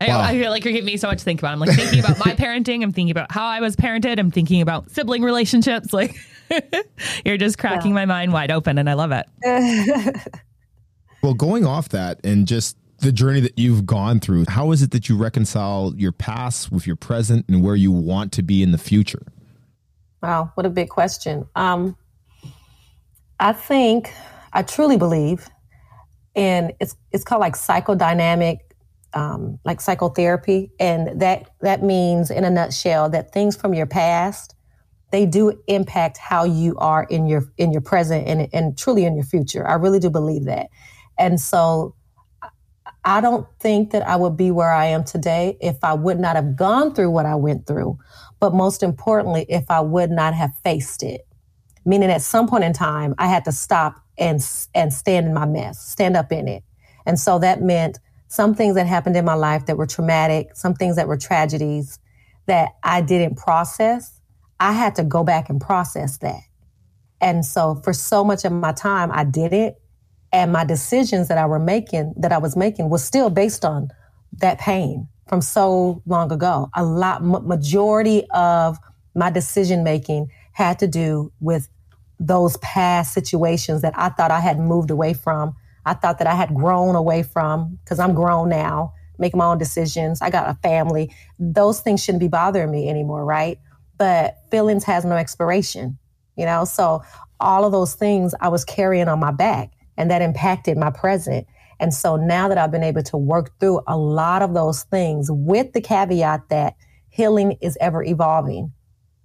Wow. 0.00 0.22
I, 0.22 0.32
feel 0.32 0.50
like 0.50 0.64
you're 0.64 0.72
giving 0.72 0.86
me 0.86 0.96
so 0.96 1.08
much 1.08 1.18
to 1.18 1.24
think 1.24 1.40
about. 1.40 1.52
I'm 1.52 1.60
like 1.60 1.76
thinking 1.76 2.00
about 2.00 2.18
my 2.18 2.32
parenting. 2.36 2.82
I'm 2.82 2.90
thinking 2.90 3.10
about 3.10 3.30
how 3.30 3.44
I 3.44 3.60
was 3.60 3.76
parented. 3.76 4.18
I'm 4.18 4.30
thinking 4.30 4.62
about 4.62 4.90
sibling 4.90 5.22
relationships. 5.22 5.92
Like 6.00 6.16
you're 7.24 7.36
just 7.36 7.58
cracking 7.58 7.90
yeah. 7.90 7.96
my 7.96 8.06
mind 8.06 8.32
wide 8.32 8.50
open, 8.50 8.78
and 8.78 8.88
I 8.88 8.94
love 8.94 9.12
it. 9.12 9.26
well, 11.22 11.34
going 11.34 11.66
off 11.66 11.90
that 11.90 12.18
and 12.24 12.46
just 12.46 12.76
the 13.00 13.12
journey 13.12 13.40
that 13.40 13.58
you've 13.58 13.86
gone 13.86 14.20
through, 14.20 14.44
how 14.48 14.72
is 14.72 14.82
it 14.82 14.90
that 14.92 15.08
you 15.08 15.16
reconcile 15.16 15.92
your 15.96 16.12
past 16.12 16.70
with 16.70 16.86
your 16.86 16.96
present 16.96 17.46
and 17.48 17.62
where 17.62 17.74
you 17.74 17.90
want 17.90 18.32
to 18.32 18.42
be 18.42 18.62
in 18.62 18.72
the 18.72 18.78
future? 18.78 19.22
Wow, 20.22 20.52
what 20.54 20.66
a 20.66 20.70
big 20.70 20.90
question. 20.90 21.46
Um, 21.56 21.96
I 23.38 23.52
think, 23.52 24.12
I 24.52 24.62
truly 24.62 24.98
believe, 24.98 25.48
and 26.36 26.72
it's 26.78 26.94
it's 27.10 27.24
called 27.24 27.40
like 27.40 27.56
psychodynamic, 27.56 28.58
um, 29.14 29.58
like 29.64 29.80
psychotherapy, 29.80 30.70
and 30.78 31.20
that 31.20 31.50
that 31.62 31.82
means, 31.82 32.30
in 32.30 32.44
a 32.44 32.50
nutshell, 32.50 33.08
that 33.10 33.32
things 33.32 33.56
from 33.56 33.74
your 33.74 33.86
past 33.86 34.54
they 35.10 35.26
do 35.26 35.52
impact 35.66 36.18
how 36.18 36.44
you 36.44 36.76
are 36.78 37.04
in 37.04 37.26
your 37.26 37.44
in 37.56 37.72
your 37.72 37.80
present 37.80 38.26
and 38.28 38.48
and 38.52 38.78
truly 38.78 39.04
in 39.04 39.14
your 39.14 39.24
future. 39.24 39.66
I 39.66 39.74
really 39.74 39.98
do 39.98 40.10
believe 40.10 40.44
that, 40.44 40.68
and 41.18 41.40
so 41.40 41.94
I 43.04 43.20
don't 43.20 43.46
think 43.58 43.92
that 43.92 44.06
I 44.06 44.16
would 44.16 44.36
be 44.36 44.50
where 44.50 44.72
I 44.72 44.86
am 44.86 45.04
today 45.04 45.56
if 45.60 45.82
I 45.82 45.94
would 45.94 46.18
not 46.18 46.36
have 46.36 46.56
gone 46.56 46.94
through 46.94 47.10
what 47.10 47.26
I 47.26 47.34
went 47.34 47.66
through. 47.66 47.98
But 48.40 48.54
most 48.54 48.82
importantly, 48.82 49.46
if 49.48 49.70
I 49.70 49.80
would 49.80 50.10
not 50.10 50.34
have 50.34 50.52
faced 50.64 51.02
it. 51.02 51.26
Meaning 51.84 52.10
at 52.10 52.22
some 52.22 52.46
point 52.46 52.64
in 52.64 52.72
time, 52.72 53.14
I 53.18 53.26
had 53.26 53.44
to 53.46 53.52
stop 53.52 53.94
and, 54.18 54.40
and 54.74 54.92
stand 54.92 55.26
in 55.26 55.34
my 55.34 55.46
mess, 55.46 55.80
stand 55.80 56.16
up 56.16 56.30
in 56.30 56.46
it. 56.46 56.62
And 57.06 57.18
so 57.18 57.38
that 57.38 57.62
meant 57.62 57.98
some 58.28 58.54
things 58.54 58.74
that 58.74 58.86
happened 58.86 59.16
in 59.16 59.24
my 59.24 59.34
life 59.34 59.66
that 59.66 59.76
were 59.76 59.86
traumatic, 59.86 60.54
some 60.54 60.74
things 60.74 60.96
that 60.96 61.08
were 61.08 61.16
tragedies 61.16 61.98
that 62.46 62.70
I 62.82 63.00
didn't 63.00 63.36
process. 63.36 64.20
I 64.60 64.72
had 64.72 64.94
to 64.96 65.04
go 65.04 65.24
back 65.24 65.48
and 65.48 65.60
process 65.60 66.18
that. 66.18 66.40
And 67.20 67.44
so 67.44 67.76
for 67.76 67.92
so 67.92 68.24
much 68.24 68.44
of 68.44 68.52
my 68.52 68.72
time, 68.72 69.10
I 69.12 69.24
did 69.24 69.52
it 69.52 69.79
and 70.32 70.52
my 70.52 70.64
decisions 70.64 71.28
that 71.28 71.38
I 71.38 71.46
were 71.46 71.58
making, 71.58 72.14
that 72.16 72.32
I 72.32 72.38
was 72.38 72.56
making, 72.56 72.88
was 72.88 73.04
still 73.04 73.30
based 73.30 73.64
on 73.64 73.90
that 74.38 74.58
pain 74.58 75.08
from 75.28 75.40
so 75.40 76.02
long 76.06 76.30
ago. 76.32 76.68
A 76.74 76.84
lot, 76.84 77.24
majority 77.24 78.26
of 78.30 78.78
my 79.14 79.30
decision 79.30 79.82
making 79.82 80.30
had 80.52 80.78
to 80.80 80.86
do 80.86 81.32
with 81.40 81.68
those 82.18 82.56
past 82.58 83.12
situations 83.12 83.82
that 83.82 83.94
I 83.96 84.10
thought 84.10 84.30
I 84.30 84.40
had 84.40 84.58
moved 84.58 84.90
away 84.90 85.14
from. 85.14 85.54
I 85.86 85.94
thought 85.94 86.18
that 86.18 86.26
I 86.26 86.34
had 86.34 86.54
grown 86.54 86.94
away 86.94 87.22
from 87.22 87.78
because 87.82 87.98
I'm 87.98 88.14
grown 88.14 88.50
now, 88.50 88.92
making 89.18 89.38
my 89.38 89.46
own 89.46 89.58
decisions. 89.58 90.20
I 90.20 90.30
got 90.30 90.48
a 90.48 90.54
family. 90.62 91.14
Those 91.38 91.80
things 91.80 92.04
shouldn't 92.04 92.20
be 92.20 92.28
bothering 92.28 92.70
me 92.70 92.88
anymore, 92.88 93.24
right? 93.24 93.58
But 93.96 94.36
feelings 94.50 94.84
has 94.84 95.04
no 95.04 95.16
expiration, 95.16 95.98
you 96.36 96.44
know? 96.44 96.64
So 96.64 97.02
all 97.40 97.64
of 97.64 97.72
those 97.72 97.94
things 97.94 98.34
I 98.40 98.48
was 98.48 98.64
carrying 98.64 99.08
on 99.08 99.18
my 99.18 99.30
back 99.30 99.70
and 100.00 100.10
that 100.10 100.22
impacted 100.22 100.78
my 100.78 100.88
present. 100.88 101.46
And 101.78 101.92
so 101.92 102.16
now 102.16 102.48
that 102.48 102.56
I've 102.56 102.70
been 102.70 102.82
able 102.82 103.02
to 103.02 103.18
work 103.18 103.50
through 103.60 103.82
a 103.86 103.98
lot 103.98 104.40
of 104.40 104.54
those 104.54 104.84
things 104.84 105.28
with 105.30 105.74
the 105.74 105.82
caveat 105.82 106.48
that 106.48 106.74
healing 107.10 107.58
is 107.60 107.76
ever 107.82 108.02
evolving 108.02 108.72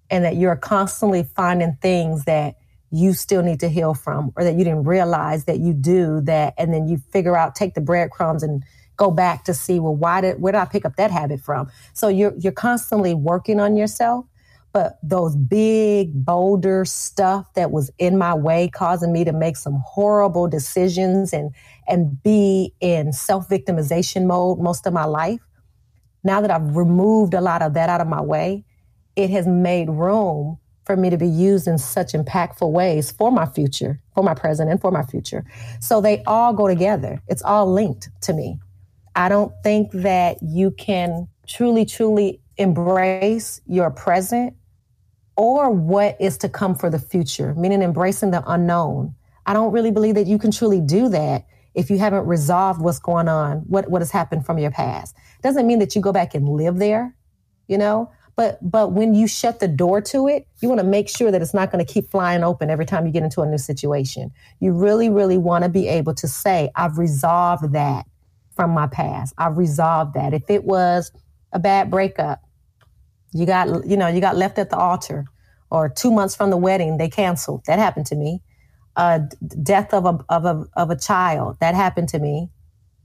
and 0.10 0.26
that 0.26 0.36
you're 0.36 0.58
constantly 0.58 1.24
finding 1.24 1.78
things 1.82 2.26
that 2.26 2.56
you 2.92 3.14
still 3.14 3.42
need 3.42 3.62
to 3.62 3.70
heal 3.70 3.94
from 3.94 4.34
or 4.36 4.44
that 4.44 4.56
you 4.56 4.66
didn't 4.66 4.84
realize 4.84 5.46
that 5.46 5.60
you 5.60 5.74
do 5.74 6.20
that 6.22 6.54
and 6.58 6.74
then 6.74 6.90
you 6.90 6.98
figure 7.12 7.38
out 7.38 7.56
take 7.56 7.74
the 7.74 7.82
breadcrumbs 7.82 8.44
and 8.44 8.62
go 8.98 9.10
back 9.10 9.46
to 9.46 9.54
see 9.54 9.80
well 9.80 9.96
why 9.96 10.22
did 10.22 10.42
where 10.42 10.52
did 10.52 10.60
I 10.60 10.66
pick 10.66 10.86
up 10.86 10.96
that 10.98 11.10
habit 11.10 11.40
from 11.40 11.70
so 11.94 12.08
you're 12.08 12.34
you're 12.38 12.54
constantly 12.54 13.14
working 13.14 13.60
on 13.60 13.76
yourself 13.76 14.26
but 14.76 15.00
those 15.02 15.38
big 15.38 16.26
boulder 16.26 16.84
stuff 16.84 17.46
that 17.54 17.72
was 17.72 17.90
in 17.98 18.18
my 18.18 18.34
way 18.34 18.68
causing 18.68 19.14
me 19.14 19.24
to 19.24 19.32
make 19.32 19.56
some 19.56 19.82
horrible 19.86 20.50
decisions 20.50 21.32
and 21.32 21.56
and 21.88 22.22
be 22.22 22.74
in 22.82 23.14
self-victimization 23.14 24.26
mode 24.26 24.60
most 24.60 24.86
of 24.86 24.92
my 24.92 25.06
life 25.06 25.40
now 26.26 26.42
that 26.42 26.52
i've 26.52 26.76
removed 26.76 27.34
a 27.34 27.40
lot 27.40 27.62
of 27.62 27.74
that 27.74 27.88
out 27.90 28.02
of 28.02 28.08
my 28.08 28.22
way 28.22 28.66
it 29.16 29.30
has 29.30 29.48
made 29.48 29.90
room 29.90 30.60
for 30.84 30.98
me 30.98 31.10
to 31.10 31.18
be 31.18 31.28
used 31.28 31.68
in 31.68 31.78
such 31.78 32.12
impactful 32.12 32.70
ways 32.70 33.12
for 33.12 33.32
my 33.32 33.46
future 33.46 34.02
for 34.14 34.24
my 34.24 34.34
present 34.34 34.72
and 34.72 34.80
for 34.82 34.92
my 34.92 35.04
future. 35.04 35.44
So 35.82 36.00
they 36.00 36.24
all 36.26 36.54
go 36.54 36.68
together. 36.68 37.22
It's 37.28 37.44
all 37.44 37.72
linked 37.72 38.10
to 38.22 38.34
me. 38.34 38.60
I 39.16 39.30
don't 39.30 39.52
think 39.64 39.92
that 39.92 40.38
you 40.42 40.72
can 40.72 41.28
truly 41.48 41.86
truly 41.86 42.42
embrace 42.58 43.62
your 43.68 43.92
present 43.92 44.56
or 45.36 45.70
what 45.70 46.16
is 46.20 46.38
to 46.40 46.50
come 46.50 46.76
for 46.76 46.90
the 46.90 47.00
future, 47.00 47.54
meaning 47.56 47.82
embracing 47.82 48.32
the 48.32 48.44
unknown. 48.50 49.14
I 49.46 49.54
don't 49.54 49.72
really 49.72 49.92
believe 49.92 50.16
that 50.16 50.28
you 50.28 50.38
can 50.38 50.52
truly 50.52 50.82
do 50.82 51.10
that 51.10 51.46
if 51.74 51.90
you 51.90 51.98
haven't 51.98 52.26
resolved 52.26 52.82
what's 52.82 53.00
going 53.00 53.28
on, 53.28 53.60
what, 53.68 53.90
what 53.90 54.02
has 54.02 54.12
happened 54.12 54.46
from 54.46 54.58
your 54.58 54.72
past. 54.72 55.16
Doesn't 55.44 55.68
mean 55.68 55.80
that 55.80 55.96
you 55.96 56.02
go 56.02 56.14
back 56.14 56.34
and 56.34 56.48
live 56.48 56.78
there, 56.78 57.16
you 57.68 57.78
know? 57.78 58.12
But 58.38 58.60
but 58.70 58.92
when 58.92 59.14
you 59.14 59.28
shut 59.28 59.60
the 59.60 59.68
door 59.68 60.02
to 60.02 60.28
it, 60.28 60.46
you 60.60 60.68
want 60.68 60.80
to 60.80 60.86
make 60.86 61.08
sure 61.08 61.32
that 61.32 61.42
it's 61.42 61.54
not 61.54 61.72
going 61.72 61.86
to 61.86 61.94
keep 61.94 62.12
flying 62.12 62.44
open 62.44 62.70
every 62.70 62.86
time 62.86 63.06
you 63.06 63.12
get 63.12 63.24
into 63.24 63.42
a 63.42 63.46
new 63.46 63.58
situation. 63.58 64.32
You 64.60 64.74
really, 64.74 65.10
really 65.10 65.38
want 65.38 65.64
to 65.64 65.70
be 65.70 65.88
able 65.88 66.14
to 66.16 66.28
say, 66.28 66.70
I've 66.76 66.98
resolved 66.98 67.72
that 67.74 68.06
from 68.56 68.72
my 68.72 68.88
past. 68.88 69.34
I've 69.38 69.58
resolved 69.58 70.16
that. 70.16 70.34
If 70.34 70.50
it 70.50 70.66
was 70.66 71.12
a 71.54 71.60
bad 71.60 71.90
breakup, 71.90 72.42
you 73.34 73.46
got, 73.46 73.86
you 73.86 73.98
know, 73.98 74.08
you 74.08 74.22
got 74.22 74.36
left 74.38 74.58
at 74.58 74.70
the 74.70 74.78
altar. 74.78 75.26
or 75.72 75.90
two 75.90 76.12
months 76.12 76.36
from 76.36 76.50
the 76.50 76.58
wedding, 76.58 76.98
they 76.98 77.10
canceled. 77.10 77.64
That 77.66 77.80
happened 77.80 78.06
to 78.08 78.16
me. 78.16 78.42
Uh, 78.96 79.20
death 79.62 79.94
of 79.94 80.06
a, 80.06 80.20
of 80.30 80.46
a, 80.46 80.66
of 80.76 80.90
a 80.90 80.96
child. 80.96 81.58
That 81.60 81.76
happened 81.76 82.10
to 82.10 82.20
me. 82.20 82.50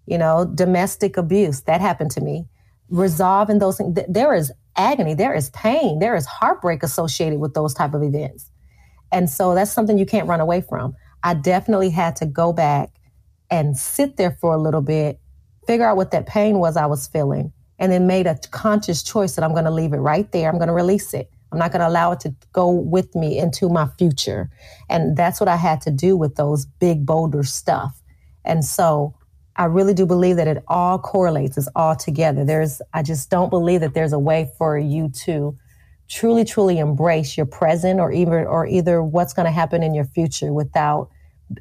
You 0.07 0.18
know, 0.18 0.45
domestic 0.45 1.16
abuse. 1.16 1.62
That 1.62 1.81
happened 1.81 2.12
to 2.12 2.21
me. 2.21 2.47
Resolving 2.89 3.59
those 3.59 3.79
things. 3.79 3.99
There 4.09 4.35
is 4.35 4.53
agony. 4.77 5.14
There 5.14 5.35
is 5.35 5.51
pain. 5.51 5.99
There 5.99 6.14
is 6.14 6.27
heartbreak 6.27 6.83
associated 6.83 7.41
with 7.41 7.55
those 7.55 7.75
type 7.75 7.95
of 7.95 8.03
events. 8.03 8.51
And 9.12 9.29
so 9.29 9.55
that's 9.55 9.73
something 9.73 9.99
you 9.99 10.07
can't 10.07 10.29
run 10.29 10.41
away 10.41 10.61
from. 10.61 10.95
I 11.23 11.35
definitely 11.35 11.91
had 11.91 12.16
to 12.16 12.27
go 12.27 12.53
back 12.53 12.91
and 13.51 13.77
sit 13.77 14.16
there 14.16 14.37
for 14.41 14.55
a 14.55 14.59
little 14.59 14.81
bit, 14.81 15.18
figure 15.66 15.87
out 15.87 15.97
what 15.97 16.12
that 16.12 16.27
pain 16.27 16.59
was 16.59 16.77
I 16.77 16.87
was 16.87 17.09
feeling, 17.09 17.53
and 17.81 17.91
then 17.91 18.07
made 18.07 18.26
a 18.26 18.39
conscious 18.51 19.03
choice 19.03 19.35
that 19.35 19.43
I'm 19.43 19.53
going 19.53 19.64
to 19.64 19.70
leave 19.70 19.95
it 19.95 19.99
right 19.99 20.31
there. 20.31 20.49
I'm 20.49 20.59
going 20.59 20.68
to 20.68 20.74
release 20.74 21.14
it. 21.14 21.31
I'm 21.51 21.59
not 21.59 21.72
going 21.72 21.81
to 21.81 21.89
allow 21.89 22.12
it 22.12 22.20
to 22.20 22.35
go 22.53 22.70
with 22.70 23.12
me 23.16 23.39
into 23.39 23.68
my 23.68 23.89
future. 23.99 24.51
And 24.89 25.16
that's 25.16 25.41
what 25.41 25.49
I 25.49 25.57
had 25.57 25.81
to 25.83 25.91
do 25.91 26.16
with 26.16 26.37
those 26.37 26.66
big 26.66 27.05
boulder 27.05 27.43
stuff. 27.43 28.01
And 28.45 28.64
so 28.64 29.14
I 29.57 29.64
really 29.64 29.95
do 29.95 30.07
believe 30.07 30.37
that 30.37 30.47
it 30.47 30.62
all 30.68 30.99
correlates, 30.99 31.59
it's 31.59 31.68
all 31.74 31.97
together. 31.97 32.45
There's, 32.45 32.81
I 32.95 33.03
just 33.03 33.31
don't 33.31 33.51
believe 33.51 33.81
that 33.81 33.95
there's 33.95 34.12
a 34.12 34.18
way 34.18 34.51
for 34.59 34.78
you 34.78 35.09
to 35.24 35.57
truly, 36.09 36.45
truly 36.45 36.78
embrace 36.78 37.37
your 37.37 37.47
present 37.47 37.99
or 37.99 38.12
even, 38.12 38.47
or 38.47 38.66
either 38.66 39.03
what's 39.03 39.33
going 39.33 39.47
to 39.47 39.53
happen 39.53 39.83
in 39.83 39.95
your 39.95 40.05
future 40.05 40.53
without 40.53 41.09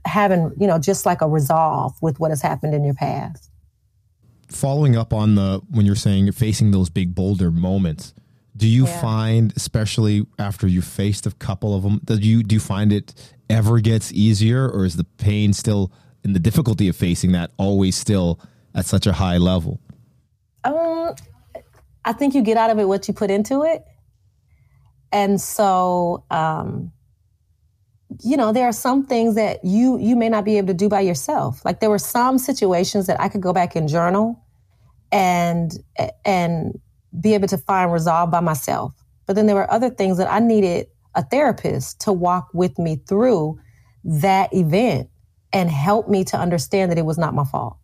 having, 0.05 0.51
you 0.59 0.67
know, 0.67 0.77
just 0.77 1.05
like 1.05 1.21
a 1.21 1.27
resolve 1.27 1.93
with 2.01 2.19
what 2.19 2.29
has 2.29 2.41
happened 2.41 2.73
in 2.73 2.83
your 2.83 2.93
past 2.93 3.48
following 4.51 4.95
up 4.95 5.13
on 5.13 5.35
the 5.35 5.61
when 5.69 5.85
you're 5.85 5.95
saying 5.95 6.25
you're 6.25 6.33
facing 6.33 6.71
those 6.71 6.89
big 6.89 7.13
boulder 7.13 7.51
moments 7.51 8.13
do 8.57 8.67
you 8.67 8.85
yeah. 8.85 9.01
find 9.01 9.53
especially 9.55 10.25
after 10.37 10.67
you 10.67 10.81
faced 10.81 11.25
a 11.25 11.31
couple 11.31 11.75
of 11.75 11.83
them 11.83 12.01
do 12.05 12.15
you 12.15 12.43
do 12.43 12.55
you 12.55 12.59
find 12.59 12.91
it 12.91 13.33
ever 13.49 13.79
gets 13.79 14.11
easier 14.11 14.67
or 14.67 14.85
is 14.85 14.95
the 14.95 15.03
pain 15.03 15.53
still 15.53 15.91
in 16.23 16.33
the 16.33 16.39
difficulty 16.39 16.87
of 16.87 16.95
facing 16.95 17.31
that 17.31 17.51
always 17.57 17.95
still 17.95 18.39
at 18.75 18.85
such 18.85 19.05
a 19.05 19.13
high 19.13 19.37
level 19.37 19.79
um 20.63 21.13
i 22.05 22.11
think 22.11 22.33
you 22.33 22.41
get 22.41 22.57
out 22.57 22.69
of 22.69 22.79
it 22.79 22.85
what 22.85 23.07
you 23.07 23.13
put 23.13 23.29
into 23.29 23.63
it 23.63 23.83
and 25.11 25.39
so 25.39 26.23
um 26.31 26.91
you 28.23 28.35
know 28.35 28.51
there 28.51 28.65
are 28.65 28.73
some 28.73 29.05
things 29.05 29.35
that 29.35 29.63
you 29.63 29.97
you 29.99 30.15
may 30.15 30.29
not 30.29 30.43
be 30.43 30.57
able 30.57 30.67
to 30.67 30.73
do 30.73 30.89
by 30.89 31.01
yourself. 31.01 31.63
Like 31.63 31.79
there 31.79 31.89
were 31.89 31.99
some 31.99 32.37
situations 32.37 33.07
that 33.07 33.19
i 33.19 33.29
could 33.29 33.41
go 33.41 33.53
back 33.53 33.75
and 33.75 33.87
journal 33.87 34.43
and 35.11 35.71
and 36.25 36.79
be 37.19 37.33
able 37.33 37.47
to 37.47 37.57
find 37.57 37.91
resolve 37.91 38.31
by 38.31 38.39
myself. 38.39 38.93
But 39.25 39.35
then 39.35 39.45
there 39.45 39.55
were 39.55 39.71
other 39.71 39.89
things 39.89 40.17
that 40.17 40.31
i 40.31 40.39
needed 40.39 40.87
a 41.15 41.23
therapist 41.23 42.01
to 42.01 42.13
walk 42.13 42.49
with 42.53 42.79
me 42.79 42.95
through 43.07 43.59
that 44.03 44.53
event 44.53 45.09
and 45.51 45.69
help 45.69 46.07
me 46.07 46.23
to 46.23 46.37
understand 46.37 46.91
that 46.91 46.97
it 46.97 47.05
was 47.05 47.17
not 47.17 47.33
my 47.33 47.43
fault 47.43 47.77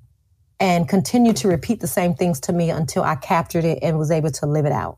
and 0.59 0.88
continue 0.88 1.34
to 1.34 1.47
repeat 1.47 1.82
the 1.82 1.88
same 1.88 2.13
things 2.15 2.39
to 2.39 2.53
me 2.53 2.69
until 2.69 3.03
i 3.03 3.15
captured 3.15 3.65
it 3.65 3.78
and 3.84 3.99
was 3.99 4.09
able 4.09 4.32
to 4.32 4.47
live 4.47 4.65
it 4.65 4.71
out. 4.71 4.97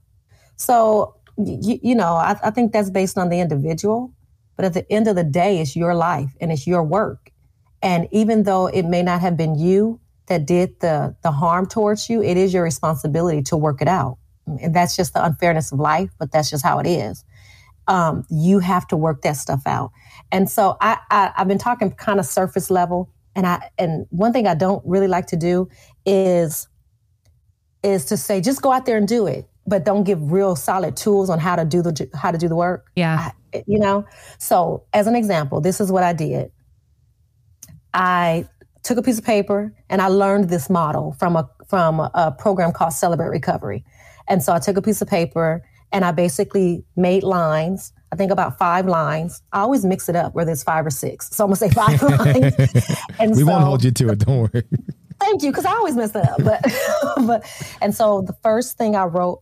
So 0.55 1.15
you, 1.37 1.79
you 1.83 1.95
know 1.95 2.13
I, 2.13 2.39
I 2.41 2.51
think 2.51 2.71
that's 2.71 2.89
based 2.89 3.17
on 3.17 3.27
the 3.27 3.41
individual 3.41 4.13
but 4.57 4.65
at 4.65 4.73
the 4.73 4.91
end 4.91 5.07
of 5.07 5.15
the 5.15 5.23
day, 5.23 5.61
it's 5.61 5.75
your 5.75 5.95
life 5.95 6.31
and 6.41 6.51
it's 6.51 6.67
your 6.67 6.83
work. 6.83 7.31
And 7.81 8.07
even 8.11 8.43
though 8.43 8.67
it 8.67 8.83
may 8.83 9.03
not 9.03 9.21
have 9.21 9.37
been 9.37 9.57
you 9.57 10.01
that 10.25 10.45
did 10.45 10.79
the, 10.81 11.15
the 11.23 11.31
harm 11.31 11.67
towards 11.67 12.09
you, 12.09 12.21
it 12.21 12.35
is 12.35 12.53
your 12.53 12.63
responsibility 12.63 13.43
to 13.43 13.55
work 13.55 13.81
it 13.81 13.87
out. 13.87 14.17
And 14.47 14.75
that's 14.75 14.95
just 14.95 15.13
the 15.13 15.23
unfairness 15.23 15.71
of 15.71 15.79
life, 15.79 16.09
but 16.17 16.31
that's 16.31 16.49
just 16.49 16.65
how 16.65 16.79
it 16.79 16.87
is. 16.87 17.23
Um, 17.87 18.25
you 18.29 18.59
have 18.59 18.87
to 18.87 18.97
work 18.97 19.21
that 19.21 19.37
stuff 19.37 19.61
out. 19.65 19.91
And 20.31 20.49
so 20.49 20.75
I, 20.81 20.97
I, 21.09 21.31
I've 21.37 21.47
been 21.47 21.59
talking 21.59 21.91
kind 21.91 22.19
of 22.19 22.25
surface 22.25 22.69
level. 22.69 23.09
And 23.35 23.45
I, 23.45 23.69
and 23.77 24.07
one 24.09 24.33
thing 24.33 24.47
I 24.47 24.55
don't 24.55 24.83
really 24.85 25.07
like 25.07 25.27
to 25.27 25.37
do 25.37 25.69
is, 26.05 26.67
is 27.83 28.05
to 28.05 28.17
say, 28.17 28.41
just 28.41 28.61
go 28.61 28.71
out 28.71 28.85
there 28.85 28.97
and 28.97 29.07
do 29.07 29.27
it 29.27 29.47
but 29.67 29.83
don't 29.83 30.05
give 30.05 30.31
real 30.31 30.55
solid 30.55 30.95
tools 30.95 31.29
on 31.29 31.39
how 31.39 31.55
to 31.55 31.65
do 31.65 31.81
the 31.81 32.09
how 32.15 32.31
to 32.31 32.37
do 32.37 32.47
the 32.47 32.55
work. 32.55 32.89
Yeah. 32.95 33.31
I, 33.53 33.63
you 33.67 33.79
know. 33.79 34.05
So, 34.39 34.83
as 34.93 35.07
an 35.07 35.15
example, 35.15 35.61
this 35.61 35.81
is 35.81 35.91
what 35.91 36.03
I 36.03 36.13
did. 36.13 36.51
I 37.93 38.47
took 38.83 38.97
a 38.97 39.01
piece 39.01 39.19
of 39.19 39.25
paper 39.25 39.73
and 39.89 40.01
I 40.01 40.07
learned 40.07 40.49
this 40.49 40.69
model 40.69 41.15
from 41.19 41.35
a 41.35 41.49
from 41.67 41.99
a, 41.99 42.33
program 42.39 42.71
called 42.71 42.93
Celebrate 42.93 43.27
Recovery. 43.27 43.83
And 44.29 44.41
so 44.41 44.53
I 44.53 44.59
took 44.59 44.77
a 44.77 44.81
piece 44.81 45.01
of 45.01 45.09
paper 45.09 45.61
and 45.91 46.05
I 46.05 46.11
basically 46.11 46.85
made 46.95 47.23
lines. 47.23 47.91
I 48.13 48.15
think 48.15 48.31
about 48.31 48.57
five 48.57 48.85
lines. 48.85 49.41
I 49.51 49.59
always 49.59 49.83
mix 49.83 50.07
it 50.07 50.15
up 50.15 50.33
whether 50.33 50.51
it's 50.51 50.63
five 50.63 50.85
or 50.85 50.89
six. 50.89 51.29
So 51.31 51.43
I'm 51.43 51.49
gonna 51.49 51.57
say 51.57 51.69
five 51.69 52.01
lines. 52.19 52.55
And 53.19 53.31
we 53.31 53.41
so, 53.41 53.47
won't 53.47 53.63
hold 53.63 53.83
you 53.83 53.91
to 53.91 54.09
it. 54.09 54.19
Don't 54.19 54.49
worry. 54.53 54.63
Thank 55.19 55.41
you, 55.41 55.51
because 55.51 55.65
I 55.65 55.71
always 55.71 55.95
mess 55.95 56.15
it 56.15 56.27
up. 56.27 56.43
But 56.43 56.61
but 57.27 57.75
and 57.81 57.93
so 57.93 58.21
the 58.21 58.33
first 58.43 58.77
thing 58.77 58.95
I 58.95 59.05
wrote 59.05 59.41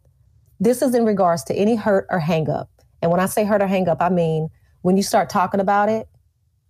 this 0.60 0.82
is 0.82 0.95
in 0.95 1.06
regards 1.06 1.43
to 1.45 1.56
any 1.56 1.76
hurt 1.76 2.08
or 2.10 2.20
hang 2.20 2.49
up. 2.49 2.70
And 3.01 3.12
when 3.12 3.20
I 3.20 3.26
say 3.26 3.43
hurt 3.43 3.62
or 3.62 3.68
hang 3.68 3.88
up, 3.88 4.01
I 4.01 4.10
mean 4.10 4.49
when 4.82 4.97
you 4.97 5.03
start 5.03 5.30
talking 5.30 5.60
about 5.60 5.89
it, 5.89 6.08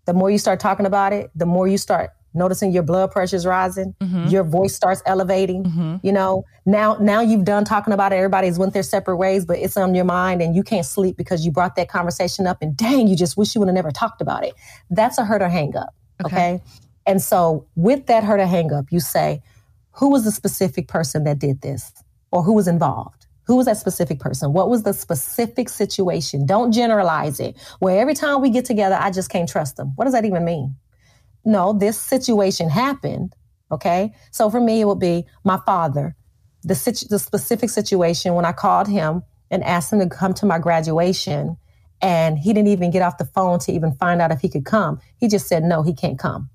the 0.05 0.13
more 0.13 0.29
you 0.29 0.38
start 0.38 0.59
talking 0.59 0.86
about 0.86 1.13
it, 1.13 1.31
the 1.36 1.45
more 1.45 1.67
you 1.67 1.77
start 1.77 2.11
noticing 2.33 2.71
your 2.71 2.83
blood 2.83 3.11
pressure's 3.11 3.45
rising, 3.45 3.95
mm-hmm. 4.01 4.27
your 4.27 4.43
voice 4.43 4.75
starts 4.75 5.01
elevating. 5.05 5.63
Mm-hmm. 5.63 5.95
You 6.03 6.11
know, 6.11 6.45
now 6.65 6.97
now 6.99 7.21
you've 7.21 7.45
done 7.45 7.65
talking 7.65 7.93
about 7.93 8.11
it, 8.11 8.17
everybody's 8.17 8.59
went 8.59 8.73
their 8.73 8.83
separate 8.83 9.17
ways, 9.17 9.45
but 9.45 9.57
it's 9.57 9.77
on 9.77 9.95
your 9.95 10.05
mind 10.05 10.41
and 10.41 10.55
you 10.55 10.63
can't 10.63 10.86
sleep 10.86 11.17
because 11.17 11.45
you 11.45 11.51
brought 11.51 11.75
that 11.77 11.88
conversation 11.88 12.45
up 12.45 12.61
and 12.61 12.75
dang, 12.75 13.07
you 13.07 13.15
just 13.15 13.38
wish 13.38 13.55
you 13.55 13.59
would 13.59 13.67
have 13.67 13.75
never 13.75 13.91
talked 13.91 14.21
about 14.21 14.43
it. 14.43 14.53
That's 14.89 15.17
a 15.17 15.25
hurt 15.25 15.41
or 15.41 15.49
hang 15.49 15.75
up. 15.75 15.95
Okay. 16.25 16.36
okay? 16.36 16.63
And 17.05 17.21
so 17.21 17.65
with 17.75 18.07
that 18.07 18.23
hurt 18.23 18.39
or 18.39 18.47
hang 18.47 18.73
up, 18.73 18.86
you 18.91 18.99
say, 18.99 19.41
who 19.91 20.09
was 20.09 20.25
the 20.25 20.31
specific 20.31 20.88
person 20.88 21.23
that 21.23 21.39
did 21.39 21.61
this 21.61 21.91
or 22.31 22.43
who 22.43 22.53
was 22.53 22.67
involved? 22.67 23.14
Who 23.47 23.55
was 23.55 23.67
that 23.67 23.77
specific 23.77 24.19
person? 24.19 24.53
What 24.53 24.69
was 24.69 24.83
the 24.83 24.93
specific 24.93 25.69
situation? 25.69 26.45
Don't 26.45 26.71
generalize 26.71 27.39
it. 27.39 27.55
Where 27.79 27.99
every 27.99 28.15
time 28.15 28.41
we 28.41 28.49
get 28.49 28.65
together, 28.65 28.97
I 28.99 29.11
just 29.11 29.29
can't 29.29 29.47
trust 29.47 29.77
them. 29.77 29.93
What 29.95 30.05
does 30.05 30.13
that 30.13 30.25
even 30.25 30.43
mean? 30.43 30.75
No, 31.43 31.73
this 31.73 31.99
situation 31.99 32.69
happened. 32.69 33.35
Okay. 33.71 34.13
So 34.31 34.49
for 34.49 34.59
me, 34.59 34.81
it 34.81 34.85
would 34.85 34.99
be 34.99 35.25
my 35.43 35.59
father, 35.65 36.15
the, 36.63 36.75
situ- 36.75 37.07
the 37.07 37.19
specific 37.19 37.69
situation 37.69 38.33
when 38.33 38.45
I 38.45 38.51
called 38.51 38.87
him 38.87 39.23
and 39.51 39.63
asked 39.63 39.93
him 39.93 39.99
to 39.99 40.09
come 40.09 40.33
to 40.35 40.45
my 40.45 40.59
graduation. 40.59 41.57
And 42.01 42.37
he 42.37 42.51
didn't 42.51 42.69
even 42.69 42.91
get 42.91 43.01
off 43.01 43.17
the 43.17 43.25
phone 43.25 43.59
to 43.59 43.71
even 43.71 43.93
find 43.93 44.21
out 44.21 44.31
if 44.31 44.41
he 44.41 44.49
could 44.49 44.65
come. 44.65 44.99
He 45.17 45.27
just 45.27 45.47
said, 45.47 45.63
no, 45.63 45.81
he 45.83 45.93
can't 45.93 46.19
come. 46.19 46.49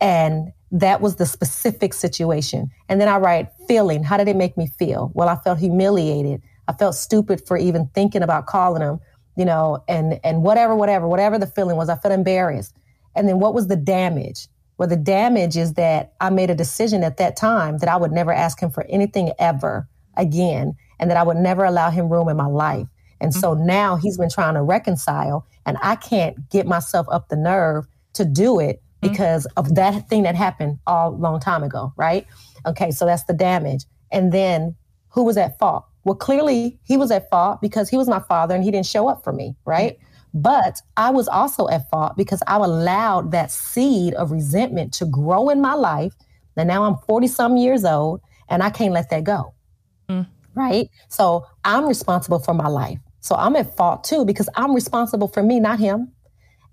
And 0.00 0.52
that 0.72 1.00
was 1.00 1.16
the 1.16 1.26
specific 1.26 1.94
situation. 1.94 2.70
And 2.88 3.00
then 3.00 3.08
I 3.08 3.18
write 3.18 3.48
feeling. 3.68 4.02
How 4.02 4.16
did 4.16 4.28
it 4.28 4.36
make 4.36 4.56
me 4.56 4.66
feel? 4.66 5.10
Well, 5.14 5.28
I 5.28 5.36
felt 5.36 5.58
humiliated. 5.58 6.42
I 6.68 6.72
felt 6.72 6.94
stupid 6.94 7.46
for 7.46 7.56
even 7.56 7.88
thinking 7.94 8.22
about 8.22 8.46
calling 8.46 8.82
him, 8.82 9.00
you 9.36 9.44
know, 9.44 9.84
and 9.88 10.18
and 10.24 10.42
whatever, 10.42 10.74
whatever, 10.74 11.06
whatever 11.06 11.38
the 11.38 11.46
feeling 11.46 11.76
was, 11.76 11.88
I 11.88 11.96
felt 11.96 12.12
embarrassed. 12.12 12.76
And 13.14 13.28
then 13.28 13.38
what 13.38 13.54
was 13.54 13.68
the 13.68 13.76
damage? 13.76 14.48
Well, 14.78 14.88
the 14.88 14.96
damage 14.96 15.56
is 15.56 15.74
that 15.74 16.12
I 16.20 16.28
made 16.30 16.50
a 16.50 16.54
decision 16.54 17.02
at 17.02 17.16
that 17.16 17.36
time 17.36 17.78
that 17.78 17.88
I 17.88 17.96
would 17.96 18.12
never 18.12 18.32
ask 18.32 18.60
him 18.60 18.70
for 18.70 18.84
anything 18.88 19.32
ever 19.38 19.88
again, 20.16 20.76
and 20.98 21.10
that 21.10 21.16
I 21.16 21.22
would 21.22 21.36
never 21.36 21.64
allow 21.64 21.90
him 21.90 22.10
room 22.10 22.28
in 22.28 22.36
my 22.36 22.46
life. 22.46 22.88
And 23.20 23.30
mm-hmm. 23.30 23.40
so 23.40 23.54
now 23.54 23.96
he's 23.96 24.18
been 24.18 24.28
trying 24.28 24.54
to 24.54 24.62
reconcile, 24.62 25.46
and 25.64 25.78
I 25.80 25.94
can't 25.96 26.50
get 26.50 26.66
myself 26.66 27.06
up 27.10 27.28
the 27.28 27.36
nerve 27.36 27.86
to 28.14 28.24
do 28.24 28.58
it 28.58 28.82
Mm-hmm. 28.85 28.85
Because 29.00 29.46
of 29.56 29.74
that 29.74 30.08
thing 30.08 30.22
that 30.24 30.34
happened 30.34 30.78
all 30.86 31.16
long 31.16 31.40
time 31.40 31.62
ago, 31.62 31.92
right? 31.96 32.26
Okay, 32.66 32.90
so 32.90 33.04
that's 33.04 33.24
the 33.24 33.32
damage. 33.32 33.84
And 34.10 34.32
then 34.32 34.74
who 35.08 35.24
was 35.24 35.36
at 35.36 35.58
fault? 35.58 35.84
Well, 36.04 36.14
clearly 36.14 36.78
he 36.84 36.96
was 36.96 37.10
at 37.10 37.28
fault 37.30 37.60
because 37.60 37.88
he 37.88 37.96
was 37.96 38.08
my 38.08 38.20
father 38.20 38.54
and 38.54 38.62
he 38.62 38.70
didn't 38.70 38.86
show 38.86 39.08
up 39.08 39.24
for 39.24 39.32
me, 39.32 39.56
right? 39.64 39.98
But 40.34 40.80
I 40.96 41.10
was 41.10 41.28
also 41.28 41.68
at 41.68 41.88
fault 41.90 42.16
because 42.16 42.42
I 42.46 42.56
allowed 42.56 43.32
that 43.32 43.50
seed 43.50 44.14
of 44.14 44.30
resentment 44.30 44.92
to 44.94 45.06
grow 45.06 45.48
in 45.48 45.60
my 45.60 45.74
life. 45.74 46.14
And 46.56 46.68
now 46.68 46.84
I'm 46.84 46.96
40 47.06 47.26
some 47.26 47.56
years 47.56 47.84
old 47.84 48.20
and 48.48 48.62
I 48.62 48.70
can't 48.70 48.92
let 48.92 49.10
that 49.10 49.24
go. 49.24 49.54
Mm. 50.08 50.26
Right? 50.54 50.90
So 51.08 51.46
I'm 51.64 51.86
responsible 51.86 52.38
for 52.38 52.54
my 52.54 52.68
life. 52.68 52.98
So 53.20 53.34
I'm 53.34 53.56
at 53.56 53.76
fault 53.76 54.04
too 54.04 54.24
because 54.24 54.48
I'm 54.54 54.74
responsible 54.74 55.28
for 55.28 55.42
me, 55.42 55.58
not 55.58 55.78
him. 55.78 56.12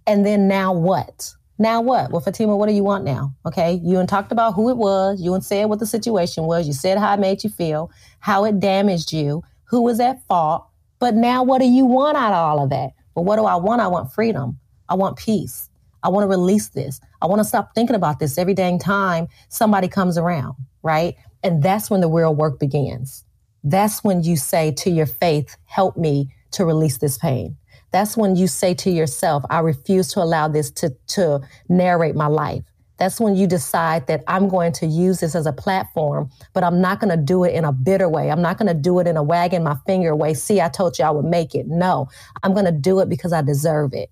And 0.06 0.26
then 0.26 0.48
now 0.48 0.74
what? 0.74 1.34
Now 1.64 1.80
what? 1.80 2.12
Well, 2.12 2.20
Fatima, 2.20 2.58
what 2.58 2.68
do 2.68 2.74
you 2.74 2.84
want 2.84 3.06
now? 3.06 3.34
Okay. 3.46 3.80
You 3.86 3.98
and 3.98 4.10
talked 4.10 4.34
about 4.34 4.54
who 4.54 4.70
it 4.70 4.76
was. 4.76 5.22
You 5.22 5.34
and 5.34 5.46
said 5.46 5.70
what 5.70 5.80
the 5.80 5.86
situation 5.86 6.44
was. 6.44 6.68
You 6.68 6.74
said 6.74 6.98
how 6.98 7.14
it 7.14 7.22
made 7.22 7.42
you 7.42 7.50
feel, 7.50 7.90
how 8.20 8.44
it 8.44 8.60
damaged 8.60 9.14
you, 9.14 9.44
who 9.64 9.82
was 9.82 10.02
at 10.02 10.22
fault. 10.28 10.68
But 11.00 11.16
now 11.16 11.42
what 11.42 11.62
do 11.62 11.66
you 11.66 11.86
want 11.86 12.18
out 12.18 12.34
of 12.34 12.38
all 12.38 12.64
of 12.66 12.70
that? 12.72 12.90
Well, 13.16 13.24
what 13.24 13.38
do 13.38 13.46
I 13.46 13.56
want? 13.56 13.80
I 13.80 13.88
want 13.88 14.12
freedom. 14.12 14.60
I 14.90 14.96
want 14.96 15.18
peace. 15.18 15.70
I 16.04 16.10
want 16.10 16.26
to 16.26 16.28
release 16.28 16.68
this. 16.68 17.00
I 17.22 17.28
want 17.28 17.40
to 17.40 17.46
stop 17.46 17.74
thinking 17.74 17.96
about 17.96 18.20
this 18.20 18.38
every 18.38 18.54
dang 18.54 18.78
time 18.78 19.30
somebody 19.48 19.88
comes 19.88 20.18
around, 20.18 20.56
right? 20.82 21.16
And 21.44 21.64
that's 21.64 21.90
when 21.90 22.02
the 22.02 22.10
real 22.10 22.36
work 22.36 22.60
begins. 22.60 23.24
That's 23.64 24.04
when 24.04 24.22
you 24.24 24.36
say 24.36 24.74
to 24.80 24.90
your 24.90 25.06
faith, 25.06 25.56
help 25.64 25.96
me 25.96 26.28
to 26.52 26.66
release 26.66 26.98
this 26.98 27.18
pain. 27.18 27.56
That's 27.94 28.18
when 28.18 28.36
you 28.36 28.48
say 28.48 28.74
to 28.74 28.90
yourself, 28.90 29.44
I 29.52 29.60
refuse 29.60 30.08
to 30.14 30.20
allow 30.20 30.48
this 30.48 30.72
to, 30.72 30.90
to 31.10 31.42
narrate 31.70 32.16
my 32.16 32.26
life. 32.26 32.64
That's 32.98 33.20
when 33.20 33.36
you 33.36 33.46
decide 33.46 34.08
that 34.08 34.24
I'm 34.28 34.50
going 34.50 34.72
to 34.74 34.88
use 34.88 35.20
this 35.20 35.36
as 35.36 35.46
a 35.46 35.54
platform, 35.54 36.30
but 36.54 36.64
I'm 36.64 36.82
not 36.82 37.00
going 37.00 37.16
to 37.16 37.24
do 37.24 37.44
it 37.44 37.54
in 37.54 37.66
a 37.66 37.72
bitter 37.72 38.10
way. 38.10 38.32
I'm 38.32 38.42
not 38.42 38.58
going 38.58 38.68
to 38.68 38.74
do 38.74 39.00
it 39.00 39.06
in 39.06 39.16
a 39.16 39.22
wagging 39.22 39.64
my 39.64 39.76
finger 39.86 40.16
way. 40.16 40.34
See, 40.34 40.60
I 40.60 40.70
told 40.70 40.98
you 40.98 41.06
I 41.06 41.12
would 41.12 41.26
make 41.26 41.54
it. 41.54 41.68
No, 41.68 42.10
I'm 42.42 42.54
going 42.54 42.66
to 42.66 42.72
do 42.72 43.00
it 43.00 43.10
because 43.10 43.32
I 43.32 43.44
deserve 43.44 43.94
it. 43.94 44.10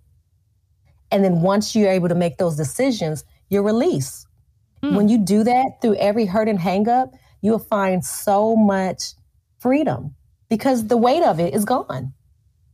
And 1.09 1.23
then 1.23 1.41
once 1.41 1.75
you're 1.75 1.91
able 1.91 2.09
to 2.09 2.15
make 2.15 2.37
those 2.37 2.55
decisions, 2.55 3.23
you're 3.49 3.63
released. 3.63 4.27
Mm. 4.83 4.95
When 4.95 5.09
you 5.09 5.17
do 5.17 5.43
that 5.43 5.81
through 5.81 5.95
every 5.95 6.25
hurt 6.25 6.47
and 6.47 6.59
hang 6.59 6.87
up, 6.87 7.13
you'll 7.41 7.59
find 7.59 8.05
so 8.05 8.55
much 8.55 9.13
freedom 9.57 10.15
because 10.49 10.87
the 10.87 10.97
weight 10.97 11.23
of 11.23 11.39
it 11.39 11.53
is 11.55 11.65
gone. 11.65 12.13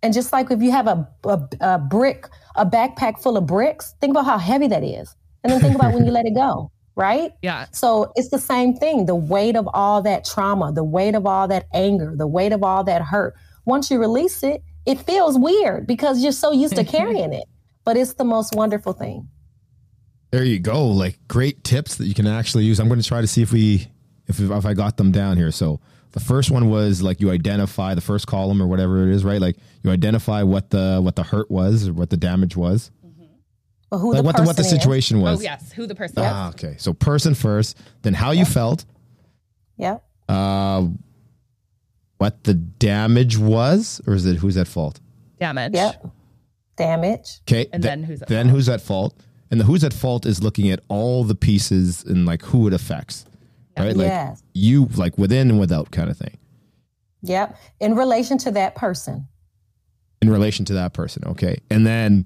And 0.07 0.13
just 0.13 0.31
like 0.31 0.49
if 0.51 0.61
you 0.61 0.71
have 0.71 0.87
a, 0.87 1.05
a, 1.25 1.41
a 1.59 1.79
brick, 1.79 2.29
a 2.55 2.65
backpack 2.65 3.21
full 3.21 3.35
of 3.35 3.45
bricks, 3.45 3.93
think 3.99 4.11
about 4.11 4.23
how 4.23 4.37
heavy 4.37 4.65
that 4.67 4.81
is. 4.81 5.13
And 5.43 5.51
then 5.51 5.59
think 5.59 5.75
about 5.75 5.93
when 5.93 6.05
you 6.05 6.11
let 6.13 6.25
it 6.25 6.33
go, 6.33 6.71
right? 6.95 7.33
Yeah. 7.41 7.65
So 7.73 8.13
it's 8.15 8.29
the 8.29 8.39
same 8.39 8.73
thing. 8.73 9.05
The 9.05 9.15
weight 9.15 9.57
of 9.57 9.67
all 9.73 10.01
that 10.03 10.23
trauma, 10.23 10.71
the 10.71 10.85
weight 10.85 11.13
of 11.13 11.25
all 11.25 11.49
that 11.49 11.65
anger, 11.73 12.13
the 12.15 12.25
weight 12.25 12.53
of 12.53 12.63
all 12.63 12.85
that 12.85 13.01
hurt. 13.01 13.35
Once 13.65 13.91
you 13.91 13.99
release 13.99 14.43
it, 14.43 14.63
it 14.85 14.97
feels 14.97 15.37
weird 15.37 15.85
because 15.85 16.23
you're 16.23 16.31
so 16.31 16.53
used 16.53 16.77
to 16.77 16.83
carrying 16.85 17.33
it. 17.33 17.43
But 17.83 17.97
it's 17.97 18.13
the 18.13 18.23
most 18.23 18.55
wonderful 18.55 18.93
thing. 18.93 19.27
There 20.31 20.45
you 20.45 20.59
go. 20.59 20.87
Like 20.87 21.19
great 21.27 21.65
tips 21.65 21.95
that 21.95 22.05
you 22.05 22.13
can 22.13 22.27
actually 22.27 22.63
use. 22.63 22.79
I'm 22.79 22.87
going 22.87 23.01
to 23.01 23.05
try 23.05 23.19
to 23.19 23.27
see 23.27 23.41
if 23.41 23.51
we 23.51 23.89
if 24.27 24.39
if 24.39 24.65
I 24.65 24.73
got 24.73 24.95
them 24.95 25.11
down 25.11 25.35
here. 25.35 25.51
So 25.51 25.81
the 26.17 26.23
first 26.25 26.49
one 26.49 26.69
was 26.69 27.01
like 27.03 27.21
you 27.21 27.29
identify 27.31 27.93
the 27.93 28.01
first 28.01 28.25
column 28.25 28.59
or 28.61 28.65
whatever 28.67 29.07
it 29.07 29.13
is, 29.13 29.23
right? 29.23 29.39
Like 29.39 29.57
you 29.83 29.91
identify 29.91 30.41
what 30.43 30.69
the 30.71 30.99
what 31.01 31.15
the 31.15 31.23
hurt 31.23 31.51
was 31.51 31.87
or 31.89 31.93
what 31.93 32.09
the 32.09 32.17
damage 32.17 32.55
was. 32.57 32.89
Well, 33.91 33.99
who 34.01 34.11
like 34.13 34.17
the 34.21 34.23
what 34.23 34.35
the 34.35 34.41
what 34.43 34.55
the 34.57 34.63
person 34.63 34.77
is. 34.77 34.81
situation 34.83 35.21
was. 35.21 35.39
Oh 35.39 35.41
yes, 35.43 35.71
who 35.71 35.85
the 35.87 35.95
person 35.95 36.15
Ah, 36.19 36.49
okay. 36.49 36.75
So 36.79 36.91
person 36.93 37.35
first, 37.35 37.77
then 38.01 38.13
how 38.15 38.31
you 38.31 38.45
felt, 38.45 38.83
Yep. 39.77 40.03
uh, 40.27 40.87
what 42.17 42.43
the 42.43 42.53
damage 42.55 43.37
was, 43.37 44.01
or 44.07 44.13
is 44.15 44.25
it 44.25 44.37
who's 44.37 44.57
at 44.57 44.67
fault? 44.67 44.99
damage. 45.39 45.73
Yep. 45.75 46.07
Damage. 46.77 47.41
Okay, 47.47 47.67
And 47.71 47.83
th- 47.83 47.91
then 47.91 48.03
who's 48.03 48.21
at 48.23 48.27
then 48.27 48.45
fault? 48.47 48.55
who's 48.55 48.69
at 48.69 48.81
fault? 48.81 49.15
And 49.51 49.59
the 49.59 49.65
who's 49.65 49.83
at 49.83 49.93
fault 49.93 50.25
is 50.25 50.41
looking 50.43 50.69
at 50.71 50.79
all 50.89 51.23
the 51.23 51.35
pieces 51.35 52.03
and 52.03 52.25
like 52.25 52.41
who 52.43 52.67
it 52.67 52.73
affects, 52.73 53.23
right? 53.79 53.95
Like 53.95 54.07
Yes. 54.07 54.43
you, 54.53 54.85
like 54.95 55.17
within 55.17 55.49
and 55.49 55.59
without, 55.59 55.91
kind 55.91 56.09
of 56.09 56.17
thing, 56.17 56.37
Yep. 57.23 57.57
In 57.79 57.95
relation 57.95 58.37
to 58.39 58.51
that 58.51 58.75
person. 58.75 59.27
in 60.21 60.29
relation 60.29 60.65
to 60.65 60.73
that 60.73 60.93
person. 60.93 61.23
Okay, 61.27 61.57
and 61.69 61.85
then 61.85 62.25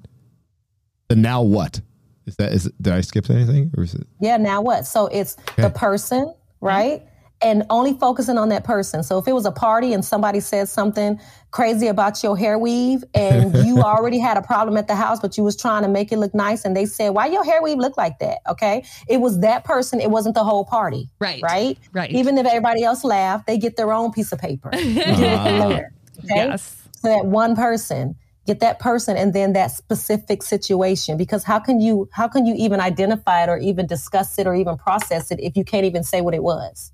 the 1.10 1.16
now 1.16 1.42
what 1.42 1.82
is 2.26 2.36
that? 2.38 2.54
Is 2.54 2.72
did 2.82 2.94
I 2.94 3.02
skip 3.02 3.30
anything, 3.30 3.72
or 3.78 3.84
is 3.84 3.94
it? 3.96 4.08
Yeah, 4.20 4.38
now 4.38 4.62
what? 4.62 4.86
So 4.86 5.08
it's 5.08 5.36
the 5.58 5.70
person, 5.70 6.34
right? 6.62 7.04
And 7.42 7.64
only 7.70 7.94
focusing 7.94 8.38
on 8.38 8.50
that 8.50 8.64
person. 8.64 9.02
So 9.04 9.18
if 9.18 9.28
it 9.28 9.34
was 9.34 9.46
a 9.46 9.52
party 9.52 9.94
and 9.94 10.06
somebody 10.06 10.40
said 10.42 10.70
something 10.70 11.20
crazy 11.52 11.88
about 11.88 12.24
your 12.24 12.38
hair 12.38 12.58
weave 12.58 13.04
and 13.14 13.56
you 13.66 13.80
already 13.82 14.20
had 14.20 14.38
a 14.38 14.42
problem 14.42 14.78
at 14.78 14.88
the 14.88 14.96
house, 14.96 15.20
but 15.20 15.38
you 15.38 15.44
was 15.44 15.56
trying 15.56 15.84
to 15.84 15.90
make 15.90 16.12
it 16.12 16.18
look 16.18 16.34
nice 16.34 16.66
and 16.66 16.76
they 16.76 16.86
said, 16.86 17.10
why 17.10 17.28
your 17.28 17.44
hair 17.44 17.62
weave 17.62 17.78
look 17.78 17.98
like 17.98 18.20
that? 18.20 18.40
Okay. 18.50 18.84
It 19.08 19.18
was 19.22 19.40
that 19.42 19.64
person. 19.64 20.00
It 20.00 20.10
wasn't 20.10 20.36
the 20.36 20.44
whole 20.44 20.66
party. 20.66 21.10
Right. 21.20 21.42
Right. 21.44 21.78
Right. 21.94 22.12
Even 22.12 22.38
if 22.38 22.46
everybody 22.46 22.84
else 22.84 23.04
laughed, 23.04 23.48
they 23.48 23.58
get 23.58 23.76
their 23.78 23.92
own 23.94 24.12
piece 24.12 24.32
of 24.32 24.40
paper. 24.40 24.72
You 24.82 24.96
get 24.96 25.20
it 25.20 25.40
Ah. 25.40 25.68
later. 25.68 25.94
Okay. 26.20 26.36
Yes. 26.36 26.76
So 26.96 27.08
that 27.10 27.26
one 27.26 27.56
person, 27.56 28.16
get 28.46 28.60
that 28.60 28.80
person 28.80 29.18
and 29.18 29.34
then 29.34 29.54
that 29.54 29.72
specific 29.72 30.44
situation. 30.44 31.18
Because 31.18 31.44
how 31.44 31.60
can 31.60 31.80
you 31.82 32.08
how 32.14 32.28
can 32.28 32.46
you 32.46 32.56
even 32.58 32.80
identify 32.80 33.44
it 33.44 33.50
or 33.50 33.58
even 33.58 33.88
discuss 33.88 34.38
it 34.40 34.48
or 34.48 34.56
even 34.56 34.78
process 34.78 35.32
it 35.32 35.40
if 35.40 35.56
you 35.58 35.64
can't 35.64 35.86
even 35.86 36.04
say 36.04 36.22
what 36.22 36.34
it 36.34 36.44
was? 36.44 36.92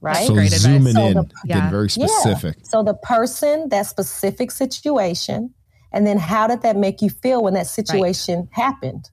Right? 0.00 0.26
So 0.26 0.34
Great 0.34 0.46
advice. 0.46 0.60
zooming 0.60 0.94
So 0.94 1.06
in, 1.06 1.14
the- 1.14 1.22
getting 1.46 1.62
Yeah. 1.64 1.70
very 1.70 1.90
specific. 1.90 2.56
Yeah. 2.58 2.64
So 2.68 2.82
the 2.82 2.94
person, 2.94 3.68
that 3.70 3.86
specific 3.86 4.50
situation, 4.50 5.52
and 5.92 6.06
then 6.06 6.18
how 6.18 6.46
did 6.46 6.62
that 6.62 6.76
make 6.76 7.02
you 7.02 7.10
feel 7.10 7.42
when 7.42 7.54
that 7.54 7.66
situation 7.66 8.48
happened? 8.52 9.10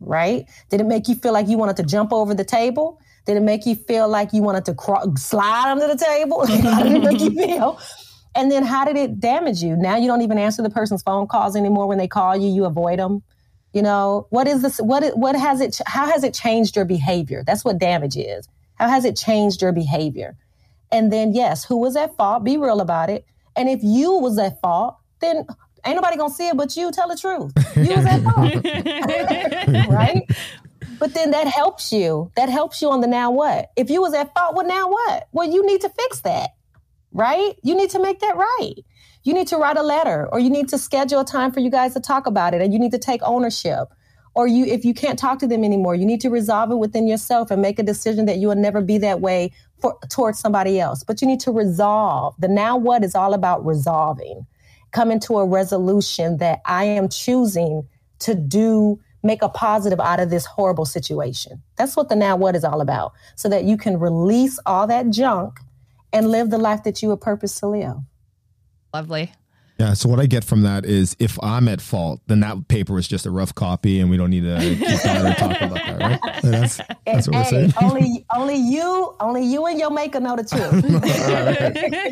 Right? 0.00 0.46
Did 0.70 0.80
it 0.80 0.86
make 0.86 1.08
you 1.08 1.14
feel 1.14 1.32
like 1.32 1.48
you 1.48 1.58
wanted 1.58 1.76
to 1.76 1.82
jump 1.84 2.12
over 2.12 2.34
the 2.34 2.44
table? 2.44 3.00
Did 3.24 3.36
it 3.36 3.42
make 3.42 3.66
you 3.66 3.76
feel 3.76 4.08
like 4.08 4.32
you 4.32 4.42
wanted 4.42 4.64
to 4.64 4.74
crawl, 4.74 5.16
slide 5.16 5.70
under 5.70 5.86
the 5.86 5.96
table? 5.96 6.44
how 6.62 6.82
did 6.82 6.92
it 6.92 7.02
make 7.04 7.20
you 7.20 7.30
feel? 7.46 7.78
And 8.34 8.50
then 8.50 8.64
how 8.64 8.84
did 8.84 8.96
it 8.96 9.20
damage 9.20 9.62
you? 9.62 9.76
Now 9.76 9.96
you 9.96 10.06
don't 10.08 10.22
even 10.22 10.38
answer 10.38 10.62
the 10.62 10.70
person's 10.70 11.02
phone 11.02 11.26
calls 11.28 11.54
anymore 11.54 11.86
when 11.86 11.98
they 11.98 12.08
call 12.08 12.36
you. 12.36 12.48
You 12.48 12.64
avoid 12.64 12.98
them. 12.98 13.22
You 13.72 13.82
know 13.82 14.26
what 14.30 14.48
is 14.48 14.62
this? 14.62 14.78
What 14.78 15.02
it- 15.02 15.16
what 15.16 15.36
has 15.36 15.60
it? 15.60 15.80
How 15.86 16.06
has 16.10 16.24
it 16.24 16.34
changed 16.34 16.74
your 16.76 16.84
behavior? 16.84 17.42
That's 17.46 17.64
what 17.64 17.78
damage 17.78 18.16
is. 18.16 18.48
How 18.82 18.88
has 18.88 19.04
it 19.04 19.14
changed 19.14 19.62
your 19.62 19.70
behavior? 19.70 20.36
And 20.90 21.12
then 21.12 21.34
yes, 21.34 21.64
who 21.64 21.76
was 21.76 21.94
at 21.94 22.16
fault? 22.16 22.42
Be 22.42 22.56
real 22.56 22.80
about 22.80 23.10
it. 23.10 23.24
And 23.54 23.68
if 23.68 23.78
you 23.80 24.14
was 24.14 24.36
at 24.40 24.60
fault, 24.60 24.96
then 25.20 25.46
ain't 25.86 25.94
nobody 25.94 26.16
gonna 26.16 26.34
see 26.34 26.48
it 26.48 26.56
but 26.56 26.76
you. 26.76 26.90
Tell 26.90 27.06
the 27.06 27.16
truth. 27.16 27.52
You 27.76 27.94
was 27.94 28.04
at 28.04 28.22
fault, 28.24 29.88
right? 29.88 30.24
But 30.98 31.14
then 31.14 31.30
that 31.30 31.46
helps 31.46 31.92
you. 31.92 32.32
That 32.34 32.48
helps 32.48 32.82
you 32.82 32.90
on 32.90 33.00
the 33.00 33.06
now 33.06 33.30
what? 33.30 33.70
If 33.76 33.88
you 33.88 34.00
was 34.02 34.14
at 34.14 34.34
fault, 34.34 34.56
well 34.56 34.66
now 34.66 34.88
what? 34.88 35.28
Well, 35.30 35.48
you 35.48 35.64
need 35.64 35.82
to 35.82 35.88
fix 35.88 36.22
that, 36.22 36.50
right? 37.12 37.54
You 37.62 37.76
need 37.76 37.90
to 37.90 38.02
make 38.02 38.18
that 38.18 38.36
right. 38.36 38.74
You 39.22 39.32
need 39.32 39.46
to 39.46 39.58
write 39.58 39.76
a 39.76 39.84
letter, 39.84 40.28
or 40.32 40.40
you 40.40 40.50
need 40.50 40.68
to 40.70 40.78
schedule 40.78 41.20
a 41.20 41.24
time 41.24 41.52
for 41.52 41.60
you 41.60 41.70
guys 41.70 41.94
to 41.94 42.00
talk 42.00 42.26
about 42.26 42.52
it, 42.52 42.60
and 42.60 42.72
you 42.72 42.80
need 42.80 42.90
to 42.90 42.98
take 42.98 43.20
ownership. 43.22 43.86
Or 44.34 44.46
you, 44.46 44.64
if 44.64 44.84
you 44.84 44.94
can't 44.94 45.18
talk 45.18 45.38
to 45.40 45.46
them 45.46 45.62
anymore, 45.62 45.94
you 45.94 46.06
need 46.06 46.20
to 46.22 46.30
resolve 46.30 46.70
it 46.70 46.76
within 46.76 47.06
yourself 47.06 47.50
and 47.50 47.60
make 47.60 47.78
a 47.78 47.82
decision 47.82 48.24
that 48.26 48.38
you 48.38 48.48
will 48.48 48.54
never 48.54 48.80
be 48.80 48.96
that 48.98 49.20
way 49.20 49.52
for, 49.80 49.98
towards 50.08 50.38
somebody 50.38 50.80
else. 50.80 51.04
But 51.04 51.20
you 51.20 51.28
need 51.28 51.40
to 51.40 51.52
resolve. 51.52 52.34
The 52.38 52.48
now 52.48 52.76
what 52.76 53.04
is 53.04 53.14
all 53.14 53.34
about 53.34 53.64
resolving, 53.64 54.46
coming 54.90 55.20
to 55.20 55.38
a 55.38 55.46
resolution 55.46 56.38
that 56.38 56.60
I 56.64 56.84
am 56.84 57.08
choosing 57.08 57.86
to 58.20 58.34
do, 58.34 58.98
make 59.22 59.42
a 59.42 59.48
positive 59.48 60.00
out 60.00 60.18
of 60.18 60.30
this 60.30 60.46
horrible 60.46 60.86
situation. 60.86 61.62
That's 61.76 61.94
what 61.94 62.08
the 62.08 62.16
now 62.16 62.36
what 62.36 62.56
is 62.56 62.64
all 62.64 62.80
about. 62.80 63.12
So 63.36 63.48
that 63.50 63.64
you 63.64 63.76
can 63.76 63.98
release 63.98 64.58
all 64.64 64.86
that 64.86 65.10
junk 65.10 65.58
and 66.12 66.30
live 66.30 66.50
the 66.50 66.58
life 66.58 66.84
that 66.84 67.02
you 67.02 67.08
were 67.08 67.16
purposed 67.16 67.58
to 67.58 67.66
live. 67.66 67.96
Lovely. 68.94 69.32
Yeah. 69.82 69.94
So 69.94 70.08
what 70.08 70.20
I 70.20 70.26
get 70.26 70.44
from 70.44 70.62
that 70.62 70.84
is, 70.84 71.16
if 71.18 71.42
I'm 71.42 71.66
at 71.66 71.80
fault, 71.80 72.20
then 72.28 72.38
that 72.40 72.68
paper 72.68 72.92
was 72.94 73.08
just 73.08 73.26
a 73.26 73.30
rough 73.32 73.52
copy, 73.54 73.98
and 73.98 74.08
we 74.08 74.16
don't 74.16 74.30
need 74.30 74.44
to 74.44 74.56
keep 74.78 75.06
on 75.06 75.26
or 75.26 75.34
talk 75.34 75.60
about 75.60 75.74
that, 75.74 75.98
right? 76.00 76.20
That's 76.42 76.80
that's 77.04 77.26
what 77.28 77.36
we're 77.36 77.44
saying. 77.44 77.72
only 77.82 78.24
only 78.34 78.56
you, 78.56 79.14
only 79.20 79.44
you 79.44 79.66
and 79.66 79.78
your 79.80 79.90
maker 79.90 80.20
know 80.20 80.36
the 80.36 80.44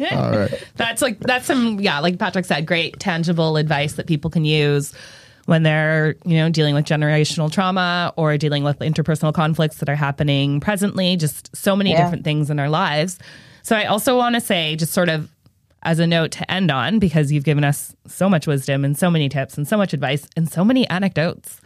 truth. 0.02 0.12
All 0.12 0.30
right. 0.32 0.64
That's 0.76 1.00
like 1.02 1.20
that's 1.20 1.46
some 1.46 1.78
yeah, 1.80 2.00
like 2.00 2.18
Patrick 2.18 2.44
said, 2.44 2.66
great 2.66 2.98
tangible 2.98 3.56
advice 3.56 3.92
that 3.94 4.06
people 4.08 4.30
can 4.30 4.44
use 4.44 4.92
when 5.46 5.62
they're, 5.62 6.16
you 6.24 6.36
know, 6.36 6.48
dealing 6.50 6.74
with 6.74 6.84
generational 6.86 7.50
trauma 7.52 8.12
or 8.16 8.36
dealing 8.36 8.62
with 8.64 8.78
interpersonal 8.80 9.32
conflicts 9.34 9.76
that 9.78 9.88
are 9.88 9.96
happening 9.96 10.60
presently, 10.60 11.16
just 11.16 11.54
so 11.56 11.74
many 11.76 11.90
Yeah. 11.90 12.02
different 12.04 12.24
things 12.24 12.50
in 12.50 12.58
our 12.60 12.68
lives. 12.68 13.18
So 13.62 13.76
I 13.76 13.84
also 13.86 14.16
want 14.16 14.34
to 14.36 14.40
say 14.40 14.74
just 14.76 14.92
sort 14.92 15.08
of 15.08 15.28
as 15.82 15.98
a 15.98 16.06
note 16.06 16.30
to 16.32 16.50
end 16.50 16.70
on 16.70 16.98
because 16.98 17.32
you've 17.32 17.44
given 17.44 17.64
us 17.64 17.94
so 18.06 18.28
much 18.28 18.46
wisdom 18.46 18.84
and 18.84 18.96
so 18.98 19.10
many 19.10 19.28
tips 19.28 19.56
and 19.56 19.66
so 19.66 19.76
much 19.76 19.92
advice 19.92 20.26
and 20.36 20.50
so 20.50 20.64
many 20.64 20.88
anecdotes 20.88 21.60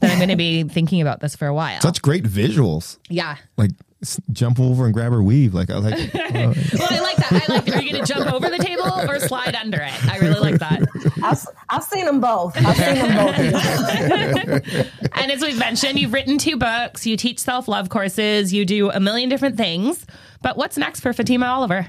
that 0.00 0.10
I'm 0.10 0.18
going 0.18 0.28
to 0.28 0.36
be 0.36 0.62
thinking 0.68 1.00
about 1.00 1.20
this 1.20 1.34
for 1.36 1.46
a 1.46 1.54
while. 1.54 1.80
Such 1.80 2.02
great 2.02 2.24
visuals. 2.24 2.98
yeah. 3.08 3.36
Like 3.56 3.70
s- 4.02 4.20
jump 4.30 4.60
over 4.60 4.84
and 4.84 4.92
grab 4.92 5.10
her 5.12 5.22
weave. 5.22 5.54
Like 5.54 5.70
I 5.70 5.78
like, 5.78 5.94
uh, 6.14 6.18
Well, 6.78 6.88
I 6.90 7.00
like 7.00 7.16
that. 7.16 7.32
I 7.48 7.52
like. 7.54 7.68
Are 7.74 7.80
you 7.80 7.92
going 7.92 8.04
to 8.04 8.12
jump 8.12 8.30
over 8.30 8.50
the 8.50 8.58
table 8.58 8.92
or 9.10 9.18
slide 9.20 9.54
under 9.54 9.80
it? 9.80 10.04
I 10.12 10.18
really 10.18 10.38
like 10.38 10.58
that. 10.58 10.82
I've, 11.24 11.42
I've 11.70 11.82
seen 11.84 12.04
them 12.04 12.20
both. 12.20 12.54
I've 12.58 12.76
seen 12.76 12.94
them 12.96 14.60
both. 14.60 14.86
And 15.16 15.32
as 15.32 15.40
we've 15.40 15.58
mentioned, 15.58 15.98
you've 15.98 16.12
written 16.12 16.36
two 16.36 16.58
books, 16.58 17.06
you 17.06 17.16
teach 17.16 17.38
self 17.38 17.68
love 17.68 17.88
courses, 17.88 18.52
you 18.52 18.66
do 18.66 18.90
a 18.90 19.00
million 19.00 19.30
different 19.30 19.56
things. 19.56 20.04
But 20.42 20.58
what's 20.58 20.76
next 20.76 21.00
for 21.00 21.12
Fatima 21.14 21.46
Oliver? 21.46 21.88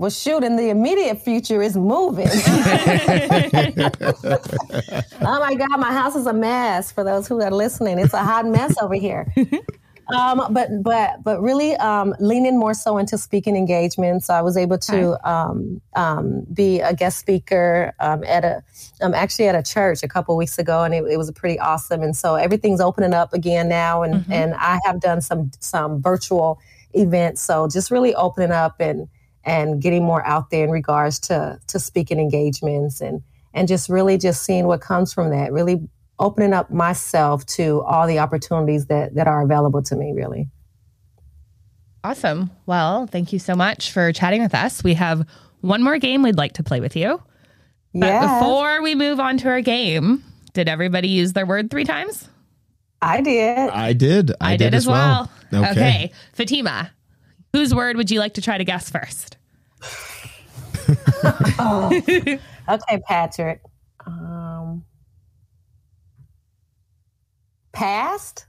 Well, 0.00 0.08
shoot, 0.08 0.42
in 0.42 0.56
the 0.56 0.70
immediate 0.70 1.20
future 1.20 1.60
is 1.60 1.76
moving. 1.76 2.26
oh 2.32 2.32
my 5.20 5.54
God, 5.54 5.78
my 5.78 5.92
house 5.92 6.16
is 6.16 6.26
a 6.26 6.32
mess. 6.32 6.90
For 6.90 7.04
those 7.04 7.28
who 7.28 7.38
are 7.42 7.50
listening, 7.50 7.98
it's 7.98 8.14
a 8.14 8.24
hot 8.24 8.46
mess 8.46 8.80
over 8.80 8.94
here. 8.94 9.30
Um, 10.12 10.42
but 10.50 10.82
but 10.82 11.22
but 11.22 11.40
really 11.40 11.76
um, 11.76 12.16
leaning 12.18 12.58
more 12.58 12.74
so 12.74 12.98
into 12.98 13.16
speaking 13.16 13.54
engagements. 13.54 14.26
So 14.26 14.34
I 14.34 14.42
was 14.42 14.56
able 14.56 14.76
to 14.78 15.30
um, 15.30 15.80
um, 15.94 16.44
be 16.52 16.80
a 16.80 16.92
guest 16.92 17.20
speaker 17.20 17.94
um, 18.00 18.24
at 18.24 18.44
a 18.44 18.60
um, 19.02 19.14
actually 19.14 19.46
at 19.46 19.54
a 19.54 19.62
church 19.62 20.02
a 20.02 20.08
couple 20.08 20.36
weeks 20.36 20.58
ago, 20.58 20.82
and 20.82 20.92
it, 20.92 21.04
it 21.04 21.16
was 21.16 21.30
pretty 21.30 21.60
awesome. 21.60 22.02
And 22.02 22.16
so 22.16 22.34
everything's 22.34 22.80
opening 22.80 23.14
up 23.14 23.32
again 23.32 23.68
now, 23.68 24.02
and 24.02 24.24
and 24.28 24.54
I 24.54 24.80
have 24.84 25.00
done 25.00 25.20
some 25.20 25.52
some 25.60 26.02
virtual 26.02 26.58
events. 26.92 27.40
So 27.40 27.68
just 27.68 27.92
really 27.92 28.12
opening 28.16 28.50
up 28.50 28.80
and 28.80 29.06
and 29.44 29.80
getting 29.80 30.04
more 30.04 30.26
out 30.26 30.50
there 30.50 30.64
in 30.64 30.70
regards 30.70 31.18
to 31.18 31.58
to 31.66 31.78
speaking 31.78 32.18
engagements 32.18 33.00
and 33.00 33.22
and 33.54 33.68
just 33.68 33.88
really 33.88 34.18
just 34.18 34.44
seeing 34.44 34.66
what 34.66 34.80
comes 34.80 35.12
from 35.12 35.30
that 35.30 35.52
really 35.52 35.80
opening 36.18 36.52
up 36.52 36.70
myself 36.70 37.44
to 37.46 37.82
all 37.82 38.06
the 38.06 38.18
opportunities 38.18 38.86
that 38.86 39.14
that 39.14 39.26
are 39.26 39.42
available 39.42 39.82
to 39.82 39.96
me 39.96 40.12
really. 40.12 40.48
Awesome. 42.02 42.50
Well 42.66 43.06
thank 43.06 43.32
you 43.32 43.38
so 43.38 43.54
much 43.54 43.92
for 43.92 44.12
chatting 44.12 44.42
with 44.42 44.54
us. 44.54 44.84
We 44.84 44.94
have 44.94 45.26
one 45.60 45.82
more 45.82 45.98
game 45.98 46.22
we'd 46.22 46.36
like 46.36 46.54
to 46.54 46.62
play 46.62 46.80
with 46.80 46.96
you. 46.96 47.22
But 47.92 48.06
yeah. 48.06 48.38
before 48.38 48.82
we 48.82 48.94
move 48.94 49.18
on 49.18 49.38
to 49.38 49.48
our 49.48 49.60
game 49.60 50.22
did 50.52 50.68
everybody 50.68 51.08
use 51.08 51.32
their 51.32 51.46
word 51.46 51.70
three 51.70 51.84
times? 51.84 52.28
I 53.02 53.20
did. 53.20 53.70
I 53.70 53.92
did. 53.92 54.32
I, 54.40 54.52
I 54.52 54.56
did, 54.56 54.64
did, 54.64 54.74
as 54.74 54.86
well, 54.86 55.30
well. 55.52 55.62
Okay. 55.64 55.70
okay. 55.70 56.12
Fatima 56.32 56.90
whose 57.52 57.74
word 57.74 57.96
would 57.96 58.10
you 58.10 58.20
like 58.20 58.34
to 58.34 58.42
try 58.42 58.58
to 58.58 58.64
guess 58.64 58.90
first 58.90 59.36
oh. 61.24 62.02
Okay, 62.68 63.02
Patrick. 63.04 63.62
Um, 64.06 64.84
past? 67.72 68.46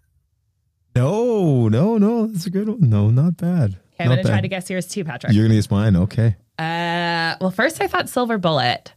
No, 0.96 1.70
no, 1.70 1.98
no. 1.98 2.28
That's 2.28 2.46
a 2.46 2.52
good 2.52 2.70
one. 2.70 2.90
No, 2.90 3.10
not 3.10 3.38
bad. 3.38 3.72
Okay, 3.94 4.04
I'm 4.04 4.08
going 4.10 4.22
to 4.22 4.30
try 4.30 4.42
to 4.42 4.48
guess 4.48 4.70
yours 4.70 4.88
too, 4.88 5.04
Patrick. 5.04 5.34
You're 5.34 5.44
going 5.44 5.52
to 5.52 5.58
guess 5.58 5.72
mine. 5.72 5.96
Okay. 5.96 6.36
Uh, 6.60 7.36
well, 7.42 7.50
first 7.50 7.82
I 7.82 7.88
thought 7.88 8.10
silver 8.10 8.38
bullet, 8.38 8.94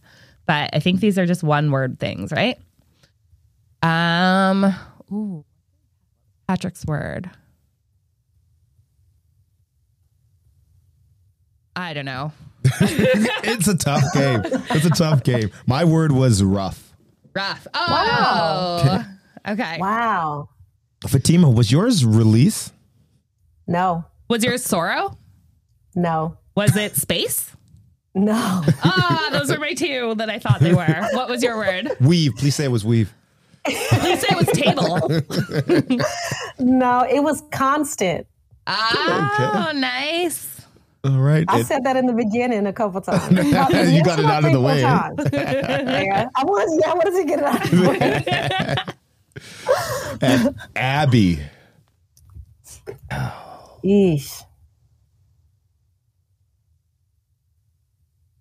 but 0.46 0.70
I 0.74 0.80
think 0.80 1.00
these 1.00 1.18
are 1.18 1.24
just 1.24 1.42
one 1.42 1.70
word 1.70 1.98
things, 1.98 2.32
right? 2.32 2.58
Um, 3.82 4.74
ooh, 5.10 5.44
Patrick's 6.46 6.84
word. 6.84 7.30
I 11.76 11.92
don't 11.92 12.04
know. 12.04 12.32
it's 12.80 13.68
a 13.68 13.76
tough 13.76 14.04
game. 14.14 14.42
It's 14.70 14.86
a 14.86 14.90
tough 14.90 15.22
game. 15.22 15.50
My 15.66 15.84
word 15.84 16.12
was 16.12 16.42
rough. 16.42 16.92
Rough. 17.34 17.66
Oh. 17.74 17.86
Wow. 17.88 19.04
Okay. 19.46 19.76
Wow. 19.78 20.48
Fatima, 21.06 21.50
was 21.50 21.70
yours 21.70 22.04
release? 22.04 22.72
No. 23.66 24.04
Was 24.28 24.44
yours 24.44 24.62
sorrow? 24.64 25.18
No. 25.94 26.38
Was 26.54 26.76
it 26.76 26.96
space? 26.96 27.50
No. 28.16 28.62
Ah, 28.84 29.28
those 29.32 29.50
were 29.50 29.58
my 29.58 29.74
two 29.74 30.14
that 30.18 30.30
I 30.30 30.38
thought 30.38 30.60
they 30.60 30.72
were. 30.72 31.08
What 31.14 31.28
was 31.28 31.42
your 31.42 31.56
word? 31.56 31.90
Weave. 32.00 32.36
Please 32.36 32.54
say 32.54 32.64
it 32.64 32.70
was 32.70 32.84
weave. 32.84 33.12
Please 33.66 34.20
say 34.20 34.28
it 34.30 34.36
was 34.36 34.46
table. 35.88 36.04
no, 36.60 37.04
it 37.10 37.24
was 37.24 37.42
constant. 37.50 38.28
Oh, 38.68 39.68
okay. 39.68 39.80
nice. 39.80 40.53
All 41.04 41.18
right. 41.18 41.44
I 41.48 41.60
it, 41.60 41.66
said 41.66 41.84
that 41.84 41.96
in 41.96 42.06
the 42.06 42.14
beginning 42.14 42.66
a 42.66 42.72
couple 42.72 43.00
times. 43.02 43.30
you 43.30 43.52
got 43.52 44.18
it 44.18 44.24
out 44.24 44.44
of 44.44 44.52
the 44.52 44.60
way. 44.60 44.80
yeah, 44.80 46.28
I 46.34 46.44
was. 46.44 46.80
Yeah, 46.80 46.90
I 46.90 46.94
wanted 46.94 47.16
to 47.20 47.24
get 47.24 47.38
it 47.40 47.44
out 47.44 47.64
of 47.64 47.70
the 47.70 47.88
way. 47.90 48.96
and 50.22 50.56
Abby. 50.74 51.40
Eesh. 53.84 54.42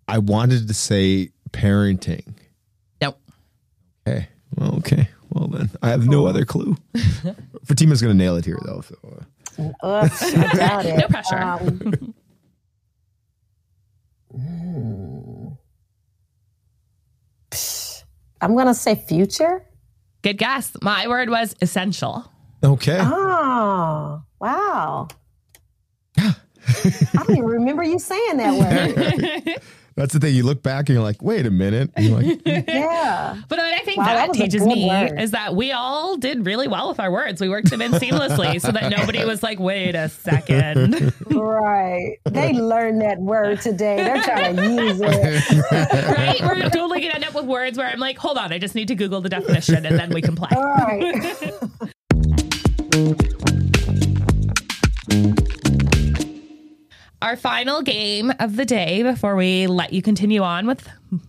I 0.08 0.20
wanted 0.20 0.68
to 0.68 0.74
say 0.74 1.32
parenting. 1.52 2.34
Nope. 3.02 3.20
Okay. 4.08 4.28
Well, 4.56 4.76
okay. 4.78 5.10
Well 5.32 5.48
then, 5.48 5.70
I 5.82 5.90
have 5.90 6.08
no 6.08 6.28
other 6.28 6.46
clue. 6.46 6.78
Fatima's 7.66 8.02
going 8.02 8.16
to 8.16 8.18
nail 8.18 8.38
it 8.38 8.46
here, 8.46 8.60
though. 8.64 8.82
So. 8.82 9.24
Uh, 9.82 10.08
no 10.84 11.08
pressure. 11.10 11.38
Um, 11.38 12.14
Mm. 14.36 15.58
I'm 18.42 18.54
going 18.56 18.68
to 18.68 18.74
say 18.74 18.96
future. 18.96 19.66
Good 20.22 20.38
guess. 20.38 20.76
My 20.82 21.08
word 21.08 21.30
was 21.30 21.56
essential. 21.62 22.30
Okay. 22.64 23.00
Oh, 23.02 24.24
wow. 24.40 25.08
I 26.18 26.34
don't 27.14 27.32
even 27.32 27.44
remember 27.44 27.84
you 27.84 28.00
saying 28.00 28.38
that 28.38 29.46
word. 29.46 29.62
That's 29.96 30.14
the 30.14 30.20
thing. 30.20 30.34
You 30.34 30.44
look 30.44 30.64
back 30.64 30.90
and 30.90 30.96
you're 30.96 31.04
like, 31.04 31.22
wait 31.22 31.46
a 31.46 31.52
minute. 31.52 31.92
Like, 31.98 32.42
yeah. 32.46 33.42
But 33.48 33.60
I 33.60 33.80
think 33.80 33.98
wow, 33.98 34.06
that, 34.06 34.28
that 34.28 34.34
teaches 34.34 34.66
me 34.66 34.88
word. 34.88 35.20
is 35.20 35.32
that 35.32 35.56
we 35.56 35.72
all 35.72 36.18
did 36.18 36.46
really 36.46 36.68
well 36.68 36.90
with 36.90 37.00
our 37.00 37.12
words. 37.12 37.40
We 37.42 37.50
worked 37.50 37.70
them 37.70 37.82
in 37.82 37.92
seamlessly 37.92 38.60
so 38.60 38.72
that 38.72 38.90
nobody 38.90 39.24
was 39.24 39.44
like, 39.44 39.60
wait 39.60 39.96
a 39.96 40.10
second. 40.10 41.14
Right. 41.34 42.18
They 42.26 42.54
learned 42.54 43.02
that 43.02 43.20
word 43.20 43.62
today. 43.62 43.98
They're 43.98 44.22
trying 44.22 44.56
to 44.56 44.64
use 44.64 45.00
it. 45.02 45.72
right? 46.18 46.42
We're 46.42 46.70
totally 46.70 47.00
going 47.00 47.12
to 47.12 47.16
end 47.16 47.26
up 47.26 47.34
with 47.34 47.46
words 47.46 47.78
where 47.78 47.88
I'm 47.88 48.00
like, 48.00 48.18
hold 48.18 48.38
on, 48.38 48.54
I 48.54 48.60
just 48.60 48.76
need 48.76 48.88
to 48.90 48.96
Google 48.96 49.22
the 49.22 49.30
definition 49.30 49.86
and 49.86 49.98
then 49.98 50.12
we 50.12 50.22
can 50.22 50.36
play. 50.36 50.50
All 50.56 50.64
right. 50.64 51.54
Our 57.24 57.38
final 57.38 57.82
game 57.82 58.34
of 58.40 58.58
the 58.58 58.66
day 58.66 59.02
before 59.02 59.38
we 59.38 59.66
let 59.66 59.94
you 59.94 60.02
continue 60.02 60.42
on 60.42 60.68
with 60.68 60.86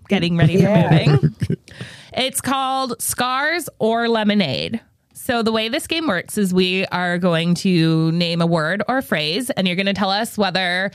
getting 0.08 0.36
ready 0.36 0.56
for 0.56 0.62
yeah. 0.62 1.06
moving. 1.06 1.36
it's 2.12 2.40
called 2.40 3.00
Scars 3.00 3.68
or 3.78 4.08
Lemonade. 4.08 4.80
So, 5.12 5.42
the 5.42 5.52
way 5.52 5.68
this 5.68 5.86
game 5.86 6.08
works 6.08 6.36
is 6.36 6.52
we 6.52 6.84
are 6.86 7.16
going 7.18 7.54
to 7.56 8.10
name 8.10 8.42
a 8.42 8.46
word 8.46 8.82
or 8.88 8.98
a 8.98 9.02
phrase, 9.02 9.50
and 9.50 9.68
you're 9.68 9.76
going 9.76 9.86
to 9.86 9.94
tell 9.94 10.10
us 10.10 10.36
whether 10.36 10.90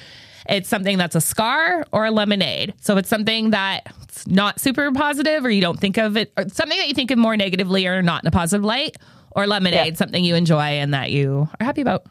it's 0.50 0.68
something 0.68 0.98
that's 0.98 1.16
a 1.16 1.22
scar 1.22 1.86
or 1.94 2.06
a 2.06 2.12
lemonade. 2.12 2.74
So, 2.82 2.94
if 2.94 3.00
it's 3.00 3.10
something 3.10 3.52
that's 3.52 4.28
not 4.28 4.60
super 4.60 4.92
positive, 4.92 5.46
or 5.46 5.50
you 5.50 5.62
don't 5.62 5.80
think 5.80 5.98
of 5.98 6.18
it, 6.18 6.34
or 6.38 6.48
something 6.50 6.78
that 6.78 6.90
you 6.90 6.94
think 6.94 7.10
of 7.10 7.18
more 7.18 7.38
negatively 7.38 7.88
or 7.88 8.02
not 8.02 8.24
in 8.24 8.28
a 8.28 8.32
positive 8.32 8.66
light, 8.66 8.98
or 9.32 9.48
lemonade, 9.48 9.94
yeah. 9.94 9.94
something 9.94 10.24
you 10.24 10.36
enjoy 10.36 10.60
and 10.60 10.94
that 10.94 11.10
you 11.10 11.48
are 11.60 11.66
happy 11.66 11.82
about. 11.82 12.04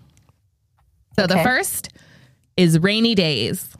So, 1.16 1.24
okay. 1.24 1.34
the 1.34 1.42
first 1.42 1.90
is 2.58 2.78
rainy 2.80 3.14
days. 3.14 3.74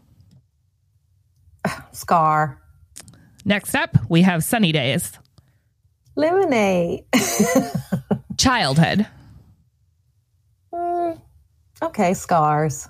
Scar. 1.93 2.63
Next 3.45 3.75
up, 3.75 3.99
we 4.09 4.23
have 4.23 4.45
sunny 4.45 4.73
days. 4.73 5.19
Lemonade. 6.15 7.05
Childhood. 8.39 9.07
Mm, 10.73 11.21
okay, 11.83 12.15
scars. 12.15 12.89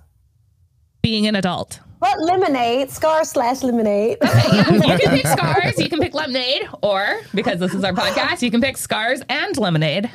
Being 1.02 1.26
an 1.26 1.36
adult. 1.36 1.80
But 2.00 2.20
lemonade, 2.20 2.90
scars 2.90 3.30
slash 3.30 3.62
lemonade. 3.62 4.18
Okay, 4.22 4.56
yeah. 4.56 4.72
You 4.72 4.98
can 4.98 5.10
pick 5.10 5.26
scars, 5.38 5.78
you 5.78 5.88
can 5.88 6.00
pick 6.00 6.14
lemonade, 6.14 6.68
or 6.82 7.20
because 7.34 7.60
this 7.60 7.74
is 7.74 7.82
our 7.82 7.92
podcast, 7.92 8.42
you 8.42 8.50
can 8.50 8.60
pick 8.60 8.76
scars 8.76 9.22
and 9.28 9.56
lemonade. 9.56 10.10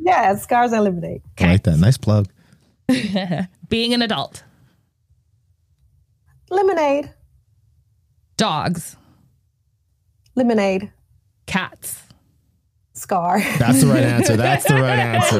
Yeah, 0.00 0.36
scars 0.36 0.72
and 0.72 0.84
lemonade. 0.84 1.22
Okay. 1.32 1.46
I 1.46 1.52
like 1.52 1.62
that. 1.64 1.78
Nice 1.78 1.98
plug. 1.98 2.28
Being 3.68 3.92
an 3.92 4.02
adult. 4.02 4.44
Lemonade. 6.50 7.10
Dogs. 8.36 8.96
Lemonade. 10.34 10.92
Cats. 11.46 12.02
Scar. 12.92 13.40
That's 13.58 13.82
the 13.82 13.88
right 13.88 14.02
answer. 14.02 14.36
That's 14.36 14.66
the 14.66 14.74
right 14.74 14.98
answer. 14.98 15.36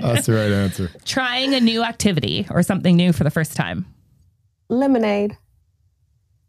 That's 0.00 0.26
the 0.26 0.32
right 0.32 0.52
answer. 0.52 0.90
Trying 1.04 1.54
a 1.54 1.60
new 1.60 1.82
activity 1.82 2.46
or 2.50 2.62
something 2.62 2.96
new 2.96 3.12
for 3.12 3.24
the 3.24 3.30
first 3.30 3.56
time. 3.56 3.86
Lemonade. 4.68 5.36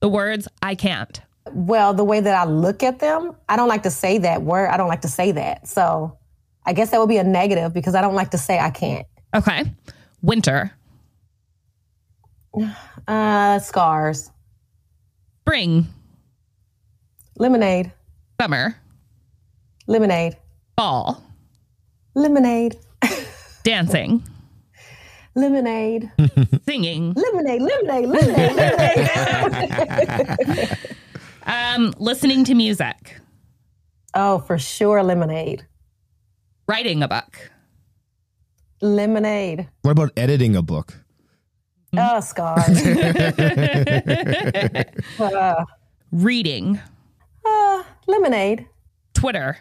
The 0.01 0.09
words 0.09 0.47
I 0.61 0.75
can't. 0.75 1.21
Well, 1.51 1.93
the 1.93 2.03
way 2.03 2.19
that 2.19 2.35
I 2.35 2.49
look 2.49 2.83
at 2.83 2.99
them, 2.99 3.35
I 3.47 3.55
don't 3.55 3.69
like 3.69 3.83
to 3.83 3.91
say 3.91 4.17
that 4.19 4.41
word. 4.41 4.67
I 4.67 4.77
don't 4.77 4.87
like 4.87 5.01
to 5.01 5.07
say 5.07 5.31
that. 5.31 5.67
So 5.67 6.17
I 6.65 6.73
guess 6.73 6.91
that 6.91 6.99
would 6.99 7.09
be 7.09 7.17
a 7.17 7.23
negative 7.23 7.73
because 7.73 7.95
I 7.95 8.01
don't 8.01 8.15
like 8.15 8.31
to 8.31 8.37
say 8.37 8.59
I 8.59 8.69
can't. 8.69 9.07
Okay. 9.35 9.71
Winter. 10.21 10.71
Uh, 13.09 13.57
scars. 13.57 14.29
Spring. 15.41 15.87
Lemonade. 17.39 17.91
Summer. 18.39 18.75
Lemonade. 19.87 20.37
Fall. 20.77 21.23
Lemonade. 22.13 22.77
Dancing. 23.63 24.23
Lemonade. 25.33 26.11
Singing. 26.67 27.13
Lemonade, 27.13 27.63
lemonade, 27.63 28.09
lemonade, 28.09 28.55
lemonade. 28.55 29.09
um, 31.47 31.95
listening 31.97 32.43
to 32.43 32.53
music. 32.53 33.19
Oh, 34.13 34.37
for 34.37 34.59
sure, 34.59 35.01
lemonade. 35.01 35.65
Writing 36.67 37.01
a 37.01 37.07
book. 37.07 37.49
Lemonade. 38.81 39.67
What 39.81 39.91
about 39.91 40.11
editing 40.15 40.55
a 40.55 40.61
book? 40.61 41.03
Oh, 41.97 42.19
Scott. 42.19 42.69
uh, 45.19 45.65
Reading. 46.11 46.79
Uh, 47.45 47.83
lemonade. 48.07 48.67
Twitter. 49.13 49.57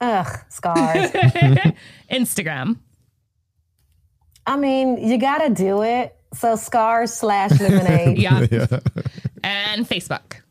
Ugh, 0.00 0.38
scars. 0.48 1.10
Instagram. 2.10 2.78
I 4.46 4.56
mean, 4.56 4.98
you 4.98 5.18
got 5.18 5.38
to 5.38 5.50
do 5.50 5.82
it. 5.82 6.16
So 6.34 6.56
scars 6.56 7.12
slash 7.12 7.60
lemonade. 7.60 8.18
yeah. 8.22 8.46
yeah. 8.50 8.80
And 9.44 9.88
Facebook. 9.88 10.41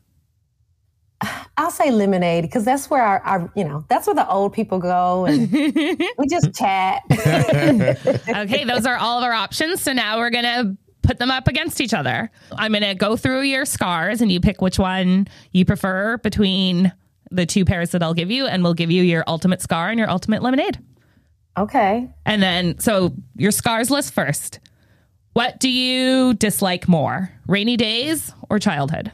I'll 1.58 1.70
say 1.70 1.90
lemonade 1.90 2.44
because 2.44 2.64
that's 2.64 2.88
where 2.88 3.02
our, 3.02 3.20
our, 3.20 3.52
you 3.54 3.64
know, 3.64 3.84
that's 3.88 4.06
where 4.06 4.14
the 4.14 4.28
old 4.28 4.52
people 4.54 4.78
go 4.78 5.26
and 5.26 5.50
we 6.18 6.26
just 6.28 6.54
chat. 6.54 7.02
okay, 7.10 8.64
those 8.64 8.86
are 8.86 8.96
all 8.96 9.18
of 9.18 9.24
our 9.24 9.32
options. 9.32 9.82
So 9.82 9.92
now 9.92 10.18
we're 10.18 10.30
going 10.30 10.44
to 10.44 10.76
put 11.02 11.18
them 11.18 11.30
up 11.30 11.48
against 11.48 11.80
each 11.80 11.92
other. 11.92 12.30
I'm 12.52 12.72
going 12.72 12.82
to 12.82 12.94
go 12.94 13.16
through 13.16 13.42
your 13.42 13.64
scars 13.66 14.20
and 14.20 14.32
you 14.32 14.40
pick 14.40 14.62
which 14.62 14.78
one 14.78 15.28
you 15.52 15.64
prefer 15.64 16.16
between 16.18 16.92
the 17.30 17.44
two 17.44 17.64
pairs 17.64 17.90
that 17.90 18.02
I'll 18.02 18.14
give 18.14 18.30
you, 18.30 18.46
and 18.46 18.62
we'll 18.62 18.74
give 18.74 18.90
you 18.90 19.02
your 19.02 19.24
ultimate 19.26 19.62
scar 19.62 19.88
and 19.88 19.98
your 19.98 20.10
ultimate 20.10 20.42
lemonade. 20.42 20.78
Okay. 21.56 22.08
And 22.26 22.42
then, 22.42 22.78
so 22.78 23.14
your 23.36 23.50
scars 23.50 23.90
list 23.90 24.12
first. 24.12 24.60
What 25.32 25.58
do 25.60 25.70
you 25.70 26.34
dislike 26.34 26.88
more, 26.88 27.30
rainy 27.46 27.76
days 27.76 28.32
or 28.50 28.58
childhood? 28.58 29.12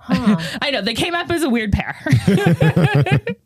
Huh. 0.00 0.36
I 0.62 0.70
know 0.70 0.80
they 0.80 0.94
came 0.94 1.14
up 1.14 1.30
as 1.30 1.42
a 1.42 1.50
weird 1.50 1.72
pair. 1.72 1.96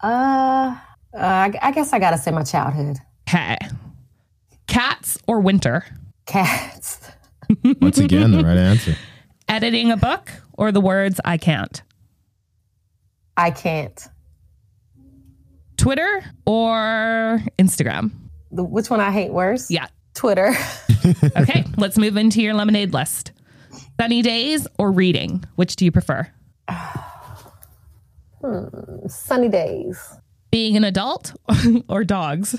uh, 0.00 0.76
uh, 1.14 1.50
I 1.62 1.72
guess 1.72 1.92
I 1.92 1.98
gotta 1.98 2.18
say 2.18 2.30
my 2.30 2.42
childhood. 2.42 2.98
Okay. 3.28 3.56
Cats 4.66 5.18
or 5.26 5.40
winter? 5.40 5.84
Cats. 6.26 7.10
Once 7.80 7.98
again, 7.98 8.30
the 8.30 8.44
right 8.44 8.56
answer. 8.56 8.94
Editing 9.48 9.90
a 9.90 9.96
book 9.96 10.30
or 10.52 10.70
the 10.70 10.80
words 10.80 11.20
I 11.24 11.38
can't? 11.38 11.82
I 13.36 13.50
can't. 13.50 14.06
Twitter 15.76 16.22
or 16.46 17.42
Instagram? 17.58 18.12
The, 18.52 18.62
which 18.62 18.90
one 18.90 19.00
I 19.00 19.10
hate 19.10 19.32
worse? 19.32 19.70
Yeah. 19.70 19.88
Twitter. 20.14 20.54
okay, 21.36 21.64
let's 21.78 21.96
move 21.96 22.16
into 22.16 22.42
your 22.42 22.52
lemonade 22.52 22.92
list. 22.92 23.32
Sunny 24.00 24.22
days 24.22 24.66
or 24.78 24.92
reading? 24.92 25.44
Which 25.56 25.76
do 25.76 25.84
you 25.84 25.92
prefer? 25.92 26.26
Hmm, 28.42 29.06
sunny 29.06 29.50
days. 29.50 30.16
Being 30.50 30.74
an 30.78 30.84
adult 30.84 31.34
or 31.90 32.04
dogs? 32.04 32.52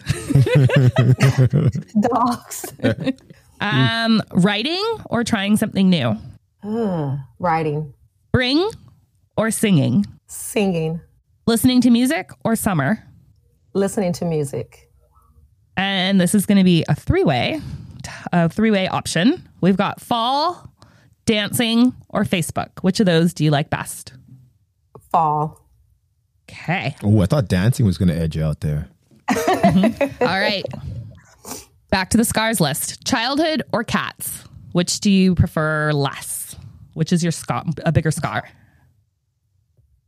dogs. 2.00 2.72
um, 3.62 4.22
writing 4.32 4.86
or 5.10 5.24
trying 5.24 5.58
something 5.58 5.90
new? 5.90 6.16
Uh, 6.62 7.18
writing. 7.40 7.96
Bring 8.32 8.70
or 9.36 9.50
singing? 9.50 10.06
Singing. 10.28 11.02
Listening 11.48 11.82
to 11.82 11.90
music 11.90 12.30
or 12.44 12.56
summer? 12.56 13.04
Listening 13.74 14.14
to 14.14 14.26
music. 14.26 14.92
And 15.76 16.22
this 16.22 16.36
is 16.36 16.46
going 16.46 16.60
to 16.60 16.64
be 16.64 16.86
a 16.88 16.94
three 16.94 17.24
way, 17.24 17.60
a 18.32 18.50
three 18.50 18.70
way 18.70 18.88
option. 18.88 19.50
We've 19.62 19.78
got 19.78 20.00
fall, 20.00 20.71
dancing, 21.32 21.94
or 22.10 22.24
Facebook? 22.24 22.70
Which 22.82 23.00
of 23.00 23.06
those 23.06 23.34
do 23.34 23.44
you 23.44 23.52
like 23.52 23.70
best? 23.70 24.14
Fall. 25.12 25.66
Okay. 26.50 26.96
Oh, 27.04 27.22
I 27.22 27.26
thought 27.26 27.48
dancing 27.48 27.86
was 27.86 27.98
going 27.98 28.10
to 28.10 28.16
edge 28.16 28.36
you 28.36 28.44
out 28.44 28.60
there. 28.60 28.90
mm-hmm. 29.30 30.24
All 30.24 30.28
right. 30.28 30.66
Back 31.90 32.10
to 32.10 32.18
the 32.18 32.26
scars 32.26 32.60
list. 32.60 33.06
Childhood 33.06 33.64
or 33.72 33.84
cats? 33.84 34.44
Which 34.74 35.00
do 35.00 35.10
you 35.10 35.36
prefer 35.36 35.94
less? 35.94 36.56
Which 36.94 37.14
is 37.14 37.24
your 37.24 37.32
scar, 37.32 37.64
a 37.86 37.92
bigger 37.92 38.12
scar? 38.12 38.48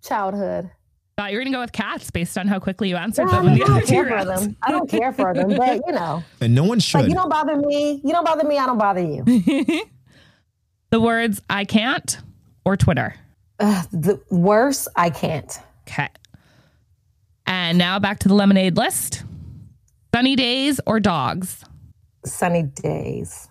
Childhood. 0.03 0.69
Thought 1.17 1.31
you 1.31 1.37
were 1.37 1.43
gonna 1.43 1.55
go 1.55 1.61
with 1.61 1.71
cats 1.71 2.11
based 2.11 2.37
on 2.37 2.47
how 2.47 2.59
quickly 2.59 2.89
you 2.89 2.97
answered 2.97 3.27
yeah, 3.29 3.37
them. 3.37 3.47
I, 3.47 3.53
mean, 3.53 3.63
I 3.63 3.67
don't 3.67 3.85
care 3.85 4.05
for 4.05 4.25
them. 4.25 4.57
I 4.63 4.71
don't 4.71 4.89
care 4.89 5.13
for 5.13 5.33
them, 5.33 5.49
but 5.49 5.81
you 5.85 5.93
know. 5.93 6.23
And 6.41 6.55
no 6.55 6.63
one 6.63 6.79
should. 6.79 7.01
Like, 7.01 7.09
you 7.09 7.15
don't 7.15 7.29
bother 7.29 7.55
me. 7.55 8.01
You 8.03 8.11
don't 8.11 8.25
bother 8.25 8.45
me. 8.45 8.57
I 8.57 8.65
don't 8.65 8.77
bother 8.77 9.01
you. 9.01 9.85
the 10.93 11.01
words 11.01 11.41
I 11.49 11.65
can't 11.65 12.19
or 12.63 12.77
Twitter? 12.77 13.15
Uh, 13.59 13.81
the 13.91 14.21
worse, 14.29 14.87
I 14.95 15.09
can't. 15.09 15.51
Okay. 15.87 16.07
And 17.47 17.79
now 17.79 17.97
back 17.97 18.19
to 18.19 18.27
the 18.27 18.35
lemonade 18.35 18.77
list 18.77 19.23
sunny 20.13 20.35
days 20.35 20.79
or 20.85 20.99
dogs? 20.99 21.65
Sunny 22.25 22.61
days. 22.61 23.47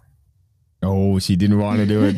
Oh, 0.84 1.18
she 1.18 1.34
didn't 1.34 1.58
want 1.58 1.78
to 1.78 1.86
do 1.86 2.04
it. 2.04 2.16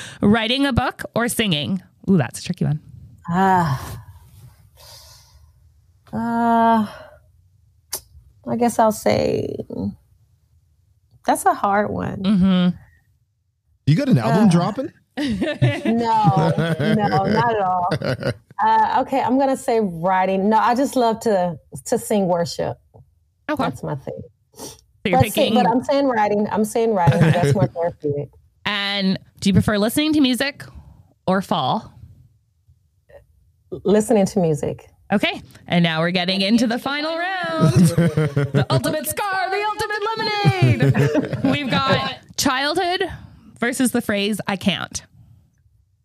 Writing 0.22 0.64
a 0.64 0.72
book 0.72 1.02
or 1.14 1.28
singing? 1.28 1.82
Ooh, 2.08 2.16
that's 2.16 2.40
a 2.40 2.42
tricky 2.42 2.64
one. 2.64 2.80
Ah. 3.28 4.02
Uh, 6.10 6.16
uh, 6.16 6.86
I 8.48 8.56
guess 8.56 8.78
I'll 8.78 8.92
say 8.92 9.56
that's 11.26 11.44
a 11.44 11.54
hard 11.54 11.90
one. 11.90 12.22
Mm-hmm. 12.22 12.76
You 13.86 13.96
got 13.96 14.08
an 14.08 14.18
album 14.18 14.48
uh, 14.48 14.50
dropping? 14.50 14.92
no, 15.18 16.52
no, 16.56 16.94
not 16.96 17.54
at 17.54 17.60
all. 17.60 18.32
Uh, 18.62 19.00
okay, 19.00 19.22
I'm 19.22 19.38
gonna 19.38 19.56
say 19.56 19.80
writing. 19.80 20.50
No, 20.50 20.58
I 20.58 20.74
just 20.74 20.94
love 20.94 21.20
to 21.20 21.58
to 21.86 21.98
sing 21.98 22.26
worship. 22.26 22.78
Okay, 23.48 23.62
that's 23.62 23.82
my 23.82 23.94
thing. 23.94 24.20
So 24.52 24.76
but, 25.04 25.22
picking... 25.22 25.54
but 25.54 25.66
I'm 25.66 25.82
saying 25.82 26.08
writing. 26.08 26.46
I'm 26.50 26.64
saying 26.64 26.92
writing. 26.92 27.20
that's 27.32 27.54
more 27.54 27.66
therapeutic. 27.66 28.28
And 28.66 29.18
do 29.40 29.48
you 29.48 29.54
prefer 29.54 29.78
listening 29.78 30.12
to 30.12 30.20
music 30.20 30.64
or 31.26 31.40
fall? 31.40 31.94
Listening 33.70 34.26
to 34.26 34.40
music. 34.40 34.90
Okay, 35.12 35.42
and 35.66 35.82
now 35.82 36.00
we're 36.00 36.12
getting 36.12 36.40
into 36.40 36.66
the 36.66 36.78
final 36.78 37.16
round. 37.16 37.72
the 37.74 38.66
ultimate 38.70 39.06
scar, 39.08 39.50
the 39.50 39.64
ultimate 39.64 40.92
lemonade. 41.42 41.44
We've 41.52 41.70
got 41.70 42.18
childhood 42.36 43.10
versus 43.58 43.90
the 43.90 44.00
phrase 44.00 44.40
I 44.46 44.56
can't. 44.56 45.02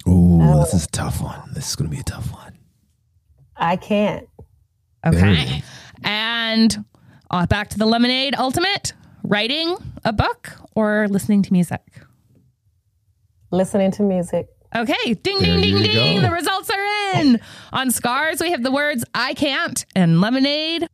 Ooh, 0.08 0.40
oh. 0.42 0.60
this 0.60 0.74
is 0.74 0.86
a 0.86 0.90
tough 0.90 1.22
one. 1.22 1.40
This 1.54 1.70
is 1.70 1.76
going 1.76 1.90
to 1.90 1.96
be 1.96 2.02
a 2.02 2.04
tough 2.04 2.32
one. 2.32 2.58
I 3.56 3.76
can't. 3.76 4.28
Okay. 5.06 5.64
And 6.04 6.84
uh, 7.30 7.46
back 7.46 7.70
to 7.70 7.78
the 7.78 7.86
lemonade 7.86 8.36
ultimate 8.38 8.94
writing 9.24 9.78
a 10.04 10.14
book 10.14 10.54
or 10.76 11.08
listening 11.10 11.42
to 11.44 11.54
music? 11.54 11.82
Listening 13.52 13.92
to 13.92 14.04
music. 14.04 14.48
Okay, 14.76 15.14
ding, 15.14 15.40
ding, 15.40 15.62
ding, 15.62 15.84
ding. 15.84 16.16
Go. 16.18 16.28
The 16.28 16.32
results 16.34 16.70
are 16.70 17.20
in. 17.20 17.40
On 17.74 17.92
Scars, 17.92 18.42
we 18.42 18.52
have 18.52 18.64
the 18.64 18.72
words 18.72 19.04
I 19.14 19.34
can't 19.34 19.86
and 19.96 20.22
lemonade. 20.22 20.88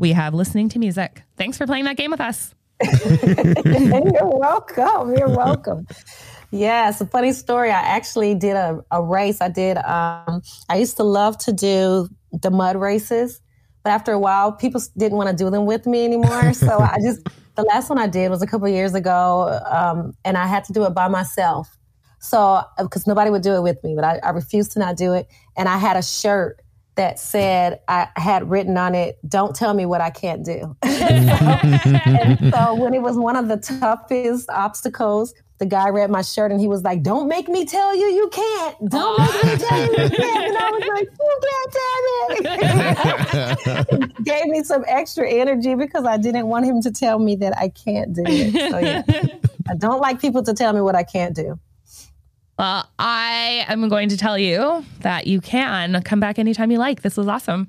We 0.00 0.12
have 0.12 0.34
listening 0.34 0.68
to 0.70 0.78
music. 0.78 1.22
Thanks 1.36 1.56
for 1.56 1.66
playing 1.66 1.84
that 1.84 1.96
game 1.96 2.10
with 2.10 2.20
us. 2.20 2.54
You're 2.82 4.38
welcome. 4.38 5.14
You're 5.16 5.28
welcome. 5.28 5.86
Yeah, 6.50 6.88
it's 6.88 7.00
a 7.00 7.06
funny 7.06 7.32
story. 7.32 7.70
I 7.70 7.80
actually 7.80 8.34
did 8.34 8.56
a, 8.56 8.84
a 8.90 9.02
race. 9.02 9.40
I 9.40 9.48
did, 9.48 9.76
um, 9.78 10.42
I 10.68 10.76
used 10.76 10.96
to 10.98 11.02
love 11.02 11.36
to 11.38 11.52
do 11.52 12.08
the 12.32 12.50
mud 12.50 12.76
races, 12.76 13.40
but 13.82 13.90
after 13.90 14.12
a 14.12 14.18
while, 14.18 14.52
people 14.52 14.80
didn't 14.96 15.18
want 15.18 15.30
to 15.30 15.36
do 15.36 15.50
them 15.50 15.66
with 15.66 15.86
me 15.86 16.04
anymore. 16.04 16.52
So 16.52 16.78
I 16.78 16.98
just, 17.02 17.26
the 17.56 17.62
last 17.62 17.88
one 17.88 17.98
I 17.98 18.06
did 18.06 18.30
was 18.30 18.42
a 18.42 18.46
couple 18.46 18.68
years 18.68 18.94
ago, 18.94 19.60
um, 19.68 20.12
and 20.24 20.36
I 20.36 20.46
had 20.46 20.64
to 20.64 20.72
do 20.72 20.84
it 20.84 20.90
by 20.90 21.08
myself. 21.08 21.76
So, 22.24 22.38
uh, 22.40 22.64
because 22.78 23.06
nobody 23.06 23.30
would 23.30 23.42
do 23.42 23.54
it 23.54 23.62
with 23.62 23.84
me, 23.84 23.94
but 23.94 24.02
I, 24.02 24.18
I 24.22 24.30
refused 24.30 24.72
to 24.72 24.78
not 24.78 24.96
do 24.96 25.12
it. 25.12 25.28
And 25.58 25.68
I 25.68 25.76
had 25.76 25.98
a 25.98 26.02
shirt 26.02 26.62
that 26.94 27.18
said 27.18 27.80
I 27.86 28.08
had 28.16 28.48
written 28.48 28.78
on 28.78 28.94
it, 28.94 29.18
"Don't 29.28 29.54
tell 29.54 29.74
me 29.74 29.84
what 29.84 30.00
I 30.00 30.08
can't 30.08 30.42
do." 30.42 30.74
so, 30.84 30.88
and 30.90 32.54
so 32.54 32.74
when 32.76 32.94
it 32.94 33.02
was 33.02 33.18
one 33.18 33.36
of 33.36 33.48
the 33.48 33.58
toughest 33.58 34.48
obstacles, 34.48 35.34
the 35.58 35.66
guy 35.66 35.90
read 35.90 36.10
my 36.10 36.22
shirt 36.22 36.50
and 36.50 36.58
he 36.62 36.66
was 36.66 36.82
like, 36.82 37.02
"Don't 37.02 37.28
make 37.28 37.46
me 37.46 37.66
tell 37.66 37.94
you 37.94 38.06
you 38.06 38.28
can't. 38.28 38.88
Don't 38.88 39.18
make 39.20 39.44
me 39.44 39.56
tell 39.58 39.78
you 39.78 39.90
you 39.90 40.08
can't." 40.08 40.46
And 40.46 40.56
I 40.56 40.70
was 40.70 40.82
like, 40.94 41.08
"You 41.20 41.38
can't 42.38 43.66
tell 43.66 43.98
me." 43.98 44.06
Gave 44.24 44.46
me 44.46 44.62
some 44.62 44.82
extra 44.88 45.28
energy 45.28 45.74
because 45.74 46.06
I 46.06 46.16
didn't 46.16 46.46
want 46.46 46.64
him 46.64 46.80
to 46.82 46.90
tell 46.90 47.18
me 47.18 47.36
that 47.36 47.54
I 47.58 47.68
can't 47.68 48.14
do 48.14 48.22
it. 48.26 48.70
So 48.70 48.78
yeah, 48.78 49.02
I 49.68 49.74
don't 49.76 50.00
like 50.00 50.22
people 50.22 50.42
to 50.44 50.54
tell 50.54 50.72
me 50.72 50.80
what 50.80 50.94
I 50.94 51.02
can't 51.02 51.36
do. 51.36 51.60
Well, 52.58 52.88
I 52.98 53.64
am 53.68 53.88
going 53.88 54.10
to 54.10 54.16
tell 54.16 54.38
you 54.38 54.84
that 55.00 55.26
you 55.26 55.40
can 55.40 56.00
come 56.02 56.20
back 56.20 56.38
anytime 56.38 56.70
you 56.70 56.78
like. 56.78 57.02
This 57.02 57.16
was 57.16 57.26
awesome. 57.26 57.68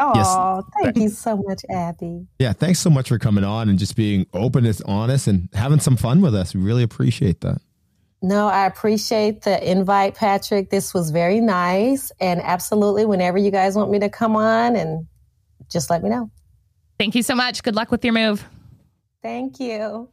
Oh, 0.00 0.12
yes. 0.14 0.64
thank 0.82 0.96
you 0.96 1.08
so 1.10 1.36
much, 1.36 1.62
Abby. 1.68 2.26
Yeah, 2.38 2.54
thanks 2.54 2.80
so 2.80 2.88
much 2.88 3.08
for 3.08 3.18
coming 3.18 3.44
on 3.44 3.68
and 3.68 3.78
just 3.78 3.96
being 3.96 4.26
open 4.32 4.64
and 4.64 4.80
honest 4.86 5.26
and 5.26 5.48
having 5.52 5.78
some 5.78 5.96
fun 5.96 6.22
with 6.22 6.34
us. 6.34 6.54
We 6.54 6.62
really 6.62 6.82
appreciate 6.82 7.42
that. 7.42 7.60
No, 8.22 8.48
I 8.48 8.66
appreciate 8.66 9.42
the 9.42 9.70
invite, 9.70 10.14
Patrick. 10.14 10.70
This 10.70 10.92
was 10.92 11.10
very 11.10 11.40
nice. 11.40 12.12
And 12.20 12.40
absolutely, 12.40 13.04
whenever 13.06 13.38
you 13.38 13.50
guys 13.50 13.76
want 13.76 13.90
me 13.90 13.98
to 13.98 14.08
come 14.08 14.36
on, 14.36 14.76
and 14.76 15.06
just 15.70 15.90
let 15.90 16.02
me 16.02 16.08
know. 16.08 16.30
Thank 16.98 17.14
you 17.14 17.22
so 17.22 17.34
much. 17.34 17.62
Good 17.62 17.76
luck 17.76 17.90
with 17.90 18.04
your 18.04 18.14
move. 18.14 18.46
Thank 19.22 19.60
you. 19.60 20.08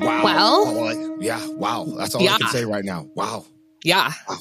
Well, 0.00 1.20
yeah, 1.20 1.46
wow. 1.48 1.84
That's 1.84 2.14
all 2.14 2.22
yeah. 2.22 2.34
I 2.34 2.38
can 2.38 2.48
say 2.48 2.64
right 2.64 2.84
now. 2.84 3.06
Wow. 3.14 3.44
Yeah. 3.84 4.12
Wow. 4.28 4.38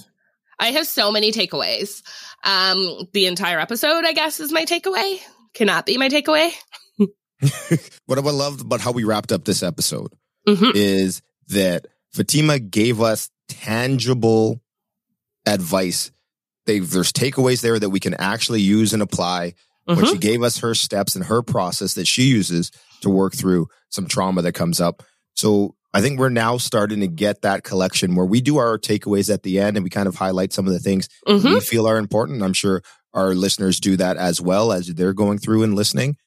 I 0.60 0.72
have 0.72 0.88
so 0.88 1.12
many 1.12 1.32
takeaways. 1.32 2.02
Um, 2.44 3.08
the 3.14 3.28
entire 3.28 3.60
episode, 3.60 4.06
I 4.06 4.14
guess, 4.14 4.40
is 4.40 4.52
my 4.52 4.66
takeaway. 4.66 5.20
cannot 5.54 5.86
be 5.86 5.98
my 5.98 6.10
takeaway. 6.10 6.52
what 8.06 8.18
I 8.18 8.22
loved 8.22 8.62
about 8.62 8.82
how 8.82 8.92
we 8.92 9.04
wrapped 9.04 9.32
up 9.32 9.46
this 9.46 9.64
episode 9.64 10.14
mm-hmm. 10.48 10.72
is 10.76 11.22
that 11.48 11.88
Fatima 12.12 12.60
gave 12.60 13.02
us 13.02 13.30
tangible 13.48 14.62
advice. 15.46 16.12
They, 16.66 16.80
there's 16.80 17.14
takeaways 17.14 17.62
there 17.62 17.80
that 17.80 17.90
we 17.90 18.00
can 18.00 18.14
actually 18.16 18.62
use 18.62 18.94
and 18.94 19.02
apply. 19.02 19.54
Mm-hmm. 19.88 20.02
When 20.02 20.06
she 20.06 20.18
gave 20.20 20.44
us 20.44 20.60
her 20.60 20.76
steps 20.76 21.16
and 21.16 21.26
her 21.26 21.42
process 21.42 21.96
that 21.96 22.06
she 22.06 22.24
uses 22.24 22.72
to 23.02 23.10
work 23.10 23.34
through 23.34 23.70
some 23.90 24.06
trauma 24.06 24.42
that 24.44 24.54
comes 24.54 24.80
up. 24.80 25.04
So 25.40 25.74
I 25.94 26.02
think 26.02 26.20
we're 26.20 26.28
now 26.28 26.58
starting 26.58 27.00
to 27.00 27.08
get 27.08 27.44
that 27.44 27.64
collection 27.64 28.14
where 28.14 28.26
we 28.26 28.42
do 28.42 28.58
our 28.58 28.78
takeaways 28.78 29.34
at 29.34 29.44
the 29.44 29.60
end 29.60 29.78
and 29.78 29.86
we 29.86 29.90
kind 29.90 30.10
of 30.10 30.16
highlight 30.16 30.52
some 30.52 30.68
of 30.68 30.74
the 30.74 30.80
things 30.80 31.08
mm-hmm. 31.26 31.54
we 31.54 31.60
feel 31.62 31.88
are 31.88 31.98
important. 31.98 32.44
I'm 32.44 32.52
sure 32.52 32.82
our 33.14 33.34
listeners 33.34 33.80
do 33.80 33.96
that 33.96 34.18
as 34.18 34.42
well 34.42 34.74
as 34.74 34.88
they're 34.88 35.14
going 35.14 35.38
through 35.38 35.64
and 35.64 35.76
listening. 35.76 36.18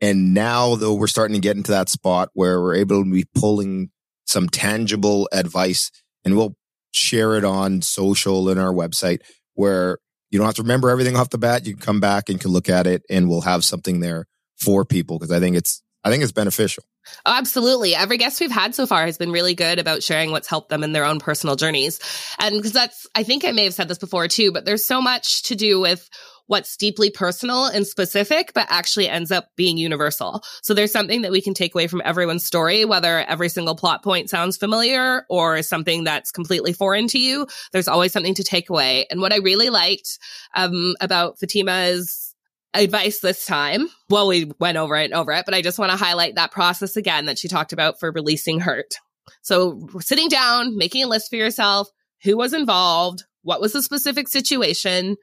And 0.00 0.32
now 0.32 0.76
though 0.76 0.94
we're 0.94 1.08
starting 1.08 1.34
to 1.34 1.40
get 1.40 1.58
into 1.58 1.72
that 1.72 1.90
spot 1.90 2.30
where 2.32 2.58
we're 2.58 2.76
able 2.76 3.04
to 3.04 3.10
be 3.10 3.26
pulling 3.34 3.90
some 4.24 4.48
tangible 4.48 5.28
advice 5.30 5.90
and 6.24 6.34
we'll 6.34 6.56
share 6.90 7.36
it 7.36 7.44
on 7.44 7.82
social 7.82 8.48
and 8.48 8.58
our 8.58 8.72
website 8.72 9.20
where 9.56 9.98
you 10.30 10.38
don't 10.38 10.46
have 10.46 10.54
to 10.54 10.62
remember 10.62 10.88
everything 10.88 11.16
off 11.16 11.28
the 11.28 11.36
bat. 11.36 11.66
You 11.66 11.74
can 11.74 11.82
come 11.82 12.00
back 12.00 12.30
and 12.30 12.40
can 12.40 12.50
look 12.50 12.70
at 12.70 12.86
it 12.86 13.02
and 13.10 13.28
we'll 13.28 13.42
have 13.42 13.62
something 13.62 14.00
there 14.00 14.24
for 14.56 14.86
people 14.86 15.18
because 15.18 15.32
I 15.32 15.38
think 15.38 15.54
it's 15.54 15.82
I 16.02 16.10
think 16.10 16.22
it's 16.22 16.32
beneficial. 16.32 16.84
Oh, 17.26 17.32
absolutely. 17.32 17.94
Every 17.94 18.18
guest 18.18 18.40
we've 18.40 18.50
had 18.50 18.74
so 18.74 18.86
far 18.86 19.04
has 19.06 19.18
been 19.18 19.32
really 19.32 19.54
good 19.54 19.78
about 19.78 20.02
sharing 20.02 20.30
what's 20.30 20.48
helped 20.48 20.68
them 20.68 20.82
in 20.82 20.92
their 20.92 21.04
own 21.04 21.18
personal 21.20 21.56
journeys. 21.56 22.00
And 22.38 22.56
because 22.56 22.72
that's, 22.72 23.06
I 23.14 23.22
think 23.22 23.44
I 23.44 23.52
may 23.52 23.64
have 23.64 23.74
said 23.74 23.88
this 23.88 23.98
before 23.98 24.28
too, 24.28 24.52
but 24.52 24.64
there's 24.64 24.84
so 24.84 25.00
much 25.00 25.44
to 25.44 25.54
do 25.54 25.80
with 25.80 26.08
what's 26.48 26.76
deeply 26.76 27.10
personal 27.10 27.66
and 27.66 27.86
specific, 27.86 28.52
but 28.54 28.66
actually 28.70 29.08
ends 29.08 29.30
up 29.30 29.50
being 29.54 29.76
universal. 29.76 30.42
So 30.62 30.74
there's 30.74 30.92
something 30.92 31.22
that 31.22 31.30
we 31.30 31.42
can 31.42 31.54
take 31.54 31.74
away 31.74 31.86
from 31.86 32.02
everyone's 32.04 32.44
story, 32.44 32.84
whether 32.84 33.20
every 33.20 33.50
single 33.50 33.76
plot 33.76 34.02
point 34.02 34.30
sounds 34.30 34.56
familiar 34.56 35.26
or 35.28 35.62
something 35.62 36.04
that's 36.04 36.32
completely 36.32 36.72
foreign 36.72 37.06
to 37.08 37.18
you. 37.18 37.46
There's 37.72 37.88
always 37.88 38.12
something 38.12 38.34
to 38.34 38.42
take 38.42 38.70
away. 38.70 39.06
And 39.10 39.20
what 39.20 39.32
I 39.32 39.36
really 39.36 39.68
liked 39.68 40.18
um, 40.54 40.94
about 41.00 41.38
Fatima's 41.38 42.27
advice 42.74 43.20
this 43.20 43.46
time. 43.46 43.88
Well, 44.08 44.28
we 44.28 44.50
went 44.58 44.78
over 44.78 44.96
it 44.96 45.06
and 45.06 45.14
over 45.14 45.32
it, 45.32 45.44
but 45.44 45.54
I 45.54 45.62
just 45.62 45.78
want 45.78 45.90
to 45.90 45.96
highlight 45.96 46.34
that 46.36 46.52
process 46.52 46.96
again 46.96 47.26
that 47.26 47.38
she 47.38 47.48
talked 47.48 47.72
about 47.72 47.98
for 47.98 48.12
releasing 48.12 48.60
hurt. 48.60 48.94
So 49.42 49.88
sitting 50.00 50.28
down, 50.28 50.76
making 50.76 51.04
a 51.04 51.08
list 51.08 51.30
for 51.30 51.36
yourself, 51.36 51.88
who 52.22 52.36
was 52.36 52.52
involved, 52.52 53.24
what 53.42 53.60
was 53.60 53.72
the 53.72 53.82
specific 53.82 54.28
situation, 54.28 55.16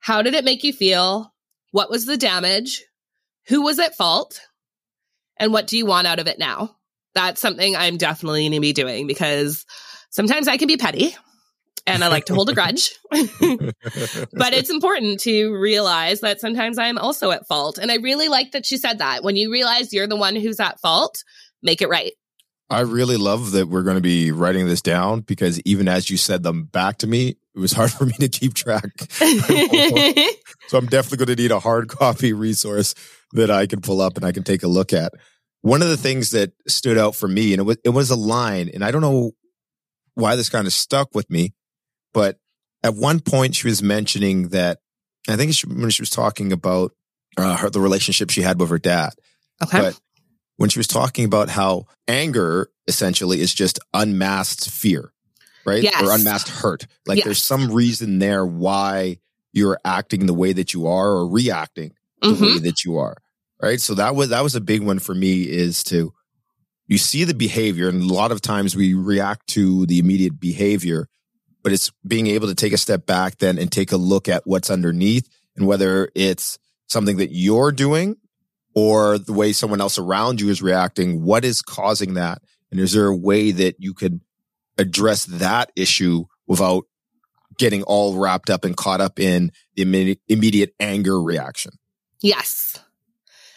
how 0.00 0.22
did 0.22 0.34
it 0.34 0.44
make 0.44 0.62
you 0.64 0.72
feel, 0.72 1.32
what 1.70 1.90
was 1.90 2.06
the 2.06 2.16
damage, 2.16 2.84
who 3.48 3.62
was 3.62 3.78
at 3.78 3.96
fault, 3.96 4.40
and 5.38 5.52
what 5.52 5.66
do 5.66 5.76
you 5.76 5.86
want 5.86 6.06
out 6.06 6.18
of 6.18 6.26
it 6.26 6.38
now? 6.38 6.76
That's 7.14 7.40
something 7.40 7.76
I'm 7.76 7.96
definitely 7.96 8.42
going 8.42 8.52
to 8.52 8.60
be 8.60 8.72
doing 8.72 9.06
because 9.06 9.64
sometimes 10.10 10.48
I 10.48 10.56
can 10.56 10.68
be 10.68 10.76
petty 10.76 11.16
and 11.86 12.02
I 12.02 12.08
like 12.08 12.26
to 12.26 12.34
hold 12.34 12.48
a 12.48 12.54
grudge. 12.54 12.92
but 13.10 14.52
it's 14.52 14.70
important 14.70 15.20
to 15.20 15.52
realize 15.54 16.20
that 16.20 16.40
sometimes 16.40 16.78
I'm 16.78 16.98
also 16.98 17.30
at 17.30 17.46
fault. 17.46 17.78
And 17.78 17.90
I 17.90 17.96
really 17.96 18.28
like 18.28 18.52
that 18.52 18.66
she 18.66 18.78
said 18.78 18.98
that. 18.98 19.22
When 19.22 19.36
you 19.36 19.52
realize 19.52 19.92
you're 19.92 20.06
the 20.06 20.16
one 20.16 20.36
who's 20.36 20.60
at 20.60 20.80
fault, 20.80 21.22
make 21.62 21.82
it 21.82 21.88
right. 21.88 22.12
I 22.70 22.80
really 22.80 23.18
love 23.18 23.52
that 23.52 23.68
we're 23.68 23.82
going 23.82 23.96
to 23.96 24.02
be 24.02 24.32
writing 24.32 24.66
this 24.66 24.80
down 24.80 25.20
because 25.20 25.60
even 25.62 25.86
as 25.86 26.08
you 26.08 26.16
said 26.16 26.42
them 26.42 26.64
back 26.64 26.98
to 26.98 27.06
me, 27.06 27.36
it 27.54 27.58
was 27.58 27.72
hard 27.72 27.90
for 27.92 28.06
me 28.06 28.14
to 28.20 28.28
keep 28.28 28.54
track. 28.54 28.90
so 30.68 30.78
I'm 30.78 30.86
definitely 30.86 31.18
going 31.18 31.36
to 31.36 31.42
need 31.42 31.50
a 31.50 31.60
hard 31.60 31.88
copy 31.88 32.32
resource 32.32 32.94
that 33.32 33.50
I 33.50 33.66
can 33.66 33.80
pull 33.80 34.00
up 34.00 34.16
and 34.16 34.24
I 34.24 34.32
can 34.32 34.42
take 34.42 34.62
a 34.62 34.68
look 34.68 34.92
at. 34.92 35.12
One 35.60 35.82
of 35.82 35.88
the 35.88 35.96
things 35.96 36.30
that 36.30 36.52
stood 36.68 36.98
out 36.98 37.14
for 37.14 37.26
me, 37.26 37.52
and 37.52 37.60
it 37.60 37.64
was, 37.64 37.76
it 37.84 37.90
was 37.90 38.10
a 38.10 38.16
line, 38.16 38.70
and 38.72 38.84
I 38.84 38.90
don't 38.90 39.00
know 39.00 39.32
why 40.14 40.36
this 40.36 40.50
kind 40.50 40.66
of 40.66 40.72
stuck 40.72 41.14
with 41.14 41.30
me, 41.30 41.54
but 42.14 42.38
at 42.82 42.94
one 42.94 43.20
point, 43.20 43.54
she 43.54 43.66
was 43.66 43.82
mentioning 43.82 44.48
that 44.48 44.78
I 45.28 45.36
think 45.36 45.52
she, 45.52 45.66
when 45.66 45.90
she 45.90 46.02
was 46.02 46.10
talking 46.10 46.52
about 46.52 46.92
uh, 47.36 47.56
her, 47.56 47.70
the 47.70 47.80
relationship 47.80 48.30
she 48.30 48.42
had 48.42 48.60
with 48.60 48.70
her 48.70 48.78
dad. 48.78 49.12
Okay. 49.62 49.80
But 49.80 50.00
when 50.56 50.70
she 50.70 50.78
was 50.78 50.86
talking 50.86 51.24
about 51.24 51.48
how 51.48 51.86
anger 52.06 52.70
essentially 52.86 53.40
is 53.40 53.52
just 53.52 53.78
unmasked 53.92 54.70
fear, 54.70 55.12
right? 55.64 55.82
Yes. 55.82 56.02
Or 56.02 56.14
unmasked 56.14 56.50
hurt. 56.50 56.86
Like 57.06 57.18
yes. 57.18 57.24
there's 57.24 57.42
some 57.42 57.72
reason 57.72 58.18
there 58.18 58.46
why 58.46 59.18
you're 59.52 59.80
acting 59.84 60.26
the 60.26 60.34
way 60.34 60.52
that 60.52 60.74
you 60.74 60.86
are 60.86 61.08
or 61.08 61.28
reacting 61.28 61.94
the 62.20 62.28
mm-hmm. 62.28 62.44
way 62.44 62.58
that 62.60 62.84
you 62.84 62.98
are. 62.98 63.16
Right. 63.62 63.80
So 63.80 63.94
that 63.94 64.14
was, 64.14 64.28
that 64.28 64.42
was 64.42 64.54
a 64.54 64.60
big 64.60 64.82
one 64.82 64.98
for 64.98 65.14
me 65.14 65.42
is 65.42 65.82
to, 65.84 66.12
you 66.86 66.98
see 66.98 67.24
the 67.24 67.34
behavior 67.34 67.88
and 67.88 68.02
a 68.02 68.12
lot 68.12 68.30
of 68.30 68.42
times 68.42 68.76
we 68.76 68.92
react 68.92 69.46
to 69.48 69.86
the 69.86 69.98
immediate 69.98 70.38
behavior 70.38 71.08
but 71.64 71.72
it's 71.72 71.90
being 72.06 72.28
able 72.28 72.46
to 72.46 72.54
take 72.54 72.74
a 72.74 72.78
step 72.78 73.06
back 73.06 73.38
then 73.38 73.58
and 73.58 73.72
take 73.72 73.90
a 73.90 73.96
look 73.96 74.28
at 74.28 74.46
what's 74.46 74.70
underneath 74.70 75.28
and 75.56 75.66
whether 75.66 76.10
it's 76.14 76.58
something 76.86 77.16
that 77.16 77.32
you're 77.32 77.72
doing 77.72 78.16
or 78.74 79.18
the 79.18 79.32
way 79.32 79.52
someone 79.52 79.80
else 79.80 79.98
around 79.98 80.40
you 80.40 80.50
is 80.50 80.62
reacting. 80.62 81.24
What 81.24 81.44
is 81.44 81.62
causing 81.62 82.14
that? 82.14 82.42
And 82.70 82.78
is 82.78 82.92
there 82.92 83.06
a 83.06 83.16
way 83.16 83.50
that 83.50 83.76
you 83.78 83.94
could 83.94 84.20
address 84.76 85.24
that 85.24 85.72
issue 85.74 86.26
without 86.46 86.84
getting 87.56 87.82
all 87.84 88.18
wrapped 88.18 88.50
up 88.50 88.64
and 88.64 88.76
caught 88.76 89.00
up 89.00 89.18
in 89.18 89.50
the 89.74 90.18
immediate 90.28 90.74
anger 90.78 91.20
reaction? 91.20 91.72
Yes. 92.20 92.78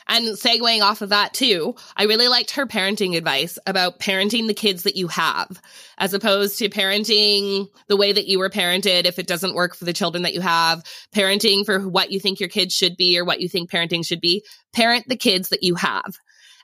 And 0.08 0.38
segueing 0.38 0.82
off 0.82 1.02
of 1.02 1.10
that 1.10 1.34
too, 1.34 1.76
I 1.96 2.04
really 2.04 2.28
liked 2.28 2.52
her 2.52 2.66
parenting 2.66 3.18
advice 3.18 3.60
about 3.68 4.00
parenting 4.00 4.48
the 4.48 4.54
kids 4.54 4.84
that 4.84 4.96
you 4.96 5.08
have, 5.08 5.62
as 5.98 6.14
opposed 6.14 6.60
to 6.60 6.70
parenting 6.70 7.68
the 7.88 7.98
way 7.98 8.14
that 8.14 8.28
you 8.28 8.40
were 8.40 8.50
parented 8.50 9.06
if 9.06 9.20
it 9.20 9.28
doesn't 9.28 9.56
work 9.56 9.76
for 9.76 9.86
the 9.86 9.94
children 9.94 10.24
that 10.24 10.34
you 10.34 10.42
have, 10.42 10.84
parenting 11.14 11.66
for 11.66 11.80
what 11.88 12.12
you 12.12 12.20
think 12.20 12.40
your 12.40 12.50
kids 12.50 12.74
should 12.74 12.96
be 12.96 13.20
or 13.20 13.26
what 13.26 13.42
you 13.42 13.50
think 13.50 13.70
parenting 13.70 14.06
should 14.06 14.22
be. 14.22 14.44
Parent 14.74 15.08
the 15.08 15.18
kids 15.18 15.50
that 15.50 15.64
you 15.64 15.76
have. 15.76 16.16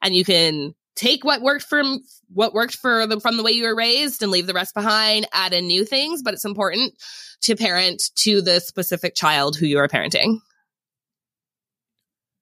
And 0.02 0.16
you 0.16 0.24
can 0.24 0.74
take 0.96 1.24
what 1.24 1.42
worked 1.42 1.66
from 1.66 2.02
what 2.34 2.54
worked 2.54 2.76
for 2.76 3.08
them 3.08 3.20
from 3.20 3.38
the 3.38 3.44
way 3.44 3.52
you 3.52 3.64
were 3.64 3.76
raised 3.76 4.22
and 4.22 4.32
leave 4.32 4.48
the 4.48 4.54
rest 4.54 4.74
behind, 4.74 5.28
add 5.34 5.54
in 5.54 5.68
new 5.68 5.86
things, 5.86 6.22
but 6.22 6.34
it's 6.34 6.46
important 6.46 6.94
to 7.42 7.56
parent 7.56 8.04
to 8.16 8.42
the 8.42 8.60
specific 8.60 9.16
child 9.16 9.58
who 9.58 9.66
you 9.66 9.80
are 9.80 9.88
parenting. 9.88 10.40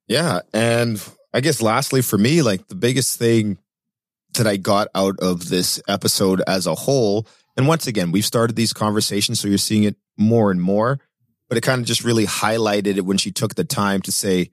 Yeah. 0.07 0.41
And 0.53 1.01
I 1.33 1.41
guess 1.41 1.61
lastly 1.61 2.01
for 2.01 2.17
me, 2.17 2.41
like 2.41 2.67
the 2.67 2.75
biggest 2.75 3.17
thing 3.17 3.57
that 4.35 4.47
I 4.47 4.57
got 4.57 4.87
out 4.95 5.19
of 5.19 5.49
this 5.49 5.81
episode 5.87 6.41
as 6.47 6.67
a 6.67 6.75
whole, 6.75 7.27
and 7.57 7.67
once 7.67 7.87
again, 7.87 8.11
we've 8.11 8.25
started 8.25 8.55
these 8.55 8.73
conversations, 8.73 9.39
so 9.39 9.47
you're 9.47 9.57
seeing 9.57 9.83
it 9.83 9.95
more 10.17 10.51
and 10.51 10.61
more, 10.61 10.99
but 11.49 11.57
it 11.57 11.61
kind 11.61 11.81
of 11.81 11.87
just 11.87 12.03
really 12.03 12.25
highlighted 12.25 12.97
it 12.97 13.05
when 13.05 13.17
she 13.17 13.31
took 13.31 13.55
the 13.55 13.63
time 13.63 14.01
to 14.03 14.11
say, 14.11 14.51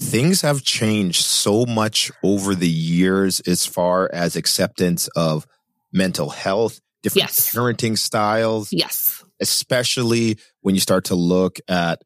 things 0.00 0.40
have 0.40 0.62
changed 0.62 1.24
so 1.24 1.64
much 1.66 2.10
over 2.22 2.54
the 2.54 2.68
years 2.68 3.40
as 3.40 3.64
far 3.66 4.10
as 4.12 4.34
acceptance 4.34 5.08
of 5.08 5.46
mental 5.92 6.30
health, 6.30 6.80
different 7.02 7.28
yes. 7.28 7.54
parenting 7.54 7.96
styles. 7.96 8.72
Yes. 8.72 9.22
Especially 9.40 10.38
when 10.62 10.74
you 10.74 10.80
start 10.80 11.04
to 11.06 11.14
look 11.14 11.58
at 11.68 12.02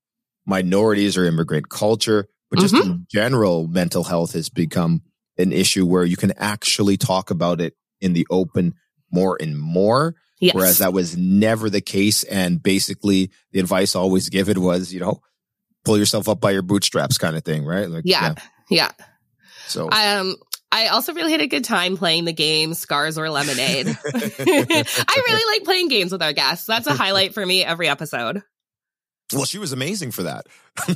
minorities 0.49 1.17
or 1.17 1.25
immigrant 1.25 1.69
culture, 1.69 2.27
but 2.51 2.59
just 2.59 2.75
mm-hmm. 2.75 2.91
in 2.91 3.07
general, 3.11 3.69
mental 3.69 4.03
health 4.03 4.33
has 4.33 4.49
become 4.49 5.03
an 5.37 5.53
issue 5.53 5.87
where 5.87 6.05
you 6.05 6.17
can 6.17 6.33
actually 6.37 6.97
talk 6.97 7.31
about 7.31 7.61
it 7.61 7.75
in 8.01 8.15
the 8.15 8.27
open 8.31 8.75
more 9.13 9.37
and 9.41 9.57
more. 9.59 10.17
Yes. 10.41 10.55
Whereas 10.55 10.79
that 10.79 10.93
was 10.93 11.17
never 11.17 11.69
the 11.69 11.81
case. 11.81 12.23
And 12.25 12.63
basically 12.63 13.31
the 13.53 13.61
advice 13.61 13.95
always 13.95 14.29
given 14.29 14.61
was, 14.61 14.93
you 14.93 15.01
know, 15.01 15.21
pull 15.85 15.99
yourself 15.99 16.29
up 16.29 16.41
by 16.41 16.53
your 16.53 16.63
bootstraps 16.63 17.19
kind 17.19 17.37
of 17.37 17.45
thing, 17.45 17.65
right? 17.65 17.89
Like, 17.89 18.03
yeah. 18.07 18.35
Yeah. 18.71 18.91
yeah. 18.99 19.07
So, 19.67 19.91
um, 19.91 20.37
I 20.71 20.89
also 20.89 21.15
really 21.15 21.33
had 21.33 21.41
a 21.41 21.47
good 21.47 21.65
time 21.65 21.97
playing 21.97 22.25
the 22.25 22.33
game 22.33 22.75
Scars 22.75 23.19
or 23.19 23.29
Lemonade. 23.31 23.87
I 24.07 25.23
really 25.27 25.59
like 25.59 25.65
playing 25.65 25.89
games 25.89 26.13
with 26.13 26.23
our 26.23 26.33
guests. 26.33 26.67
That's 26.67 26.87
a 26.87 26.95
highlight 26.95 27.35
for 27.35 27.45
me 27.45 27.65
every 27.65 27.89
episode. 27.89 28.43
Well, 29.35 29.45
she 29.45 29.59
was 29.59 29.73
amazing 29.73 30.13
for 30.13 30.23
that. 30.23 30.47
yeah, 30.89 30.95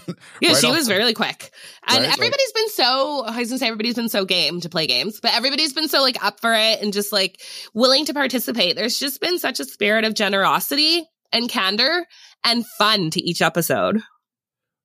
right 0.52 0.56
she 0.56 0.66
off. 0.66 0.76
was 0.76 0.88
really 0.88 1.12
quick. 1.12 1.50
And 1.86 2.02
right? 2.02 2.12
everybody's 2.12 2.52
been 2.52 2.68
so, 2.70 3.24
I 3.26 3.38
was 3.38 3.48
gonna 3.48 3.58
say 3.58 3.66
everybody's 3.66 3.94
been 3.94 4.08
so 4.08 4.24
game 4.24 4.60
to 4.60 4.68
play 4.68 4.86
games, 4.86 5.20
but 5.20 5.34
everybody's 5.34 5.74
been 5.74 5.88
so 5.88 6.00
like 6.00 6.22
up 6.24 6.40
for 6.40 6.54
it 6.54 6.80
and 6.80 6.92
just 6.92 7.12
like 7.12 7.40
willing 7.74 8.06
to 8.06 8.14
participate. 8.14 8.74
There's 8.76 8.98
just 8.98 9.20
been 9.20 9.38
such 9.38 9.60
a 9.60 9.64
spirit 9.64 10.04
of 10.04 10.14
generosity 10.14 11.06
and 11.30 11.48
candor 11.48 12.06
and 12.44 12.64
fun 12.78 13.10
to 13.10 13.22
each 13.22 13.42
episode. 13.42 14.02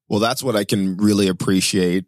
Well, 0.10 0.20
that's 0.20 0.44
what 0.44 0.56
I 0.56 0.64
can 0.64 0.98
really 0.98 1.28
appreciate 1.28 2.06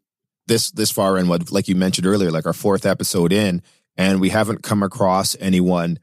this, 0.48 0.72
this 0.72 0.92
far 0.92 1.18
in 1.18 1.28
what, 1.28 1.52
like 1.52 1.68
you 1.68 1.76
mentioned 1.76 2.08
earlier, 2.08 2.32
like 2.32 2.46
our 2.46 2.54
fourth 2.54 2.86
episode 2.86 3.32
in, 3.32 3.62
and 3.98 4.20
we 4.20 4.30
haven't 4.30 4.64
come 4.64 4.84
across 4.84 5.36
anyone 5.40 6.00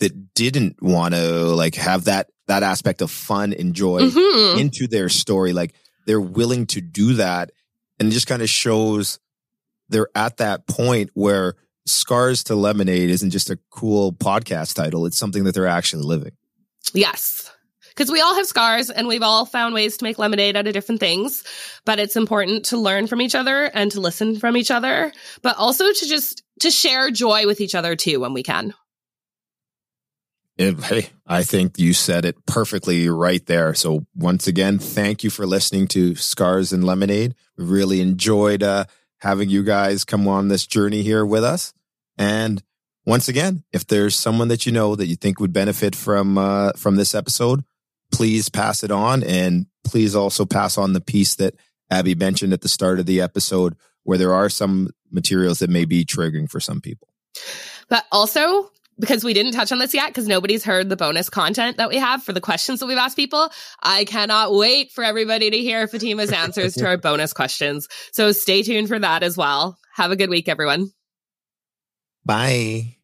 that 0.00 0.34
didn't 0.34 0.82
want 0.82 1.14
to 1.14 1.46
like 1.54 1.74
have 1.76 2.04
that 2.04 2.28
that 2.46 2.62
aspect 2.62 3.02
of 3.02 3.10
fun 3.10 3.52
and 3.52 3.74
joy 3.74 4.02
mm-hmm. 4.02 4.58
into 4.58 4.86
their 4.86 5.08
story. 5.08 5.52
Like 5.52 5.74
they're 6.06 6.20
willing 6.20 6.66
to 6.66 6.80
do 6.80 7.14
that 7.14 7.50
and 7.98 8.08
it 8.08 8.12
just 8.12 8.26
kind 8.26 8.42
of 8.42 8.48
shows 8.48 9.18
they're 9.88 10.08
at 10.14 10.38
that 10.38 10.66
point 10.66 11.10
where 11.14 11.54
Scars 11.86 12.44
to 12.44 12.56
Lemonade 12.56 13.10
isn't 13.10 13.30
just 13.30 13.50
a 13.50 13.58
cool 13.70 14.12
podcast 14.12 14.74
title. 14.74 15.06
It's 15.06 15.18
something 15.18 15.44
that 15.44 15.54
they're 15.54 15.66
actually 15.66 16.02
living. 16.02 16.32
Yes. 16.92 17.52
Because 17.88 18.10
we 18.10 18.20
all 18.20 18.34
have 18.34 18.46
scars 18.46 18.90
and 18.90 19.08
we've 19.08 19.22
all 19.22 19.46
found 19.46 19.72
ways 19.72 19.96
to 19.96 20.04
make 20.04 20.18
lemonade 20.18 20.56
out 20.56 20.66
of 20.66 20.74
different 20.74 21.00
things. 21.00 21.44
But 21.84 21.98
it's 21.98 22.16
important 22.16 22.66
to 22.66 22.76
learn 22.76 23.06
from 23.06 23.22
each 23.22 23.34
other 23.34 23.64
and 23.64 23.90
to 23.92 24.00
listen 24.00 24.38
from 24.38 24.56
each 24.56 24.70
other, 24.70 25.12
but 25.42 25.56
also 25.56 25.90
to 25.90 26.06
just 26.06 26.42
to 26.60 26.70
share 26.70 27.10
joy 27.10 27.46
with 27.46 27.60
each 27.60 27.74
other 27.74 27.96
too 27.96 28.20
when 28.20 28.34
we 28.34 28.42
can. 28.42 28.74
It, 30.58 30.78
hey, 30.84 31.10
I 31.26 31.42
think 31.42 31.78
you 31.78 31.92
said 31.92 32.24
it 32.24 32.46
perfectly 32.46 33.08
right 33.10 33.44
there. 33.44 33.74
So 33.74 34.06
once 34.14 34.46
again, 34.46 34.78
thank 34.78 35.22
you 35.22 35.28
for 35.28 35.46
listening 35.46 35.86
to 35.88 36.14
Scars 36.14 36.72
and 36.72 36.82
Lemonade. 36.82 37.34
We 37.58 37.64
really 37.64 38.00
enjoyed 38.00 38.62
uh, 38.62 38.86
having 39.18 39.50
you 39.50 39.62
guys 39.62 40.04
come 40.04 40.26
on 40.26 40.48
this 40.48 40.66
journey 40.66 41.02
here 41.02 41.26
with 41.26 41.44
us. 41.44 41.74
And 42.16 42.62
once 43.04 43.28
again, 43.28 43.64
if 43.72 43.86
there's 43.86 44.16
someone 44.16 44.48
that 44.48 44.66
you 44.66 44.72
know 44.72 44.96
that 44.96 45.06
you 45.06 45.16
think 45.16 45.40
would 45.40 45.52
benefit 45.52 45.94
from 45.94 46.38
uh, 46.38 46.72
from 46.72 46.96
this 46.96 47.14
episode, 47.14 47.62
please 48.12 48.48
pass 48.48 48.82
it 48.82 48.90
on, 48.90 49.22
and 49.22 49.66
please 49.84 50.16
also 50.16 50.44
pass 50.44 50.76
on 50.78 50.92
the 50.92 51.00
piece 51.00 51.36
that 51.36 51.54
Abby 51.90 52.14
mentioned 52.14 52.52
at 52.52 52.62
the 52.62 52.68
start 52.68 52.98
of 52.98 53.06
the 53.06 53.20
episode, 53.20 53.76
where 54.02 54.18
there 54.18 54.34
are 54.34 54.48
some 54.48 54.90
materials 55.10 55.60
that 55.60 55.70
may 55.70 55.84
be 55.84 56.04
triggering 56.04 56.50
for 56.50 56.60
some 56.60 56.80
people. 56.80 57.08
But 57.88 58.04
also, 58.10 58.70
because 58.98 59.24
we 59.24 59.34
didn't 59.34 59.52
touch 59.52 59.72
on 59.72 59.78
this 59.78 59.94
yet, 59.94 60.08
because 60.08 60.26
nobody's 60.26 60.64
heard 60.64 60.88
the 60.88 60.96
bonus 60.96 61.28
content 61.28 61.76
that 61.76 61.88
we 61.88 61.96
have 61.96 62.22
for 62.22 62.32
the 62.32 62.40
questions 62.40 62.80
that 62.80 62.86
we've 62.86 62.96
asked 62.96 63.16
people. 63.16 63.50
I 63.82 64.04
cannot 64.04 64.54
wait 64.54 64.92
for 64.92 65.04
everybody 65.04 65.50
to 65.50 65.58
hear 65.58 65.86
Fatima's 65.86 66.32
answers 66.32 66.74
to 66.74 66.86
our 66.86 66.96
bonus 66.98 67.32
questions. 67.32 67.88
So 68.12 68.32
stay 68.32 68.62
tuned 68.62 68.88
for 68.88 68.98
that 68.98 69.22
as 69.22 69.36
well. 69.36 69.78
Have 69.94 70.10
a 70.10 70.16
good 70.16 70.30
week, 70.30 70.48
everyone. 70.48 70.90
Bye. 72.24 72.96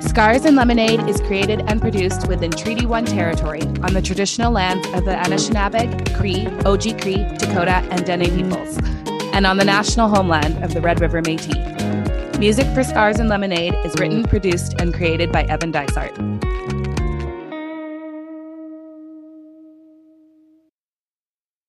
Scars 0.00 0.44
and 0.44 0.54
Lemonade 0.54 1.08
is 1.08 1.20
created 1.22 1.62
and 1.66 1.80
produced 1.80 2.28
within 2.28 2.52
Treaty 2.52 2.86
1 2.86 3.04
territory 3.04 3.62
on 3.62 3.94
the 3.94 4.02
traditional 4.02 4.52
lands 4.52 4.86
of 4.88 5.04
the 5.04 5.10
Anishinaabeg, 5.10 6.16
Cree, 6.16 6.44
Oji-Cree, 6.62 7.36
Dakota, 7.36 7.84
and 7.90 8.04
Dene 8.06 8.30
peoples 8.30 8.78
and 9.34 9.46
on 9.48 9.56
the 9.56 9.64
national 9.64 10.08
homeland 10.08 10.62
of 10.62 10.74
the 10.74 10.80
Red 10.80 11.00
River 11.00 11.20
Métis. 11.20 12.38
Music 12.38 12.66
for 12.68 12.84
Scars 12.84 13.18
and 13.18 13.28
Lemonade 13.28 13.74
is 13.84 13.92
written, 13.98 14.22
produced, 14.22 14.80
and 14.80 14.94
created 14.94 15.32
by 15.32 15.42
Evan 15.44 15.72
Dysart. 15.72 16.16